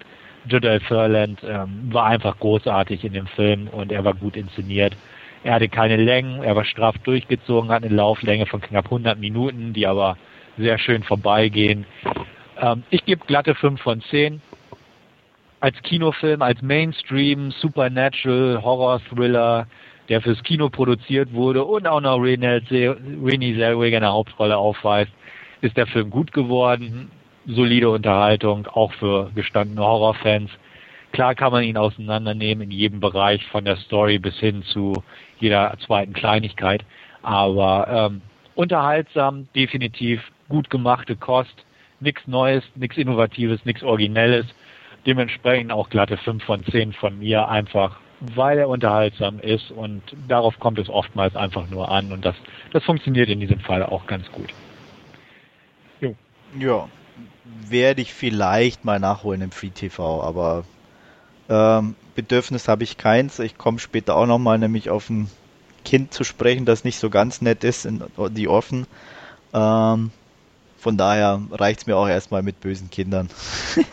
[0.49, 4.97] Jodel Furland ähm, war einfach großartig in dem Film und er war gut inszeniert.
[5.47, 9.75] Er hatte keine Längen, er war straff durchgezogen, hat eine Lauflänge von knapp 100 Minuten,
[9.75, 10.17] die aber
[10.59, 11.87] sehr schön vorbeigehen.
[12.61, 14.43] Ähm, ich gebe glatte 5 von 10.
[15.61, 19.69] Als Kinofilm, als Mainstream, Supernatural, Horror-Thriller,
[20.09, 25.13] der fürs Kino produziert wurde und auch noch Renée Zellweger eine Hauptrolle aufweist,
[25.61, 27.09] ist der Film gut geworden.
[27.47, 30.51] Solide Unterhaltung, auch für gestandene Horrorfans.
[31.13, 34.93] Klar kann man ihn auseinandernehmen in jedem Bereich, von der Story bis hin zu
[35.39, 36.85] jeder zweiten Kleinigkeit.
[37.23, 38.23] Aber ähm,
[38.55, 41.65] unterhaltsam, definitiv gut gemachte Kost,
[42.01, 44.47] nichts Neues, nichts Innovatives, nichts Originelles.
[45.07, 50.59] Dementsprechend auch glatte 5 von 10 von mir, einfach weil er unterhaltsam ist und darauf
[50.59, 52.35] kommt es oftmals einfach nur an und das,
[52.73, 54.49] das funktioniert in diesem Fall auch ganz gut.
[56.01, 56.15] Jo.
[56.59, 56.89] Ja,
[57.69, 60.65] werde ich vielleicht mal nachholen im Free TV, aber
[61.49, 63.39] ähm, Bedürfnis habe ich keins.
[63.39, 65.31] Ich komme später auch nochmal nämlich auf ein
[65.85, 68.87] Kind zu sprechen, das nicht so ganz nett ist, in die offen.
[69.55, 70.11] Ähm,
[70.79, 73.29] von daher reicht es mir auch erstmal mit bösen Kindern.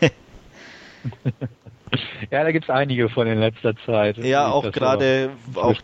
[2.30, 4.18] ja, da gibt es einige von in letzter Zeit.
[4.18, 5.74] Ja, auch gerade, auch,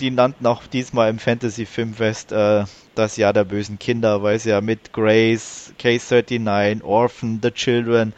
[0.00, 2.64] die nannten auch diesmal im Fantasy Filmfest äh,
[2.94, 8.12] das Jahr der bösen Kinder, weil es ja mit Grace, Case 39, Orphan, The Children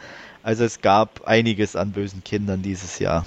[0.45, 3.25] Also es gab einiges an bösen Kindern dieses Jahr.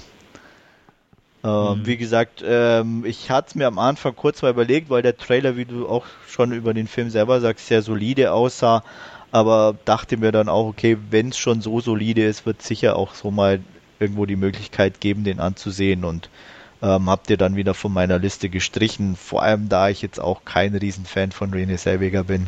[1.43, 1.85] Ähm, mhm.
[1.85, 5.57] Wie gesagt, ähm, ich hatte es mir am Anfang kurz mal überlegt, weil der Trailer,
[5.57, 8.85] wie du auch schon über den Film selber sagst, sehr solide aussah.
[9.31, 13.13] Aber dachte mir dann auch, okay, wenn es schon so solide ist, wird sicher auch
[13.13, 13.59] so mal
[13.99, 16.05] irgendwo die Möglichkeit geben, den anzusehen.
[16.05, 16.29] Und
[16.81, 19.17] ähm, habt ihr dann wieder von meiner Liste gestrichen.
[19.17, 22.47] Vor allem, da ich jetzt auch kein Riesenfan von Renée Selweger bin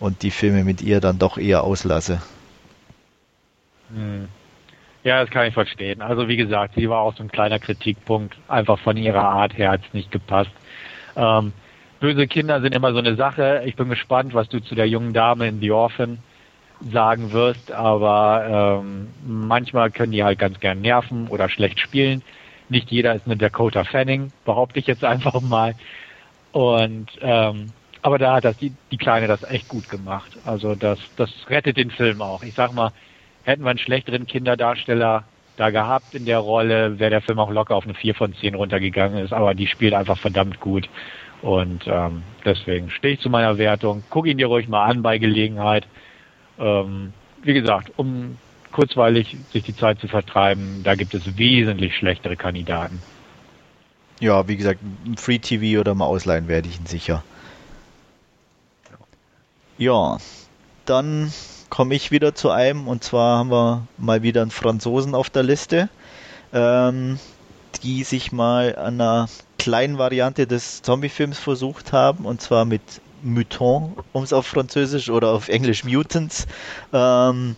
[0.00, 2.20] und die Filme mit ihr dann doch eher auslasse.
[3.88, 4.28] Hm.
[5.04, 6.02] Ja, das kann ich verstehen.
[6.02, 8.36] Also wie gesagt, sie war auch so ein kleiner Kritikpunkt.
[8.48, 10.50] Einfach von ihrer Art her hat es nicht gepasst.
[11.14, 11.52] Ähm,
[12.00, 13.62] böse Kinder sind immer so eine Sache.
[13.66, 16.18] Ich bin gespannt, was du zu der jungen Dame in The Orphan
[16.92, 22.22] sagen wirst, aber ähm, manchmal können die halt ganz gern nerven oder schlecht spielen.
[22.68, 25.74] Nicht jeder ist eine Dakota Fanning, behaupte ich jetzt einfach mal.
[26.52, 27.72] Und ähm,
[28.02, 30.38] aber da hat das die, die Kleine das echt gut gemacht.
[30.44, 32.42] Also das, das rettet den Film auch.
[32.42, 32.92] Ich sag mal,
[33.46, 35.24] hätten wir einen schlechteren Kinderdarsteller
[35.56, 38.56] da gehabt in der Rolle, wäre der Film auch locker auf eine 4 von 10
[38.56, 40.88] runtergegangen ist, aber die spielt einfach verdammt gut.
[41.42, 44.02] Und ähm, deswegen stehe ich zu meiner Wertung.
[44.10, 45.86] Guck ihn dir ruhig mal an bei Gelegenheit.
[46.58, 47.12] Ähm,
[47.42, 48.36] wie gesagt, um
[48.72, 53.00] kurzweilig sich die Zeit zu vertreiben, da gibt es wesentlich schlechtere Kandidaten.
[54.18, 54.80] Ja, wie gesagt,
[55.16, 57.22] Free TV oder mal ausleihen werde ich ihn sicher.
[59.78, 60.16] Ja,
[60.86, 61.32] dann
[61.70, 65.42] komme ich wieder zu einem und zwar haben wir mal wieder einen Franzosen auf der
[65.42, 65.88] Liste,
[66.52, 67.18] ähm,
[67.82, 69.28] die sich mal an einer
[69.58, 72.82] kleinen Variante des Zombie-Films versucht haben und zwar mit
[73.22, 76.46] Mutant, um es auf Französisch oder auf Englisch Mutants.
[76.92, 77.56] Ähm,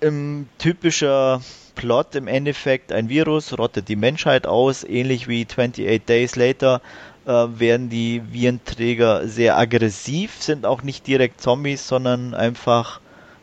[0.00, 1.40] im typischer
[1.74, 6.80] Plot im Endeffekt ein Virus rottet die Menschheit aus, ähnlich wie 28 Days Later
[7.28, 13.00] äh, werden die Virenträger sehr aggressiv, sind auch nicht direkt Zombies, sondern einfach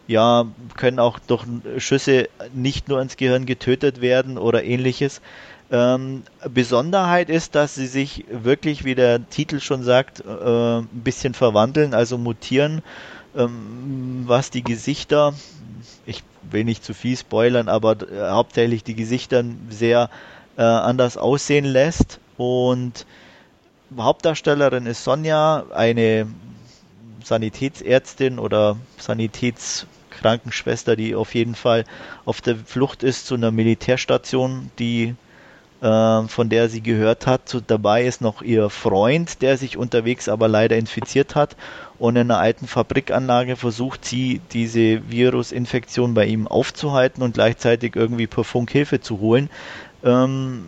[0.07, 0.45] ja,
[0.75, 1.45] können auch durch
[1.77, 5.21] Schüsse nicht nur ins Gehirn getötet werden oder ähnliches.
[5.71, 11.33] Ähm, Besonderheit ist, dass sie sich wirklich, wie der Titel schon sagt, äh, ein bisschen
[11.33, 12.83] verwandeln, also mutieren,
[13.35, 15.33] ähm, was die Gesichter,
[16.05, 20.09] ich will nicht zu viel spoilern, aber äh, hauptsächlich die Gesichter sehr
[20.57, 22.19] äh, anders aussehen lässt.
[22.37, 23.05] Und
[23.97, 26.27] Hauptdarstellerin ist Sonja, eine
[27.23, 31.85] Sanitätsärztin oder Sanitätskrankenschwester, die auf jeden Fall
[32.25, 35.15] auf der Flucht ist zu einer Militärstation, die
[35.81, 37.49] äh, von der sie gehört hat.
[37.49, 41.55] So, dabei ist noch ihr Freund, der sich unterwegs aber leider infiziert hat.
[41.97, 48.27] Und in einer alten Fabrikanlage versucht sie, diese Virusinfektion bei ihm aufzuhalten und gleichzeitig irgendwie
[48.27, 49.49] per Funk Hilfe zu holen.
[50.03, 50.65] Ähm,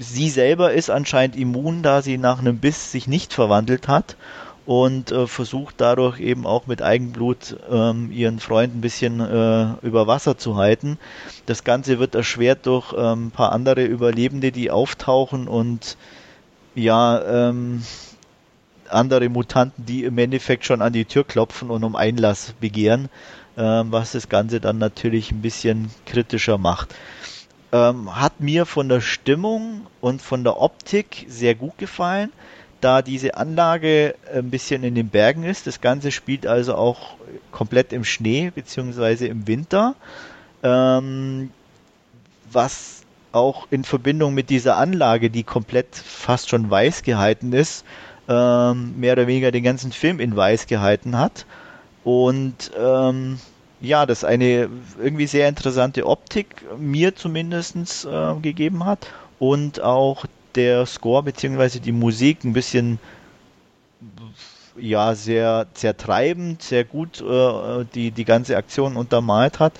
[0.00, 4.16] sie selber ist anscheinend immun, da sie nach einem Biss sich nicht verwandelt hat
[4.64, 10.06] und äh, versucht dadurch eben auch mit Eigenblut ähm, ihren Freund ein bisschen äh, über
[10.06, 10.98] Wasser zu halten.
[11.44, 15.98] Das Ganze wird erschwert durch ähm, ein paar andere Überlebende, die auftauchen und
[16.74, 17.82] ja, ähm,
[18.88, 23.08] andere Mutanten, die im Endeffekt schon an die Tür klopfen und um Einlass begehren,
[23.58, 26.94] ähm, was das Ganze dann natürlich ein bisschen kritischer macht.
[27.72, 32.30] Ähm, hat mir von der Stimmung und von der Optik sehr gut gefallen
[32.80, 35.66] da diese Anlage ein bisschen in den Bergen ist.
[35.66, 37.16] Das Ganze spielt also auch
[37.52, 39.94] komplett im Schnee beziehungsweise im Winter.
[40.62, 41.50] Ähm,
[42.50, 43.02] was
[43.32, 47.84] auch in Verbindung mit dieser Anlage, die komplett fast schon weiß gehalten ist,
[48.28, 51.46] ähm, mehr oder weniger den ganzen Film in weiß gehalten hat.
[52.02, 53.38] Und ähm,
[53.80, 59.06] ja, das eine irgendwie sehr interessante Optik mir zumindest äh, gegeben hat
[59.38, 61.78] und auch der Score bzw.
[61.78, 62.98] die Musik ein bisschen
[64.76, 69.72] ja sehr sehr treibend, sehr gut äh, die die ganze Aktion untermalt hat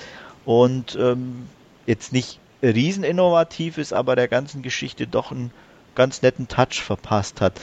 [0.45, 1.49] und ähm,
[1.87, 5.51] jetzt nicht riesen innovativ ist, aber der ganzen Geschichte doch einen
[5.95, 7.61] ganz netten Touch verpasst hat.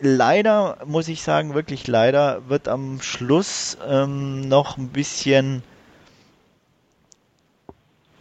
[0.00, 5.62] Leider muss ich sagen, wirklich leider wird am Schluss ähm, noch ein bisschen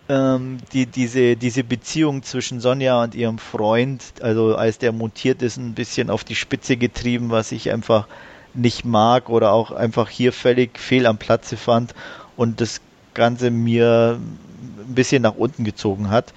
[0.09, 5.55] ähm, die, diese, diese Beziehung zwischen Sonja und ihrem Freund, also als der mutiert ist,
[5.55, 8.07] ein bisschen auf die Spitze getrieben, was ich einfach
[8.53, 11.93] nicht mag oder auch einfach hier völlig fehl am Platze fand
[12.35, 12.81] und das
[13.13, 16.33] Ganze mir ein bisschen nach unten gezogen hat.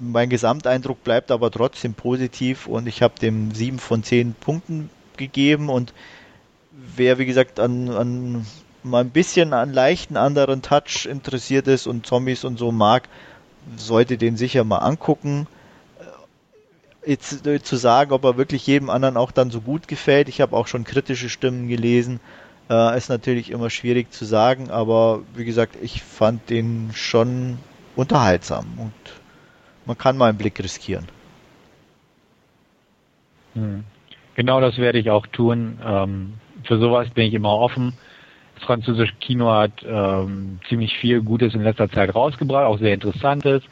[0.00, 5.68] Mein Gesamteindruck bleibt aber trotzdem positiv und ich habe dem sieben von zehn Punkten gegeben
[5.68, 5.92] und
[6.72, 8.46] wer wie gesagt an, an
[8.82, 13.08] mal ein bisschen an leichten anderen Touch interessiert ist und Zombies und so mag,
[13.76, 15.46] sollte den sicher mal angucken.
[17.04, 20.40] Jetzt äh, zu sagen, ob er wirklich jedem anderen auch dann so gut gefällt, ich
[20.40, 22.20] habe auch schon kritische Stimmen gelesen,
[22.70, 27.58] Äh, ist natürlich immer schwierig zu sagen, aber wie gesagt, ich fand den schon
[27.96, 28.92] unterhaltsam und
[29.90, 31.06] man kann mal einen Blick riskieren.
[33.54, 33.82] Hm.
[34.36, 35.80] Genau das werde ich auch tun.
[35.84, 37.94] Ähm, für sowas bin ich immer offen.
[38.54, 43.64] Das französische Kino hat ähm, ziemlich viel Gutes in letzter Zeit rausgebracht, auch sehr Interessantes.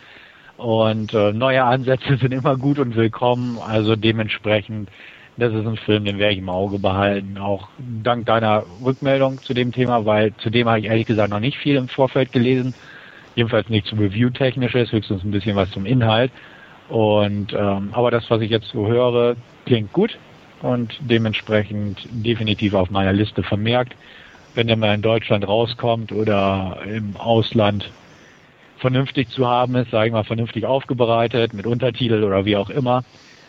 [0.56, 3.60] Und äh, neue Ansätze sind immer gut und willkommen.
[3.60, 4.90] Also dementsprechend,
[5.36, 7.38] das ist ein Film, den werde ich im Auge behalten.
[7.38, 11.38] Auch dank deiner Rückmeldung zu dem Thema, weil zu dem habe ich ehrlich gesagt noch
[11.38, 12.74] nicht viel im Vorfeld gelesen.
[13.38, 16.32] Jedenfalls nicht zu Review-technisches, höchstens ein bisschen was zum Inhalt.
[16.88, 20.18] Und ähm, aber das, was ich jetzt so höre, klingt gut
[20.60, 23.94] und dementsprechend definitiv auf meiner Liste vermerkt.
[24.56, 27.88] Wenn der mal in Deutschland rauskommt oder im Ausland
[28.78, 33.04] vernünftig zu haben ist, sage ich mal, vernünftig aufbereitet, mit Untertitel oder wie auch immer,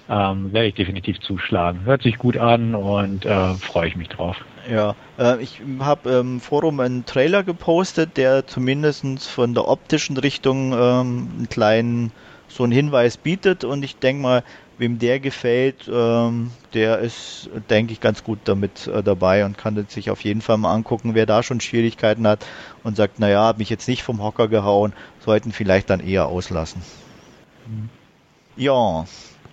[0.10, 1.81] ähm, werde ich definitiv zuschlagen.
[1.86, 4.38] Hört sich gut an und äh, freue ich mich drauf.
[4.69, 10.73] Ja, äh, ich habe im Forum einen Trailer gepostet, der zumindest von der optischen Richtung
[10.73, 12.11] ähm, einen kleinen
[12.48, 14.44] so einen Hinweis bietet und ich denke mal,
[14.80, 19.86] wem der gefällt, ähm, der ist, denke ich, ganz gut damit äh, dabei und kann
[19.88, 22.45] sich auf jeden Fall mal angucken, wer da schon Schwierigkeiten hat
[22.84, 26.81] und sagt, naja, hat mich jetzt nicht vom Hocker gehauen, sollten vielleicht dann eher auslassen.
[27.68, 27.90] Mhm.
[28.56, 29.06] Ja,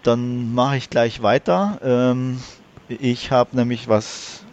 [0.06, 1.78] dann mache ich gleich weiter.
[1.82, 2.40] Ähm,
[2.88, 4.44] ich habe nämlich was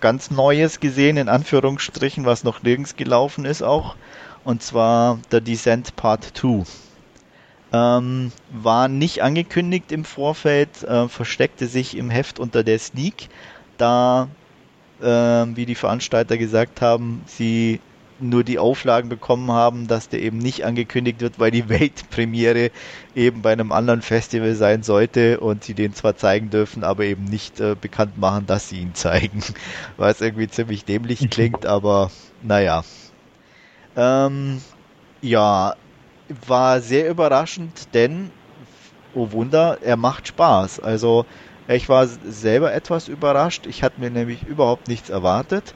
[0.00, 3.96] ganz Neues gesehen, in Anführungsstrichen, was noch nirgends gelaufen ist auch.
[4.44, 6.64] Und zwar The Descent Part 2.
[7.72, 13.28] Ähm, war nicht angekündigt im Vorfeld, äh, versteckte sich im Heft unter der Sneak,
[13.78, 14.28] da,
[15.00, 17.80] äh, wie die Veranstalter gesagt haben, sie
[18.28, 22.70] nur die Auflagen bekommen haben, dass der eben nicht angekündigt wird, weil die Weltpremiere
[23.14, 27.24] eben bei einem anderen Festival sein sollte und sie den zwar zeigen dürfen, aber eben
[27.24, 29.42] nicht äh, bekannt machen, dass sie ihn zeigen.
[29.96, 32.10] Was irgendwie ziemlich dämlich klingt, aber
[32.42, 32.84] naja.
[33.96, 34.62] Ähm,
[35.20, 35.74] ja,
[36.46, 38.30] war sehr überraschend, denn,
[39.14, 40.80] oh Wunder, er macht Spaß.
[40.80, 41.26] Also
[41.68, 43.66] ich war selber etwas überrascht.
[43.66, 45.74] Ich hatte mir nämlich überhaupt nichts erwartet.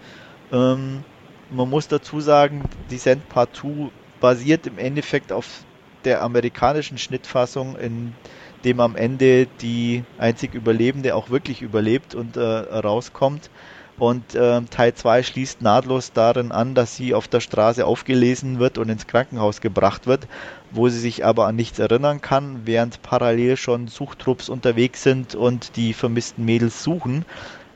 [0.52, 1.04] Ähm,
[1.50, 3.90] man muss dazu sagen, Descent Part 2
[4.20, 5.64] basiert im Endeffekt auf
[6.04, 8.12] der amerikanischen Schnittfassung, in
[8.64, 13.50] dem am Ende die einzig Überlebende auch wirklich überlebt und äh, rauskommt.
[13.98, 18.76] Und äh, Teil 2 schließt nahtlos darin an, dass sie auf der Straße aufgelesen wird
[18.76, 20.28] und ins Krankenhaus gebracht wird,
[20.70, 25.76] wo sie sich aber an nichts erinnern kann, während parallel schon Suchtrupps unterwegs sind und
[25.76, 27.24] die vermissten Mädels suchen.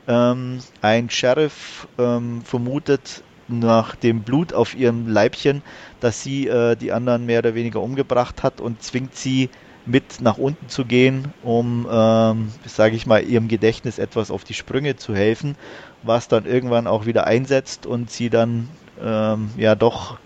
[0.07, 3.23] Ähm, ein Sheriff ähm, vermutet
[3.59, 5.61] nach dem Blut auf ihrem Leibchen,
[5.99, 9.49] dass sie äh, die anderen mehr oder weniger umgebracht hat und zwingt sie
[9.85, 14.53] mit nach unten zu gehen, um, ähm, sage ich mal, ihrem Gedächtnis etwas auf die
[14.53, 15.55] Sprünge zu helfen
[16.03, 18.69] was dann irgendwann auch wieder einsetzt und sie dann
[19.01, 20.17] ähm, ja doch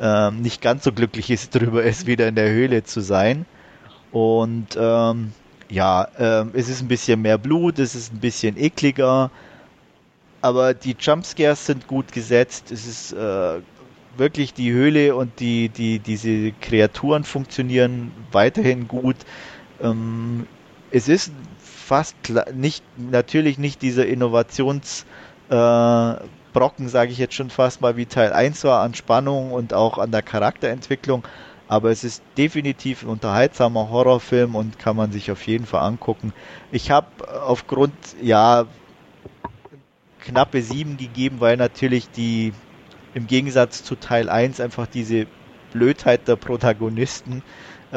[0.00, 3.46] ähm, nicht ganz so glücklich ist, drüber ist, wieder in der Höhle zu sein.
[4.10, 5.32] Und ähm,
[5.68, 9.30] ja, ähm, es ist ein bisschen mehr Blut, es ist ein bisschen ekliger,
[10.40, 12.70] aber die Jumpscares sind gut gesetzt.
[12.70, 13.60] Es ist äh,
[14.16, 19.16] wirklich die Höhle und die, die, diese Kreaturen funktionieren weiterhin gut.
[19.82, 20.46] Ähm,
[20.90, 22.16] es ist fast
[22.54, 28.64] nicht, natürlich nicht dieser Innovationsbrocken, äh, sage ich jetzt schon fast mal, wie Teil 1
[28.64, 31.26] war an Spannung und auch an der Charakterentwicklung.
[31.66, 36.32] Aber es ist definitiv ein unterhaltsamer Horrorfilm und kann man sich auf jeden Fall angucken.
[36.70, 37.08] Ich habe
[37.42, 37.92] aufgrund,
[38.22, 38.64] ja,
[40.28, 42.52] knappe 7 gegeben, weil natürlich die
[43.14, 45.26] im Gegensatz zu Teil 1 einfach diese
[45.72, 47.42] Blödheit der Protagonisten
[47.90, 47.94] äh,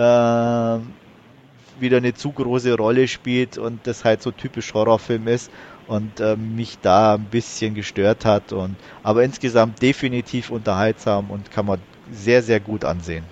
[1.80, 5.52] wieder eine zu große Rolle spielt und das halt so typisch Horrorfilm ist
[5.88, 11.66] und äh, mich da ein bisschen gestört hat und aber insgesamt definitiv unterhaltsam und kann
[11.66, 11.80] man
[12.12, 13.26] sehr sehr gut ansehen.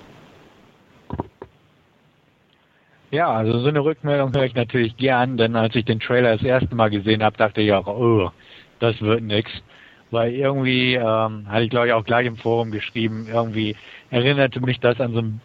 [3.11, 6.45] Ja, also so eine Rückmeldung höre ich natürlich gern, denn als ich den Trailer das
[6.45, 8.29] erste Mal gesehen habe, dachte ich auch, oh,
[8.79, 9.51] das wird nix.
[10.11, 13.75] Weil irgendwie, ähm, hatte ich glaube ich auch gleich im Forum geschrieben, irgendwie
[14.09, 15.41] erinnerte mich das an so ein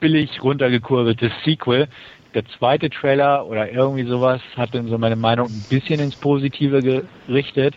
[0.00, 1.88] billig runtergekurbeltes Sequel,
[2.34, 7.04] der zweite Trailer oder irgendwie sowas hat dann so meine Meinung ein bisschen ins Positive
[7.26, 7.74] gerichtet.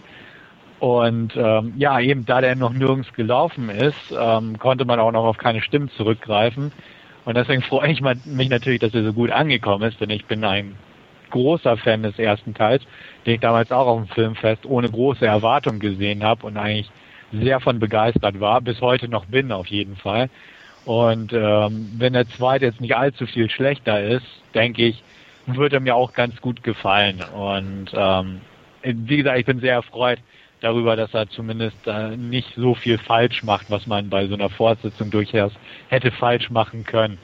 [0.80, 5.26] Und ähm, ja, eben da der noch nirgends gelaufen ist, ähm, konnte man auch noch
[5.26, 6.72] auf keine Stimmen zurückgreifen.
[7.24, 10.44] Und deswegen freue ich mich natürlich, dass er so gut angekommen ist, denn ich bin
[10.44, 10.76] ein
[11.32, 12.84] großer Fan des ersten Teils,
[13.26, 16.92] den ich damals auch auf dem Filmfest ohne große Erwartung gesehen habe und eigentlich
[17.32, 20.30] sehr von begeistert war, bis heute noch bin auf jeden Fall.
[20.86, 25.04] Und ähm, wenn der zweite jetzt nicht allzu viel schlechter ist, denke ich,
[25.46, 27.22] würde mir auch ganz gut gefallen.
[27.36, 28.42] Und ähm,
[28.84, 30.20] wie gesagt, ich bin sehr erfreut,
[30.62, 34.50] darüber, dass er zumindest äh, nicht so viel falsch macht, was man bei so einer
[34.50, 35.52] Fortsetzung durchaus
[35.90, 37.18] hätte falsch machen können.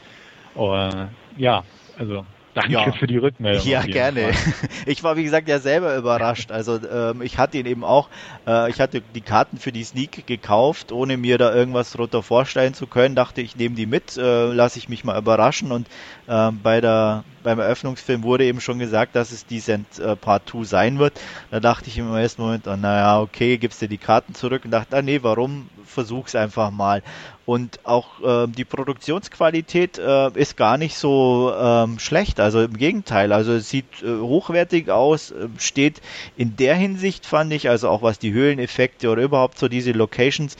[0.55, 0.89] Uh,
[1.37, 1.63] ja,
[1.99, 2.25] also
[2.57, 2.91] Danke ja.
[2.91, 3.67] für die Rückmeldung.
[3.67, 4.33] Ja, gerne.
[4.33, 4.53] Fall.
[4.87, 6.51] Ich war, wie gesagt, ja selber überrascht.
[6.51, 8.09] Also ähm, ich hatte ihn eben auch,
[8.47, 12.73] äh, ich hatte die Karten für die Sneak gekauft, ohne mir da irgendwas drunter vorstellen
[12.73, 13.13] zu können.
[13.13, 15.71] Dachte ich, nehme die mit, äh, lasse ich mich mal überraschen.
[15.71, 15.87] Und
[16.27, 20.63] äh, bei der beim Eröffnungsfilm wurde eben schon gesagt, dass es Descent äh, Part 2
[20.65, 21.13] sein wird.
[21.49, 24.71] Da dachte ich im ersten Moment, oh, naja, okay, gibst dir die Karten zurück und
[24.71, 25.69] dachte, ah nee, warum?
[25.85, 27.03] Versuch's einfach mal.
[27.47, 32.41] Und auch äh, die Produktionsqualität äh, ist gar nicht so ähm, schlecht.
[32.41, 36.01] Also im Gegenteil, also es sieht äh, hochwertig aus, äh, steht
[36.35, 40.57] in der Hinsicht, fand ich, also auch was die Höhleneffekte oder überhaupt so diese Locations,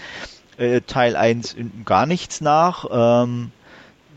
[0.58, 2.86] äh, Teil 1 gar nichts nach.
[2.90, 3.52] Ähm,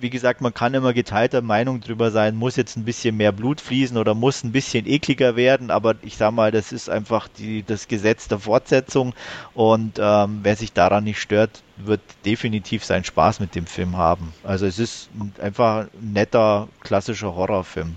[0.00, 3.60] wie gesagt, man kann immer geteilter Meinung drüber sein, muss jetzt ein bisschen mehr Blut
[3.60, 7.62] fließen oder muss ein bisschen ekliger werden, aber ich sag mal, das ist einfach die,
[7.62, 9.14] das Gesetz der Fortsetzung
[9.54, 14.32] und ähm, wer sich daran nicht stört, wird definitiv seinen Spaß mit dem Film haben.
[14.44, 15.08] Also es ist
[15.40, 17.96] einfach ein netter, klassischer Horrorfilm.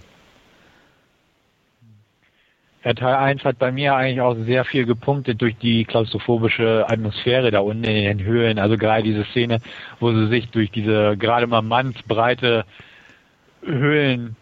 [2.83, 7.49] Ja, Teil 1 hat bei mir eigentlich auch sehr viel gepunktet durch die klaustrophobische Atmosphäre
[7.49, 8.59] da unten in den Höhlen.
[8.59, 9.59] Also gerade diese Szene,
[10.01, 12.65] wo sie sich durch diese gerade mal mannsbreite
[13.63, 14.35] Höhlen,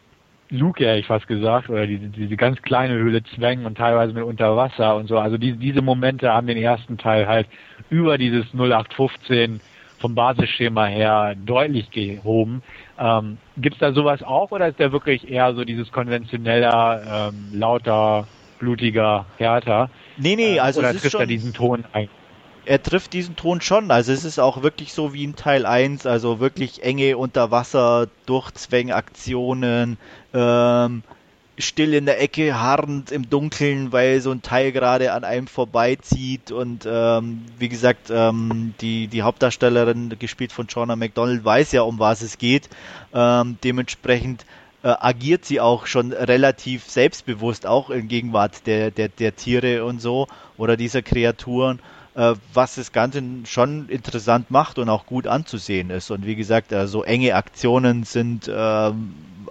[0.49, 4.23] Luke, hätte ich fast gesagt, oder diese, diese ganz kleine Höhle zwängen und teilweise mit
[4.23, 5.19] Unterwasser und so.
[5.19, 7.47] Also diese, diese Momente haben den ersten Teil halt
[7.91, 9.61] über dieses 0815
[10.02, 12.61] vom Basisschema her deutlich gehoben.
[12.99, 17.57] Ähm, Gibt es da sowas auch oder ist der wirklich eher so dieses konventioneller, ähm,
[17.57, 18.28] lauter,
[18.60, 19.90] blutiger, härter?
[20.18, 22.10] Nee, nee, äh, also oder trifft er diesen Ton ein?
[22.65, 23.90] Er trifft diesen Ton schon.
[23.90, 29.98] Also es ist auch wirklich so wie in Teil 1, also wirklich enge Unterwasser, Durchzwängaktionen,
[30.34, 31.03] ähm,
[31.57, 36.52] still in der Ecke, harrend im Dunkeln, weil so ein Teil gerade an einem vorbeizieht
[36.52, 41.99] und ähm, wie gesagt, ähm, die, die Hauptdarstellerin, gespielt von Shauna McDonald, weiß ja, um
[41.99, 42.69] was es geht.
[43.14, 44.45] Ähm, dementsprechend
[44.84, 50.02] äh, agiert sie auch schon relativ selbstbewusst, auch in Gegenwart der, der, der Tiere und
[50.02, 51.80] so oder dieser Kreaturen
[52.15, 56.11] äh, was das Ganze schon interessant macht und auch gut anzusehen ist.
[56.11, 58.91] Und wie gesagt, äh, so enge Aktionen sind äh,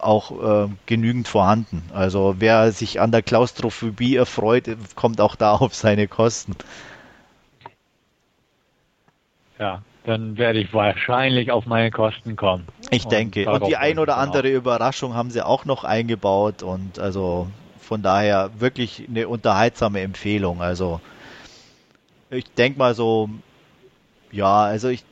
[0.03, 1.83] auch äh, genügend vorhanden.
[1.93, 4.65] Also wer sich an der Klaustrophobie erfreut,
[4.95, 6.57] kommt auch da auf seine Kosten.
[9.59, 12.67] Ja, dann werde ich wahrscheinlich auf meine Kosten kommen.
[12.91, 13.49] Ich und denke.
[13.51, 14.57] Und die ein oder andere auch.
[14.57, 17.47] Überraschung haben sie auch noch eingebaut und also
[17.81, 20.63] von daher wirklich eine unterhaltsame Empfehlung.
[20.63, 21.01] Also
[22.31, 23.29] ich denke mal so,
[24.33, 25.05] ja, also ich,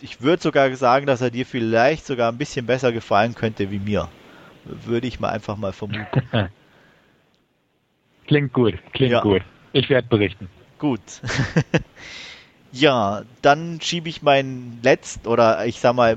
[0.00, 3.78] ich würde sogar sagen, dass er dir vielleicht sogar ein bisschen besser gefallen könnte wie
[3.78, 4.08] mir.
[4.66, 6.22] Würde ich mal einfach mal vermuten.
[8.26, 9.20] klingt gut, klingt ja.
[9.20, 9.42] gut.
[9.72, 10.48] Ich werde berichten.
[10.78, 11.00] Gut.
[12.72, 16.16] ja, dann schiebe ich meinen letzten oder ich sag mal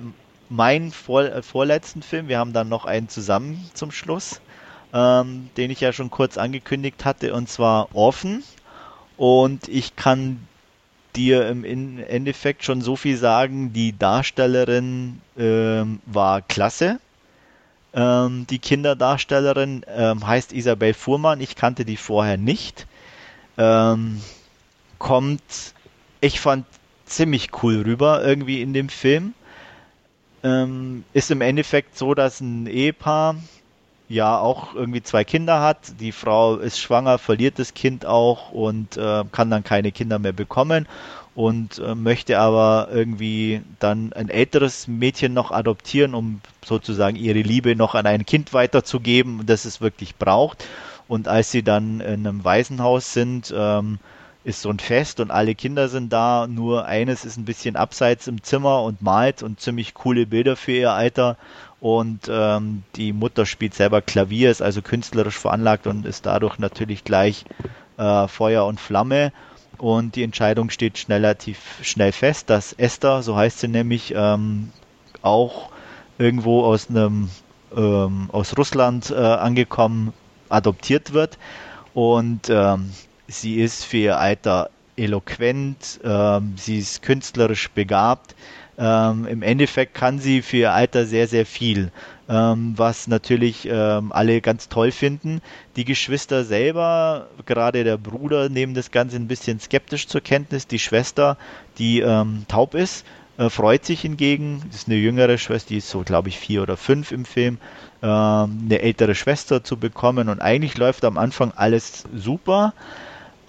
[0.49, 2.27] meinen vor, äh, vorletzten Film.
[2.27, 4.41] Wir haben dann noch einen zusammen zum Schluss,
[4.93, 8.43] ähm, den ich ja schon kurz angekündigt hatte, und zwar Orphan.
[9.17, 10.47] Und ich kann
[11.15, 16.99] dir im Endeffekt schon so viel sagen, die Darstellerin ähm, war klasse.
[17.93, 22.87] Ähm, die Kinderdarstellerin ähm, heißt Isabel Fuhrmann, ich kannte die vorher nicht.
[23.57, 24.21] Ähm,
[24.99, 25.41] kommt,
[26.21, 26.65] ich fand
[27.05, 29.33] ziemlich cool rüber irgendwie in dem Film.
[30.43, 33.35] Ähm, ist im Endeffekt so, dass ein Ehepaar
[34.07, 35.99] ja auch irgendwie zwei Kinder hat.
[35.99, 40.33] Die Frau ist schwanger, verliert das Kind auch und äh, kann dann keine Kinder mehr
[40.33, 40.87] bekommen
[41.35, 47.75] und äh, möchte aber irgendwie dann ein älteres Mädchen noch adoptieren, um sozusagen ihre Liebe
[47.75, 50.65] noch an ein Kind weiterzugeben, das es wirklich braucht.
[51.07, 53.99] Und als sie dann in einem Waisenhaus sind, ähm,
[54.43, 58.27] ist so ein Fest und alle Kinder sind da, nur eines ist ein bisschen abseits
[58.27, 61.37] im Zimmer und malt und ziemlich coole Bilder für ihr Alter
[61.81, 67.03] und ähm, die Mutter spielt selber Klavier, ist also künstlerisch veranlagt und ist dadurch natürlich
[67.03, 67.45] gleich
[67.97, 69.31] äh, Feuer und Flamme.
[69.79, 74.71] Und die Entscheidung steht relativ schnell fest, dass Esther, so heißt sie nämlich, ähm,
[75.21, 75.69] auch
[76.17, 77.29] irgendwo aus einem
[77.75, 80.13] ähm, aus Russland äh, angekommen
[80.49, 81.37] adoptiert wird.
[81.93, 82.91] Und ähm,
[83.27, 88.35] sie ist für ihr Alter eloquent, ähm, sie ist künstlerisch begabt,
[88.79, 91.91] ähm, Im Endeffekt kann sie für ihr Alter sehr, sehr viel,
[92.29, 95.41] ähm, was natürlich ähm, alle ganz toll finden.
[95.75, 100.67] Die Geschwister selber, gerade der Bruder, nehmen das Ganze ein bisschen skeptisch zur Kenntnis.
[100.67, 101.37] Die Schwester,
[101.79, 103.03] die ähm, taub ist,
[103.39, 104.61] äh, freut sich hingegen.
[104.67, 107.57] Das ist eine jüngere Schwester, die ist so, glaube ich, vier oder fünf im Film,
[108.03, 110.29] ähm, eine ältere Schwester zu bekommen.
[110.29, 112.73] Und eigentlich läuft am Anfang alles super.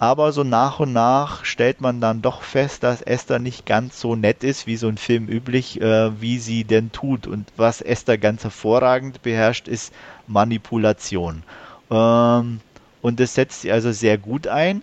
[0.01, 4.15] Aber so nach und nach stellt man dann doch fest, dass Esther nicht ganz so
[4.15, 7.27] nett ist, wie so ein Film üblich, äh, wie sie denn tut.
[7.27, 9.93] Und was Esther ganz hervorragend beherrscht, ist
[10.25, 11.43] Manipulation.
[11.91, 12.61] Ähm,
[13.03, 14.81] und das setzt sie also sehr gut ein.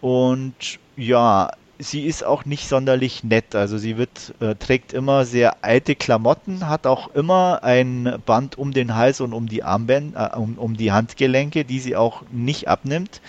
[0.00, 3.54] Und ja, sie ist auch nicht sonderlich nett.
[3.54, 8.72] Also sie wird, äh, trägt immer sehr alte Klamotten, hat auch immer ein Band um
[8.72, 12.66] den Hals und um die Armbänder, äh, um, um die Handgelenke, die sie auch nicht
[12.66, 13.20] abnimmt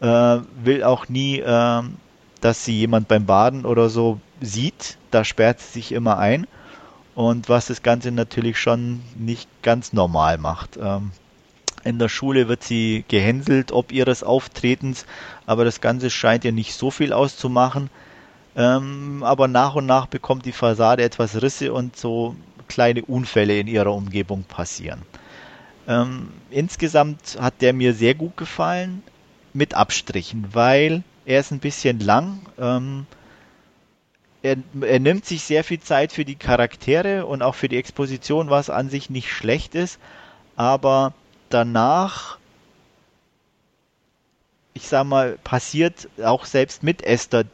[0.00, 1.82] äh, will auch nie, äh,
[2.40, 4.96] dass sie jemand beim Baden oder so sieht.
[5.10, 6.46] Da sperrt sie sich immer ein.
[7.14, 10.78] Und was das Ganze natürlich schon nicht ganz normal macht.
[10.80, 11.10] Ähm,
[11.84, 15.06] in der Schule wird sie gehänselt ob ihres Auftretens,
[15.46, 17.90] aber das Ganze scheint ihr nicht so viel auszumachen.
[18.56, 22.36] Ähm, aber nach und nach bekommt die Fassade etwas Risse und so
[22.68, 25.02] kleine Unfälle in ihrer Umgebung passieren.
[25.88, 29.02] Ähm, insgesamt hat der mir sehr gut gefallen
[29.52, 32.40] mit Abstrichen, weil er ist ein bisschen lang.
[32.58, 33.06] Ähm,
[34.42, 38.50] er, er, nimmt sich sehr viel Zeit für die Charaktere und auch für die Exposition,
[38.50, 39.98] was an sich nicht schlecht ist,
[40.56, 41.12] aber
[41.50, 42.38] danach,
[44.72, 47.44] ich sag mal, passiert auch selbst mit Esther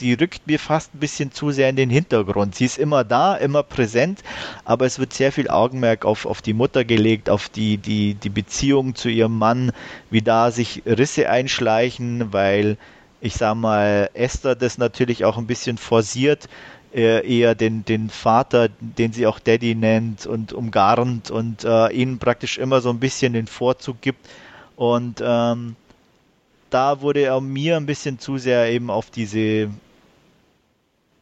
[0.00, 2.54] die rückt mir fast ein bisschen zu sehr in den Hintergrund.
[2.54, 4.22] Sie ist immer da, immer präsent,
[4.64, 8.30] aber es wird sehr viel Augenmerk auf, auf die Mutter gelegt, auf die, die, die
[8.30, 9.72] Beziehung zu ihrem Mann,
[10.10, 12.76] wie da sich Risse einschleichen, weil
[13.20, 16.48] ich sag mal, Esther das natürlich auch ein bisschen forciert,
[16.94, 22.18] äh, eher den, den Vater, den sie auch Daddy nennt und umgarnt und äh, ihnen
[22.18, 24.26] praktisch immer so ein bisschen den Vorzug gibt.
[24.76, 25.76] Und ähm,
[26.70, 29.70] da wurde er mir ein bisschen zu sehr eben auf diese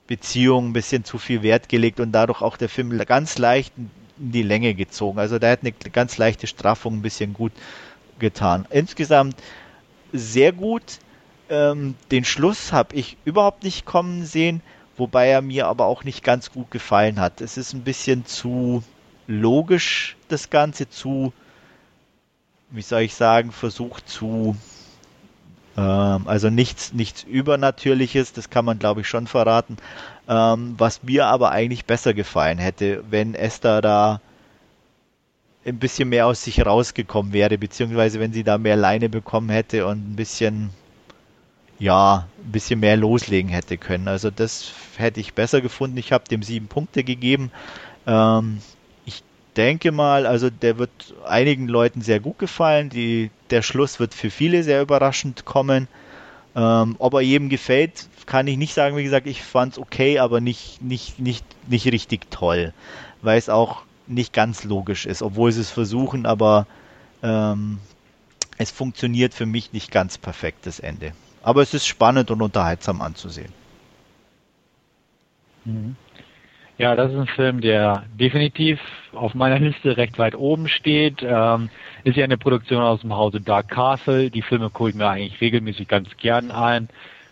[0.07, 3.91] Beziehung ein bisschen zu viel Wert gelegt und dadurch auch der Film ganz leicht in
[4.33, 5.19] die Länge gezogen.
[5.19, 7.53] Also da hat eine ganz leichte Straffung ein bisschen gut
[8.19, 8.67] getan.
[8.71, 9.37] Insgesamt
[10.13, 10.99] sehr gut.
[11.49, 14.63] Ähm, den Schluss habe ich überhaupt nicht kommen sehen,
[14.97, 17.41] wobei er mir aber auch nicht ganz gut gefallen hat.
[17.41, 18.83] Es ist ein bisschen zu
[19.27, 21.33] logisch, das Ganze zu,
[22.71, 24.57] wie soll ich sagen, versucht zu
[25.77, 29.77] ähm, also nichts, nichts Übernatürliches, das kann man glaube ich schon verraten.
[30.29, 34.21] Ähm, was mir aber eigentlich besser gefallen hätte, wenn Esther da
[35.67, 39.87] ein bisschen mehr aus sich rausgekommen wäre, beziehungsweise wenn sie da mehr Leine bekommen hätte
[39.87, 40.71] und ein bisschen,
[41.79, 44.07] ja, ein bisschen mehr loslegen hätte können.
[44.09, 45.97] Also das hätte ich besser gefunden.
[45.97, 47.51] Ich habe dem sieben Punkte gegeben.
[48.07, 48.61] Ähm,
[49.57, 50.91] denke mal, also der wird
[51.27, 52.91] einigen Leuten sehr gut gefallen.
[52.91, 55.89] Die, der Schluss wird für viele sehr überraschend kommen.
[56.55, 58.97] Ähm, ob er jedem gefällt, kann ich nicht sagen.
[58.97, 62.73] Wie gesagt, ich fand es okay, aber nicht, nicht, nicht, nicht richtig toll,
[63.23, 66.67] weil es auch nicht ganz logisch ist, obwohl sie es versuchen, aber
[67.23, 67.79] ähm,
[68.59, 71.13] es funktioniert für mich nicht ganz perfekt, das Ende.
[71.43, 73.53] Aber es ist spannend und unterhaltsam anzusehen.
[75.65, 75.97] Mhm.
[76.79, 78.79] Ja, das ist ein Film, der definitiv
[79.15, 81.23] auf meiner Liste recht weit oben steht.
[81.23, 81.71] Ähm,
[82.05, 84.31] ist ja eine Produktion aus dem Hause Dark Castle.
[84.31, 86.89] Die Filme gucke ich mir eigentlich regelmäßig ganz gern ein.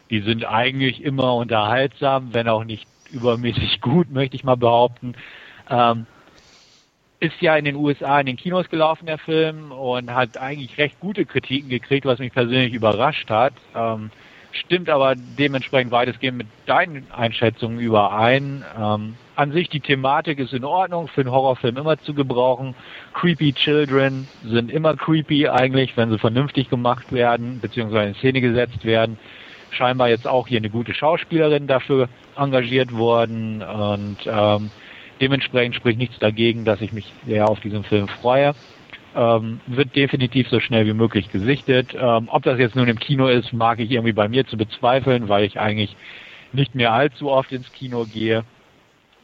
[0.09, 5.15] Die sind eigentlich immer unterhaltsam, wenn auch nicht übermäßig gut, möchte ich mal behaupten.
[5.69, 6.07] Ähm,
[7.21, 10.99] ist ja in den USA in den Kinos gelaufen, der Film, und hat eigentlich recht
[11.01, 13.55] gute Kritiken gekriegt, was mich persönlich überrascht hat.
[13.75, 14.11] Ähm,
[14.55, 18.65] stimmt aber dementsprechend weitestgehend mit deinen Einschätzungen überein.
[18.79, 22.75] Ähm, an sich die Thematik ist in Ordnung, für einen Horrorfilm immer zu gebrauchen.
[23.15, 28.85] Creepy Children sind immer creepy eigentlich, wenn sie vernünftig gemacht werden, beziehungsweise in Szene gesetzt
[28.85, 29.19] werden.
[29.71, 34.71] Scheinbar jetzt auch hier eine gute Schauspielerin dafür engagiert worden und ähm,
[35.21, 38.55] dementsprechend spricht nichts dagegen, dass ich mich sehr auf diesen Film freue.
[39.17, 41.95] Ähm, wird definitiv so schnell wie möglich gesichtet.
[41.95, 45.29] Ähm, ob das jetzt nun im Kino ist, mag ich irgendwie bei mir zu bezweifeln,
[45.29, 45.97] weil ich eigentlich
[46.53, 48.45] nicht mehr allzu oft ins Kino gehe.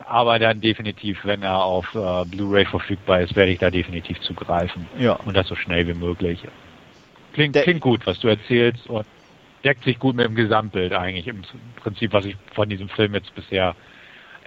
[0.07, 4.87] Aber dann definitiv, wenn er auf äh, Blu-ray verfügbar ist, werde ich da definitiv zugreifen.
[4.99, 5.15] Ja.
[5.15, 6.41] Und das so schnell wie möglich.
[7.33, 9.07] Klingt, klingt gut, was du erzählst und
[9.65, 11.27] deckt sich gut mit dem Gesamtbild eigentlich.
[11.27, 11.43] Im
[11.77, 13.75] Prinzip, was ich von diesem Film jetzt bisher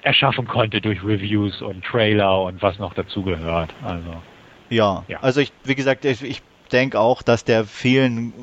[0.02, 3.74] erschaffen konnte durch Reviews und Trailer und was noch dazugehört.
[3.84, 4.22] Also.
[4.74, 6.42] Ja, ja, also ich, wie gesagt, ich, ich
[6.72, 8.34] denke auch, dass der vielen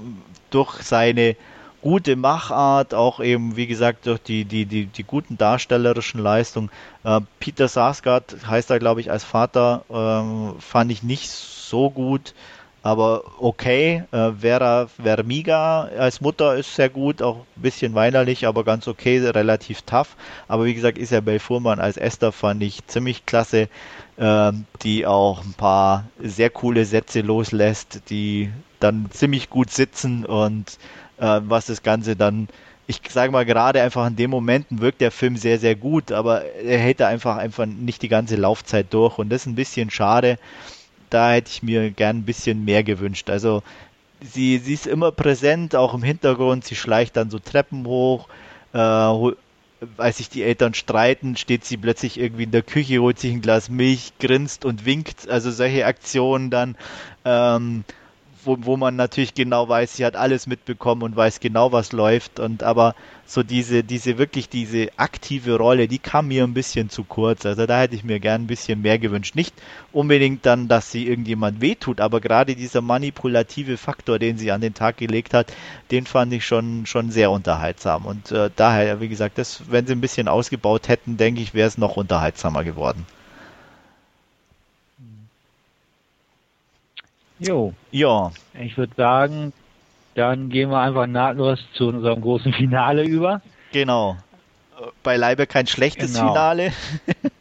[0.51, 1.37] durch seine
[1.83, 6.71] gute Machart, auch eben, wie gesagt, durch die, die, die, die guten darstellerischen Leistungen.
[7.05, 12.35] Äh, Peter Sarsgaard heißt er, glaube ich, als Vater, äh, fand ich nicht so gut,
[12.83, 14.05] aber okay.
[14.11, 19.19] Äh, Vera Vermiga als Mutter ist sehr gut, auch ein bisschen weinerlich, aber ganz okay,
[19.19, 20.17] relativ tough.
[20.49, 23.69] Aber wie gesagt, Isabel Fuhrmann als Esther fand ich ziemlich klasse,
[24.17, 24.53] äh,
[24.83, 28.51] die auch ein paar sehr coole Sätze loslässt, die
[28.81, 30.79] dann ziemlich gut sitzen und
[31.19, 32.49] äh, was das Ganze dann
[32.87, 36.45] ich sage mal gerade einfach in den Momenten wirkt der Film sehr, sehr gut, aber
[36.45, 40.39] er hätte einfach einfach nicht die ganze Laufzeit durch und das ist ein bisschen schade.
[41.11, 43.31] Da hätte ich mir gern ein bisschen mehr gewünscht.
[43.31, 43.63] Also
[44.23, 48.29] sie, sie ist immer präsent, auch im Hintergrund, sie schleicht dann so Treppen hoch,
[48.73, 48.79] äh,
[49.97, 53.41] als sich die Eltern streiten, steht sie plötzlich irgendwie in der Küche, holt sich ein
[53.41, 55.29] Glas Milch, grinst und winkt.
[55.29, 56.77] Also solche Aktionen dann.
[57.25, 57.85] Ähm,
[58.45, 62.41] wo, wo man natürlich genau weiß, sie hat alles mitbekommen und weiß genau, was läuft.
[62.41, 62.95] Und aber
[63.27, 67.47] so diese, diese wirklich diese aktive Rolle, die kam mir ein bisschen zu kurz.
[67.47, 69.37] Also da hätte ich mir gern ein bisschen mehr gewünscht.
[69.37, 69.55] Nicht
[69.93, 74.75] unbedingt dann, dass sie irgendjemand wehtut, aber gerade dieser manipulative Faktor, den sie an den
[74.75, 75.53] Tag gelegt hat,
[75.91, 78.05] den fand ich schon, schon sehr unterhaltsam.
[78.07, 81.69] Und äh, daher, wie gesagt, das, wenn sie ein bisschen ausgebaut hätten, denke ich, wäre
[81.69, 83.07] es noch unterhaltsamer geworden.
[87.41, 87.75] Jo.
[87.91, 88.31] Ja.
[88.61, 89.53] Ich würde sagen,
[90.15, 93.41] dann gehen wir einfach nahtlos zu unserem großen Finale über.
[93.73, 94.17] Genau.
[95.03, 96.29] Beileibe kein schlechtes genau.
[96.29, 96.73] Finale.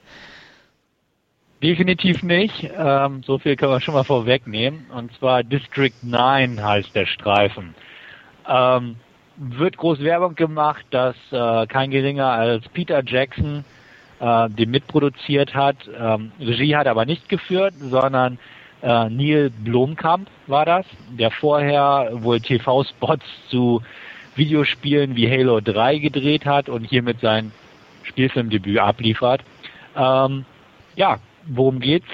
[1.64, 2.70] Definitiv nicht.
[2.78, 4.86] Ähm, so viel können wir schon mal vorwegnehmen.
[4.94, 7.76] Und zwar District 9 heißt der Streifen.
[8.48, 8.96] Ähm,
[9.36, 13.66] wird groß Werbung gemacht, dass äh, kein geringer als Peter Jackson
[14.20, 15.78] äh, den mitproduziert hat.
[15.98, 18.38] Ähm, Regie hat aber nicht geführt, sondern
[18.82, 23.82] äh, Neil Blomkamp war das, der vorher wohl TV-Spots zu
[24.36, 27.52] Videospielen wie Halo 3 gedreht hat und hiermit sein
[28.04, 29.44] Spielfilmdebüt abliefert.
[29.96, 30.46] Ähm,
[30.96, 32.08] ja, worum geht's?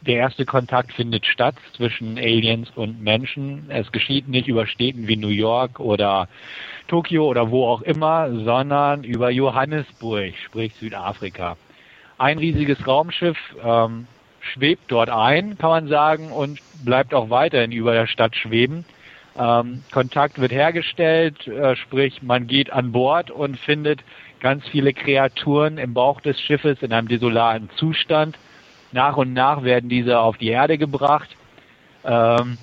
[0.00, 3.66] Der erste Kontakt findet statt zwischen Aliens und Menschen.
[3.70, 6.28] Es geschieht nicht über Städten wie New York oder
[6.88, 11.56] Tokio oder wo auch immer, sondern über Johannesburg, sprich Südafrika.
[12.18, 14.06] Ein riesiges Raumschiff, ähm,
[14.52, 18.84] schwebt dort ein, kann man sagen, und bleibt auch weiterhin über der Stadt schweben.
[19.36, 24.00] Ähm, Kontakt wird hergestellt, äh, sprich man geht an Bord und findet
[24.40, 28.38] ganz viele Kreaturen im Bauch des Schiffes in einem desolaten Zustand.
[28.92, 31.30] Nach und nach werden diese auf die Erde gebracht
[32.04, 32.58] ähm,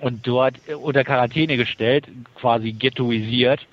[0.00, 2.06] und dort unter Quarantäne gestellt,
[2.36, 3.66] quasi ghettoisiert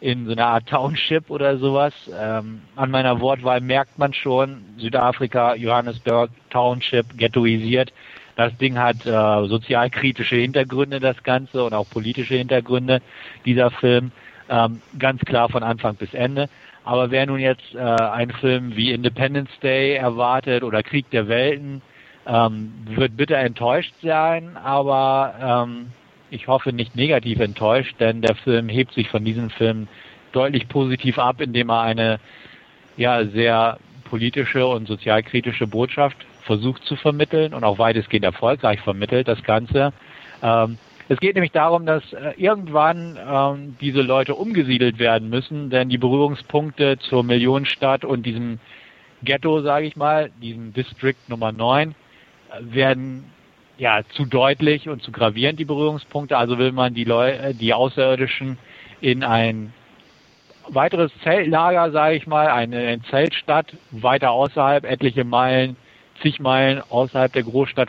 [0.00, 1.92] in so einer Art Township oder sowas.
[2.18, 7.92] Ähm, an meiner Wortwahl merkt man schon, Südafrika, Johannesburg, Township, ghettoisiert.
[8.36, 13.02] Das Ding hat äh, sozialkritische Hintergründe, das Ganze, und auch politische Hintergründe,
[13.44, 14.12] dieser Film.
[14.48, 16.48] Ähm, ganz klar von Anfang bis Ende.
[16.84, 21.82] Aber wer nun jetzt äh, einen Film wie Independence Day erwartet oder Krieg der Welten,
[22.26, 25.34] ähm, wird bitter enttäuscht sein, aber
[25.68, 25.92] ähm,
[26.30, 29.88] ich hoffe, nicht negativ enttäuscht, denn der Film hebt sich von diesem Film
[30.32, 32.20] deutlich positiv ab, indem er eine
[32.96, 39.42] ja sehr politische und sozialkritische Botschaft versucht zu vermitteln und auch weitestgehend erfolgreich vermittelt das
[39.42, 39.92] Ganze.
[40.42, 40.78] Ähm,
[41.08, 45.98] es geht nämlich darum, dass äh, irgendwann ähm, diese Leute umgesiedelt werden müssen, denn die
[45.98, 48.60] Berührungspunkte zur Millionenstadt und diesem
[49.22, 51.94] Ghetto, sage ich mal, diesem District Nummer 9, äh,
[52.60, 53.24] werden
[53.80, 56.36] ja zu deutlich und zu gravierend die Berührungspunkte.
[56.36, 58.58] Also will man die Leute, die Außerirdischen
[59.00, 59.72] in ein
[60.68, 65.76] weiteres Zeltlager, sage ich mal, eine Zeltstadt weiter außerhalb, etliche Meilen,
[66.20, 67.88] zig Meilen außerhalb der Großstadt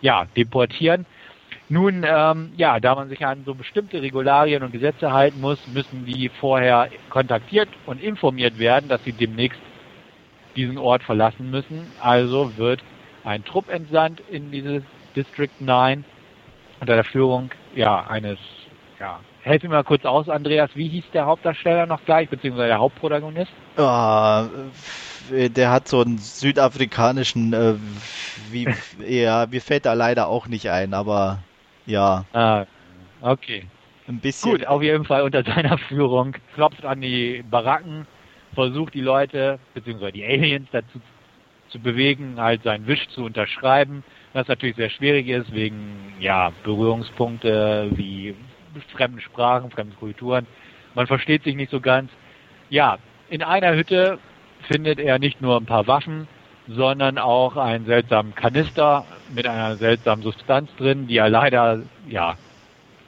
[0.00, 1.04] ja, deportieren.
[1.68, 6.04] Nun, ähm, ja, da man sich an so bestimmte Regularien und Gesetze halten muss, müssen
[6.06, 9.60] die vorher kontaktiert und informiert werden, dass sie demnächst
[10.56, 11.86] diesen Ort verlassen müssen.
[12.00, 12.80] Also wird
[13.24, 14.82] ein Trupp entsandt in dieses
[15.14, 16.04] District 9
[16.80, 18.38] unter der Führung ja eines
[18.98, 22.78] ja Helf mir mal kurz aus, Andreas, wie hieß der Hauptdarsteller noch gleich, beziehungsweise der
[22.78, 23.50] Hauptprotagonist?
[23.78, 24.48] Uh,
[25.30, 27.74] der hat so einen südafrikanischen, äh,
[28.50, 28.68] wie,
[29.08, 31.38] ja, mir fällt da leider auch nicht ein, aber
[31.86, 32.26] ja.
[32.34, 32.66] Ah,
[33.22, 33.64] okay.
[34.08, 34.50] Ein bisschen.
[34.50, 38.06] Gut, auf jeden Fall unter seiner Führung klopft an die Baracken,
[38.54, 41.00] versucht die Leute, beziehungsweise die Aliens dazu
[41.70, 47.90] zu bewegen, halt seinen Wisch zu unterschreiben was natürlich sehr schwierig ist wegen ja, Berührungspunkte
[47.94, 48.34] wie
[48.92, 50.46] fremden Sprachen, fremden Kulturen.
[50.94, 52.10] Man versteht sich nicht so ganz.
[52.68, 52.98] Ja,
[53.28, 54.18] in einer Hütte
[54.68, 56.28] findet er nicht nur ein paar Waffen,
[56.68, 59.04] sondern auch einen seltsamen Kanister
[59.34, 62.36] mit einer seltsamen Substanz drin, die er leider ja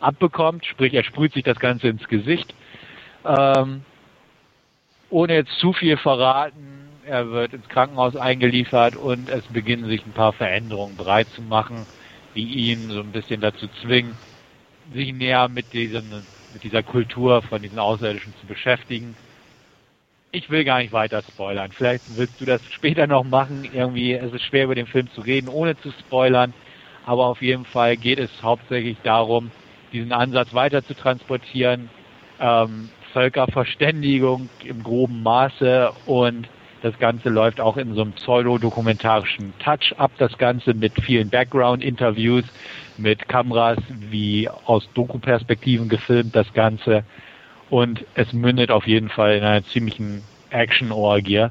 [0.00, 2.54] abbekommt, sprich er sprüht sich das Ganze ins Gesicht.
[3.24, 3.84] Ähm,
[5.10, 6.71] ohne jetzt zu viel verraten,
[7.04, 11.86] er wird ins Krankenhaus eingeliefert und es beginnen sich ein paar Veränderungen breit zu machen,
[12.34, 14.16] die ihn so ein bisschen dazu zwingen,
[14.94, 19.16] sich näher mit, diesen, mit dieser Kultur von diesen Außerirdischen zu beschäftigen.
[20.30, 21.72] Ich will gar nicht weiter spoilern.
[21.72, 23.68] Vielleicht willst du das später noch machen.
[23.72, 26.54] Irgendwie es ist schwer über den Film zu reden, ohne zu spoilern.
[27.04, 29.50] Aber auf jeden Fall geht es hauptsächlich darum,
[29.92, 31.90] diesen Ansatz weiter zu transportieren,
[32.40, 36.48] ähm, Völkerverständigung im groben Maße und
[36.82, 42.44] das Ganze läuft auch in so einem pseudo-dokumentarischen Touch ab, das Ganze mit vielen Background-Interviews,
[42.98, 47.04] mit Kameras wie aus Doku-Perspektiven gefilmt, das Ganze.
[47.70, 51.46] Und es mündet auf jeden Fall in einer ziemlichen Action-Orgie.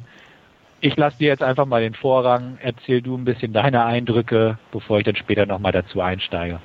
[0.82, 2.58] Ich lasse dir jetzt einfach mal den Vorrang.
[2.62, 6.60] Erzähl du ein bisschen deine Eindrücke, bevor ich dann später nochmal dazu einsteige.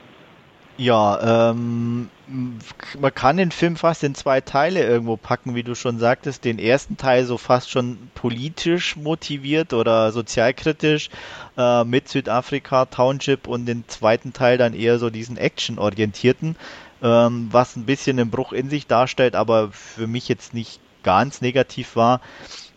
[0.76, 5.98] Ja, ähm, man kann den Film fast in zwei Teile irgendwo packen, wie du schon
[5.98, 6.44] sagtest.
[6.44, 11.10] Den ersten Teil so fast schon politisch motiviert oder sozialkritisch
[11.56, 16.56] äh, mit Südafrika, Township und den zweiten Teil dann eher so diesen Action-orientierten,
[17.02, 21.40] ähm, was ein bisschen einen Bruch in sich darstellt, aber für mich jetzt nicht ganz
[21.40, 22.20] negativ war.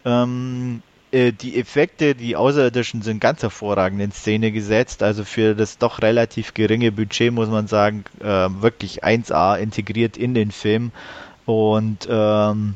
[0.06, 5.04] Ähm, äh, die Effekte, die Außerirdischen sind ganz hervorragend in Szene gesetzt.
[5.04, 10.34] Also für das doch relativ geringe Budget muss man sagen, äh, wirklich 1A integriert in
[10.34, 10.92] den Film.
[11.46, 12.76] Und ähm,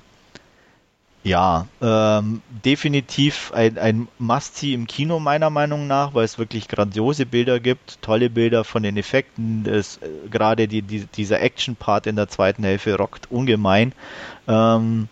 [1.23, 7.25] ja, ähm, definitiv ein, ein Must-See im Kino meiner Meinung nach, weil es wirklich grandiose
[7.25, 9.63] Bilder gibt, tolle Bilder von den Effekten.
[9.63, 13.93] Das, äh, gerade die, die, dieser Action-Part in der zweiten Hälfte rockt ungemein.
[14.47, 15.07] Ähm,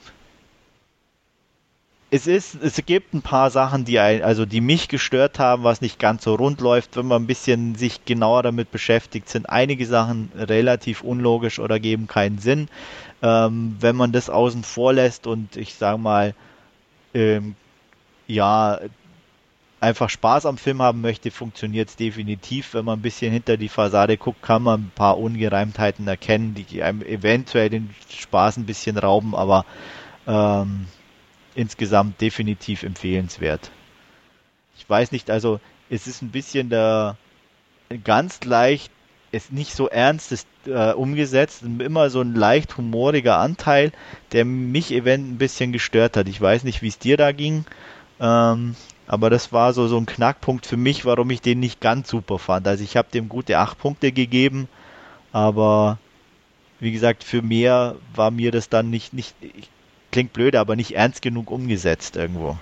[2.14, 5.98] es ist, es gibt ein paar Sachen, die also die mich gestört haben, was nicht
[5.98, 10.30] ganz so rund läuft, wenn man ein bisschen sich genauer damit beschäftigt, sind einige Sachen
[10.36, 12.68] relativ unlogisch oder geben keinen Sinn.
[13.24, 16.36] Ähm, wenn man das außen vor lässt und ich sage mal,
[17.14, 17.56] ähm,
[18.28, 18.80] ja,
[19.80, 22.74] einfach Spaß am Film haben möchte, funktioniert es definitiv.
[22.74, 26.84] Wenn man ein bisschen hinter die Fassade guckt, kann man ein paar Ungereimtheiten erkennen, die
[26.84, 29.66] einem eventuell den Spaß ein bisschen rauben, aber
[30.28, 30.88] ähm,
[31.56, 33.72] insgesamt definitiv empfehlenswert.
[34.78, 35.60] Ich weiß nicht, also
[35.90, 37.18] es ist ein bisschen der
[38.03, 38.91] ganz leicht,
[39.32, 43.91] ist nicht so ernst ist, äh, umgesetzt, immer so ein leicht humoriger Anteil,
[44.32, 46.28] der mich event ein bisschen gestört hat.
[46.28, 47.65] Ich weiß nicht, wie es dir da ging,
[48.19, 48.76] ähm,
[49.07, 52.40] aber das war so, so ein Knackpunkt für mich, warum ich den nicht ganz super
[52.40, 52.68] fand.
[52.68, 54.68] Also ich habe dem gute acht Punkte gegeben,
[55.32, 55.98] aber
[56.80, 59.69] wie gesagt, für mehr war mir das dann nicht, nicht, ich
[60.12, 62.58] klingt blöd, aber nicht ernst genug umgesetzt irgendwo.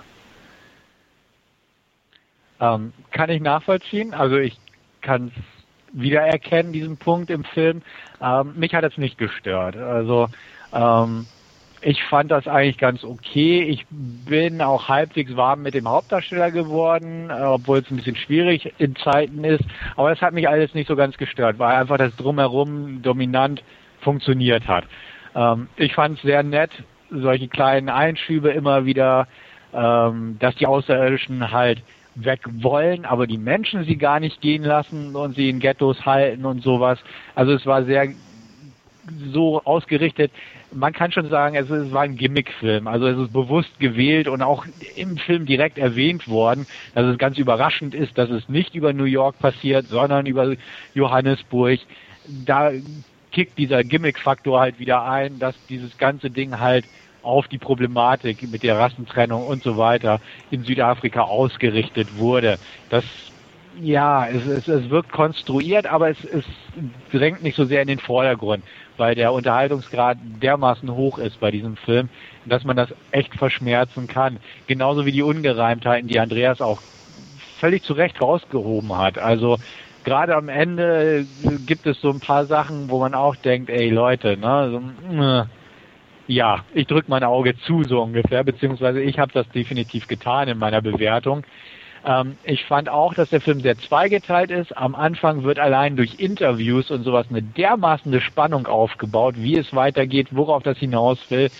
[2.60, 4.14] Ähm, kann ich nachvollziehen.
[4.14, 4.58] Also ich
[5.00, 5.42] kann es
[5.92, 7.82] wiedererkennen, diesen Punkt im Film.
[8.20, 9.76] Ähm, mich hat es nicht gestört.
[9.76, 10.28] Also
[10.72, 11.26] ähm,
[11.82, 13.62] ich fand das eigentlich ganz okay.
[13.62, 18.74] Ich bin auch halbwegs warm mit dem Hauptdarsteller geworden, äh, obwohl es ein bisschen schwierig
[18.78, 19.64] in Zeiten ist.
[19.96, 23.62] Aber es hat mich alles nicht so ganz gestört, weil einfach das drumherum dominant
[24.00, 24.84] funktioniert hat.
[25.34, 26.70] Ähm, ich fand es sehr nett,
[27.10, 29.26] solche kleinen Einschübe immer wieder,
[29.72, 31.82] ähm, dass die Außerirdischen halt
[32.14, 36.44] weg wollen, aber die Menschen sie gar nicht gehen lassen und sie in Ghettos halten
[36.44, 36.98] und sowas.
[37.34, 38.08] Also es war sehr
[39.32, 40.30] so ausgerichtet.
[40.72, 42.86] Man kann schon sagen, es, es war ein Gimmickfilm.
[42.86, 44.66] Also es ist bewusst gewählt und auch
[44.96, 49.04] im Film direkt erwähnt worden, dass es ganz überraschend ist, dass es nicht über New
[49.04, 50.54] York passiert, sondern über
[50.94, 51.80] Johannesburg.
[52.44, 52.70] Da
[53.32, 56.84] kickt dieser Gimmick-Faktor halt wieder ein, dass dieses ganze Ding halt
[57.22, 60.20] auf die Problematik mit der Rassentrennung und so weiter
[60.50, 62.58] in Südafrika ausgerichtet wurde.
[62.88, 63.04] Das
[63.80, 66.44] ja, es, es, es wirkt konstruiert, aber es, es
[67.12, 68.64] drängt nicht so sehr in den Vordergrund,
[68.96, 72.08] weil der Unterhaltungsgrad dermaßen hoch ist bei diesem Film,
[72.46, 74.38] dass man das echt verschmerzen kann.
[74.66, 76.80] Genauso wie die Ungereimtheiten, die Andreas auch
[77.58, 79.18] völlig zu Recht rausgehoben hat.
[79.18, 79.58] Also
[80.04, 81.26] gerade am Ende
[81.66, 85.44] gibt es so ein paar Sachen, wo man auch denkt, ey Leute, ne, so, äh,
[86.26, 90.58] ja, ich drücke mein Auge zu, so ungefähr, beziehungsweise ich habe das definitiv getan in
[90.58, 91.44] meiner Bewertung.
[92.04, 94.76] Ähm, ich fand auch, dass der Film sehr zweigeteilt ist.
[94.76, 100.28] Am Anfang wird allein durch Interviews und sowas eine dermaßen Spannung aufgebaut, wie es weitergeht,
[100.30, 101.50] worauf das hinaus will.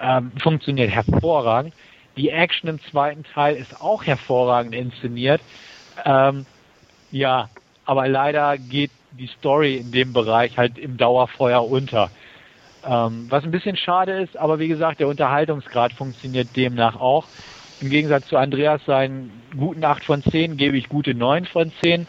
[0.00, 1.74] Ähm, funktioniert hervorragend.
[2.16, 5.40] Die Action im zweiten Teil ist auch hervorragend inszeniert.
[6.04, 6.46] Ähm,
[7.10, 7.48] ja,
[7.86, 12.10] aber leider geht die Story in dem Bereich halt im Dauerfeuer unter.
[12.84, 17.26] Ähm, was ein bisschen schade ist, aber wie gesagt, der Unterhaltungsgrad funktioniert demnach auch.
[17.80, 22.06] Im Gegensatz zu Andreas seinen guten 8 von 10 gebe ich gute 9 von 10,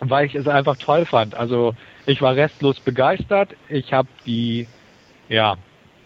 [0.00, 1.34] weil ich es einfach toll fand.
[1.34, 1.74] Also
[2.06, 3.50] ich war restlos begeistert.
[3.68, 4.66] Ich habe die
[5.28, 5.56] ja,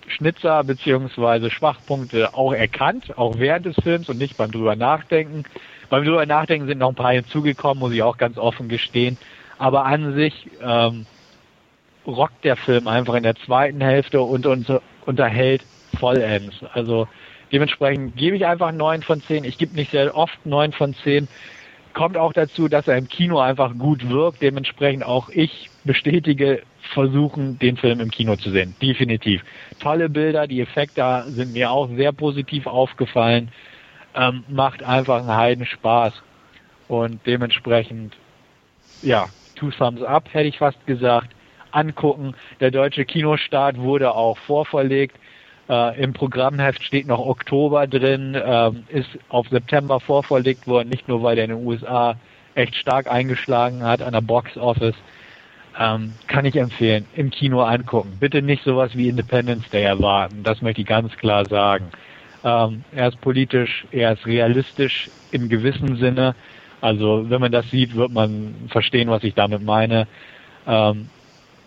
[0.09, 5.45] Schnitzer beziehungsweise Schwachpunkte auch erkannt, auch während des Films und nicht beim drüber nachdenken.
[5.90, 9.16] Beim drüber nachdenken sind noch ein paar hinzugekommen, muss ich auch ganz offen gestehen.
[9.59, 11.06] Aber an sich ähm,
[12.06, 14.66] rockt der Film einfach in der zweiten Hälfte und, und
[15.06, 15.62] unterhält
[15.98, 16.55] vollends.
[16.73, 17.09] Also
[17.52, 19.44] dementsprechend gebe ich einfach neun von zehn.
[19.44, 21.28] Ich gebe nicht sehr oft neun von zehn.
[21.93, 24.43] kommt auch dazu, dass er im Kino einfach gut wirkt.
[24.43, 26.62] Dementsprechend auch ich bestätige,
[26.93, 28.74] versuchen, den Film im Kino zu sehen.
[28.82, 29.43] Definitiv.
[29.81, 33.51] Tolle Bilder, die Effekte sind mir auch sehr positiv aufgefallen.
[34.15, 36.12] Ähm, macht einfach einen Heiden Spaß.
[36.89, 38.15] Und dementsprechend,
[39.03, 39.27] ja,
[39.57, 41.31] two thumbs up, hätte ich fast gesagt.
[41.73, 42.35] Angucken.
[42.61, 45.16] Der deutsche Kinostart wurde auch vorverlegt.
[45.69, 51.23] Äh, Im Programmheft steht noch Oktober drin, äh, ist auf September vorverlegt worden, nicht nur
[51.23, 52.16] weil der in den USA
[52.55, 54.95] echt stark eingeschlagen hat an der Box Office.
[55.78, 58.16] Ähm, kann ich empfehlen, im Kino angucken.
[58.20, 61.86] Bitte nicht sowas wie Independence Day erwarten, das möchte ich ganz klar sagen.
[62.45, 66.35] Ähm, er ist politisch, er ist realistisch im gewissen Sinne.
[66.81, 70.07] Also wenn man das sieht, wird man verstehen, was ich damit meine.
[70.66, 71.09] Ähm,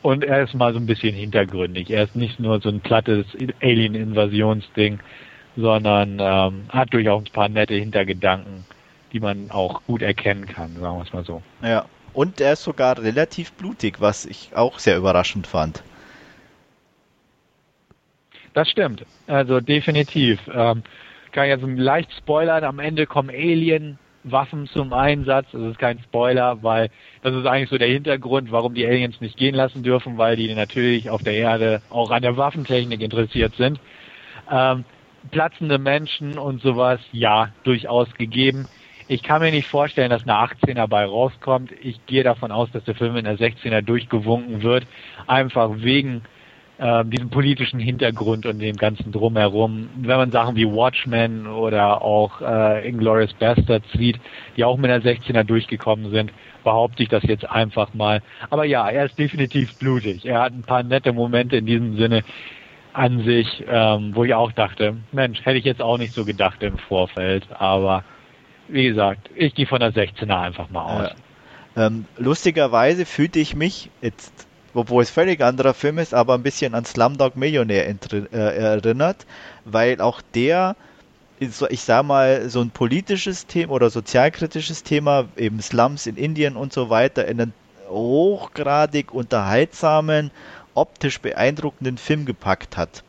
[0.03, 1.89] und er ist mal so ein bisschen hintergründig.
[1.89, 3.25] Er ist nicht nur so ein plattes
[3.61, 4.99] Alien-Invasionsding,
[5.55, 8.63] sondern ähm, hat durchaus ein paar nette Hintergedanken,
[9.11, 11.41] die man auch gut erkennen kann, sagen wir es mal so.
[11.63, 15.83] Ja, und er ist sogar relativ blutig, was ich auch sehr überraschend fand.
[18.57, 20.39] Das stimmt, also definitiv.
[20.51, 20.81] Ähm,
[21.31, 25.45] kann ich jetzt leicht spoilern, am Ende kommen Alien Waffen zum Einsatz.
[25.51, 26.89] Das ist kein Spoiler, weil
[27.21, 30.51] das ist eigentlich so der Hintergrund, warum die Aliens nicht gehen lassen dürfen, weil die
[30.55, 33.79] natürlich auf der Erde auch an der Waffentechnik interessiert sind.
[34.51, 34.85] Ähm,
[35.29, 38.67] platzende Menschen und sowas, ja, durchaus gegeben.
[39.07, 41.73] Ich kann mir nicht vorstellen, dass eine 18er bei rauskommt.
[41.83, 44.87] Ich gehe davon aus, dass der Film in der 16er durchgewunken wird,
[45.27, 46.23] einfach wegen
[46.77, 49.89] äh, diesem politischen Hintergrund und dem ganzen Drumherum.
[49.95, 54.19] Wenn man Sachen wie Watchmen oder auch äh, Inglourious Bastards sieht,
[54.55, 56.31] die auch mit der 16er durchgekommen sind,
[56.63, 58.21] behaupte ich das jetzt einfach mal.
[58.49, 60.25] Aber ja, er ist definitiv blutig.
[60.25, 62.23] Er hat ein paar nette Momente in diesem Sinne
[62.93, 66.63] an sich, ähm, wo ich auch dachte, Mensch, hätte ich jetzt auch nicht so gedacht
[66.63, 67.47] im Vorfeld.
[67.57, 68.03] Aber
[68.67, 71.15] wie gesagt, ich gehe von der 16er einfach mal aus.
[71.75, 71.87] Ja.
[71.87, 74.46] Ähm, lustigerweise fühlte ich mich jetzt
[74.77, 79.25] obwohl es völlig anderer Film ist, aber ein bisschen an Slumdog Millionär äh, erinnert,
[79.65, 80.75] weil auch der,
[81.39, 86.73] ich sag mal, so ein politisches Thema oder sozialkritisches Thema, eben Slums in Indien und
[86.73, 87.53] so weiter, in einen
[87.89, 90.31] hochgradig unterhaltsamen,
[90.73, 93.03] optisch beeindruckenden Film gepackt hat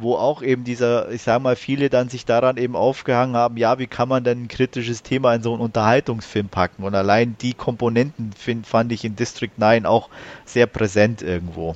[0.00, 3.78] wo auch eben dieser, ich sag mal, viele dann sich daran eben aufgehangen haben, ja,
[3.78, 6.84] wie kann man denn ein kritisches Thema in so einen Unterhaltungsfilm packen?
[6.84, 10.08] Und allein die Komponenten find, fand ich in District 9 auch
[10.44, 11.74] sehr präsent irgendwo.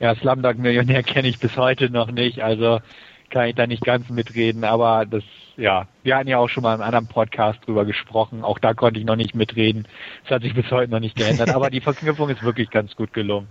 [0.00, 2.80] Ja, Slumdog Millionär kenne ich bis heute noch nicht, also
[3.30, 5.24] kann ich da nicht ganz mitreden, aber das,
[5.56, 8.74] ja, wir hatten ja auch schon mal in einem anderen Podcast drüber gesprochen, auch da
[8.74, 9.88] konnte ich noch nicht mitreden.
[10.22, 13.12] Das hat sich bis heute noch nicht geändert, aber die Verknüpfung ist wirklich ganz gut
[13.12, 13.48] gelungen.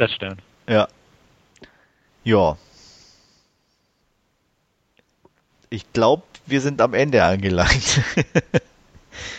[0.00, 0.40] Das stimmt.
[0.66, 0.88] Ja.
[2.24, 2.56] Ja.
[5.68, 8.00] Ich glaube, wir sind am Ende angelangt.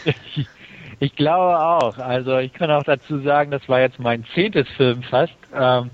[0.99, 1.97] ich glaube auch.
[1.97, 5.33] Also ich kann auch dazu sagen, das war jetzt mein zehntes Film fast.
[5.51, 5.89] Ähm,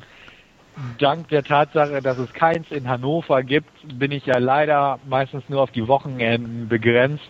[1.00, 5.62] dank der Tatsache, dass es keins in Hannover gibt, bin ich ja leider meistens nur
[5.62, 7.30] auf die Wochenenden begrenzt.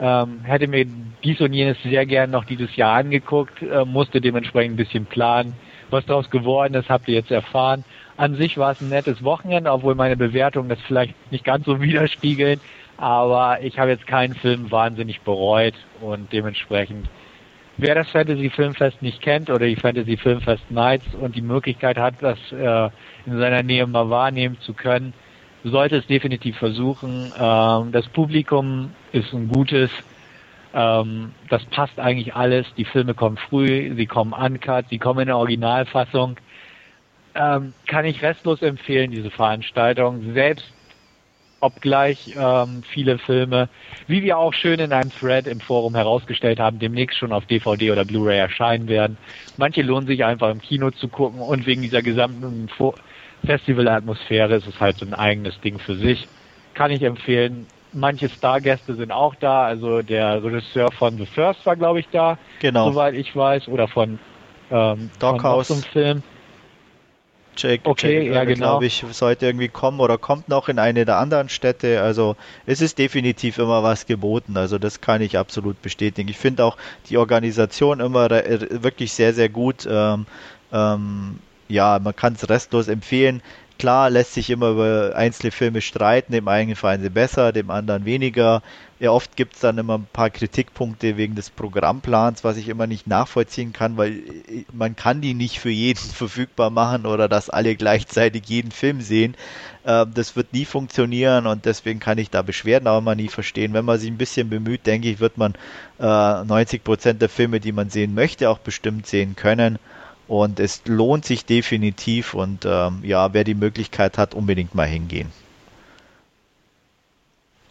[0.00, 0.86] Ähm, hätte mir
[1.22, 5.52] dies und jenes sehr gern noch dieses Jahr angeguckt, äh, musste dementsprechend ein bisschen planen.
[5.92, 7.84] Was daraus geworden ist, habt ihr jetzt erfahren.
[8.16, 11.80] An sich war es ein nettes Wochenende, obwohl meine Bewertungen das vielleicht nicht ganz so
[11.82, 12.60] widerspiegeln.
[12.96, 17.08] Aber ich habe jetzt keinen Film wahnsinnig bereut und dementsprechend,
[17.76, 22.14] wer das Fantasy Filmfest nicht kennt oder die Fantasy Filmfest Nights und die Möglichkeit hat,
[22.20, 22.90] das äh,
[23.26, 25.12] in seiner Nähe mal wahrnehmen zu können,
[25.64, 27.32] sollte es definitiv versuchen.
[27.38, 29.90] Ähm, das Publikum ist ein gutes,
[30.74, 32.66] ähm, das passt eigentlich alles.
[32.76, 36.36] Die Filme kommen früh, sie kommen uncut, sie kommen in der Originalfassung.
[37.34, 40.34] Ähm, kann ich restlos empfehlen, diese Veranstaltung.
[40.34, 40.72] Selbst
[41.60, 43.68] obgleich ähm, viele Filme,
[44.08, 47.92] wie wir auch schön in einem Thread im Forum herausgestellt haben, demnächst schon auf DVD
[47.92, 49.16] oder Blu-ray erscheinen werden.
[49.56, 52.68] Manche lohnen sich einfach im Kino zu gucken und wegen dieser gesamten
[53.44, 56.26] Festival-Atmosphäre ist es halt so ein eigenes Ding für sich.
[56.74, 59.64] Kann ich empfehlen manche Stargäste sind auch da.
[59.64, 62.38] Also der Regisseur von The First war, glaube ich, da.
[62.60, 62.90] Genau.
[62.90, 63.68] Soweit ich weiß.
[63.68, 64.18] Oder von
[64.70, 65.68] ähm, Doghouse.
[65.68, 66.22] Von Film.
[67.56, 68.56] Jake, okay, Jake ja, genau.
[68.56, 72.02] glaube ich, sollte irgendwie kommen oder kommt noch in eine der anderen Städte.
[72.02, 74.56] Also es ist definitiv immer was geboten.
[74.56, 76.28] Also das kann ich absolut bestätigen.
[76.30, 76.76] Ich finde auch
[77.10, 79.86] die Organisation immer wirklich sehr, sehr gut.
[79.88, 80.26] Ähm,
[80.72, 81.38] ähm,
[81.68, 83.42] ja, man kann es restlos empfehlen.
[83.78, 88.04] Klar lässt sich immer über einzelne Filme streiten, dem einen gefallen sie besser, dem anderen
[88.04, 88.62] weniger.
[89.00, 92.86] Ja, oft gibt es dann immer ein paar Kritikpunkte wegen des Programmplans, was ich immer
[92.86, 97.50] nicht nachvollziehen kann, weil äh, man kann die nicht für jeden verfügbar machen oder dass
[97.50, 99.34] alle gleichzeitig jeden Film sehen.
[99.84, 103.72] Äh, das wird nie funktionieren und deswegen kann ich da Beschwerden auch immer nie verstehen.
[103.72, 105.54] Wenn man sich ein bisschen bemüht, denke ich, wird man
[105.98, 109.78] äh, 90 Prozent der Filme, die man sehen möchte, auch bestimmt sehen können.
[110.28, 115.30] Und es lohnt sich definitiv und ähm, ja, wer die Möglichkeit hat, unbedingt mal hingehen.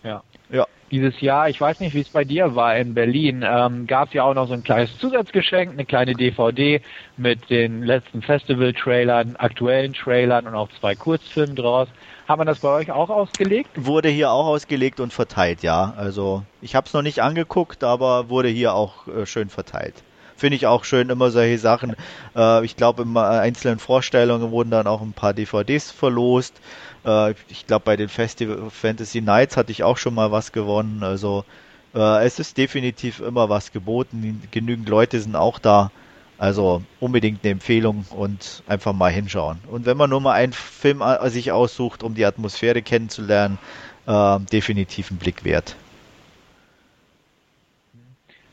[0.03, 0.23] Ja.
[0.51, 0.67] Ja.
[0.91, 4.13] Dieses Jahr, ich weiß nicht, wie es bei dir war in Berlin, ähm, gab es
[4.13, 6.81] ja auch noch so ein kleines Zusatzgeschenk, eine kleine DVD
[7.15, 11.87] mit den letzten Festival-Trailern, aktuellen Trailern und auch zwei Kurzfilmen draus.
[12.27, 13.69] Haben wir das bei euch auch ausgelegt?
[13.75, 15.93] Wurde hier auch ausgelegt und verteilt, ja.
[15.95, 20.03] Also ich habe es noch nicht angeguckt, aber wurde hier auch äh, schön verteilt
[20.41, 21.95] finde ich auch schön, immer solche Sachen.
[22.35, 26.59] Äh, ich glaube, in einzelnen Vorstellungen wurden dann auch ein paar DVDs verlost.
[27.05, 31.03] Äh, ich glaube, bei den Festival Fantasy Nights hatte ich auch schon mal was gewonnen.
[31.03, 31.45] Also
[31.93, 34.41] äh, es ist definitiv immer was geboten.
[34.49, 35.91] Genügend Leute sind auch da.
[36.39, 39.59] Also unbedingt eine Empfehlung und einfach mal hinschauen.
[39.69, 43.59] Und wenn man nur mal einen Film äh, sich aussucht, um die Atmosphäre kennenzulernen,
[44.07, 45.75] äh, definitiv einen Blick wert.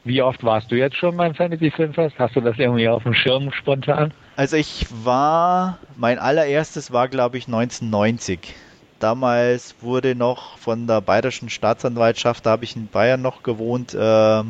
[0.05, 2.19] Wie oft warst du jetzt schon beim Fantasy Filmfest?
[2.19, 4.13] Hast du das irgendwie auf dem Schirm spontan?
[4.37, 8.55] Also ich war, mein allererstes war glaube ich 1990.
[9.01, 14.43] Damals wurde noch von der Bayerischen Staatsanwaltschaft, da habe ich in Bayern noch gewohnt, äh,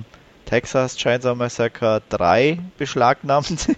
[0.47, 3.77] Texas Chainsaw Massacre 3 beschlagnahmt.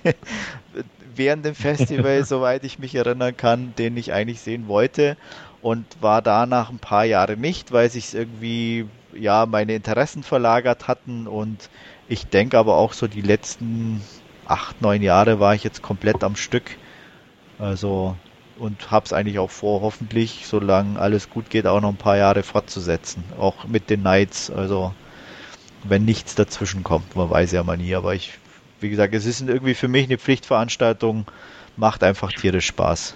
[1.16, 5.16] Während dem Festival, soweit ich mich erinnern kann, den ich eigentlich sehen wollte
[5.62, 11.26] und war danach ein paar Jahre nicht, weil sich irgendwie ja meine Interessen verlagert hatten
[11.26, 11.68] und
[12.08, 14.02] ich denke aber auch so die letzten
[14.46, 16.76] acht, neun Jahre war ich jetzt komplett am Stück.
[17.58, 18.16] Also
[18.58, 22.42] und hab's eigentlich auch vor, hoffentlich, solange alles gut geht, auch noch ein paar Jahre
[22.42, 23.24] fortzusetzen.
[23.38, 24.94] Auch mit den Knights, also
[25.84, 28.34] wenn nichts dazwischen kommt, man weiß ja mal nie, aber ich,
[28.80, 31.26] wie gesagt, es ist irgendwie für mich eine Pflichtveranstaltung,
[31.78, 33.14] macht einfach tierisch Spaß.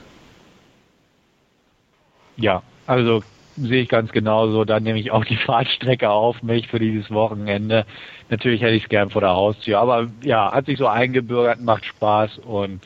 [2.39, 3.23] Ja, also
[3.56, 4.64] sehe ich ganz genauso.
[4.64, 7.86] Dann nehme ich auch die Fahrtstrecke auf mich für dieses Wochenende.
[8.31, 11.85] Natürlich hätte ich es gern vor der Haustür, aber ja, hat sich so eingebürgert, macht
[11.85, 12.81] Spaß und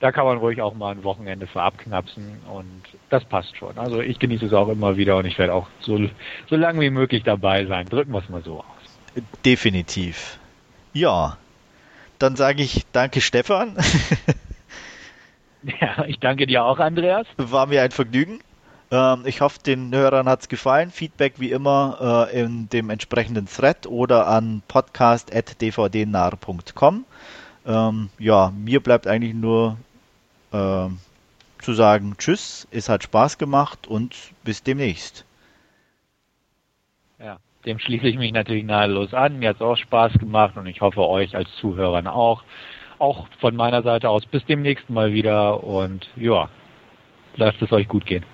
[0.00, 3.78] da kann man ruhig auch mal ein Wochenende für abknapsen und das passt schon.
[3.78, 5.98] Also ich genieße es auch immer wieder und ich werde auch so,
[6.48, 7.88] so lange wie möglich dabei sein.
[7.88, 9.24] Drücken wir es mal so aus.
[9.44, 10.38] Definitiv.
[10.92, 11.38] Ja,
[12.18, 13.76] dann sage ich danke Stefan.
[15.80, 17.26] ja, ich danke dir auch, Andreas.
[17.38, 18.40] War mir ein Vergnügen.
[18.94, 20.92] Ähm, ich hoffe, den Hörern hat es gefallen.
[20.92, 27.04] Feedback wie immer äh, in dem entsprechenden Thread oder an podcast.dvdnar.com.
[27.66, 29.78] Ähm, ja, mir bleibt eigentlich nur
[30.52, 30.86] äh,
[31.58, 34.14] zu sagen Tschüss, es hat Spaß gemacht und
[34.44, 35.24] bis demnächst.
[37.18, 39.40] Ja, dem schließe ich mich natürlich nahelos an.
[39.40, 42.44] Mir hat es auch Spaß gemacht und ich hoffe euch als Zuhörern auch.
[43.00, 46.48] Auch von meiner Seite aus bis demnächst mal wieder und ja,
[47.34, 48.24] lasst es euch gut gehen.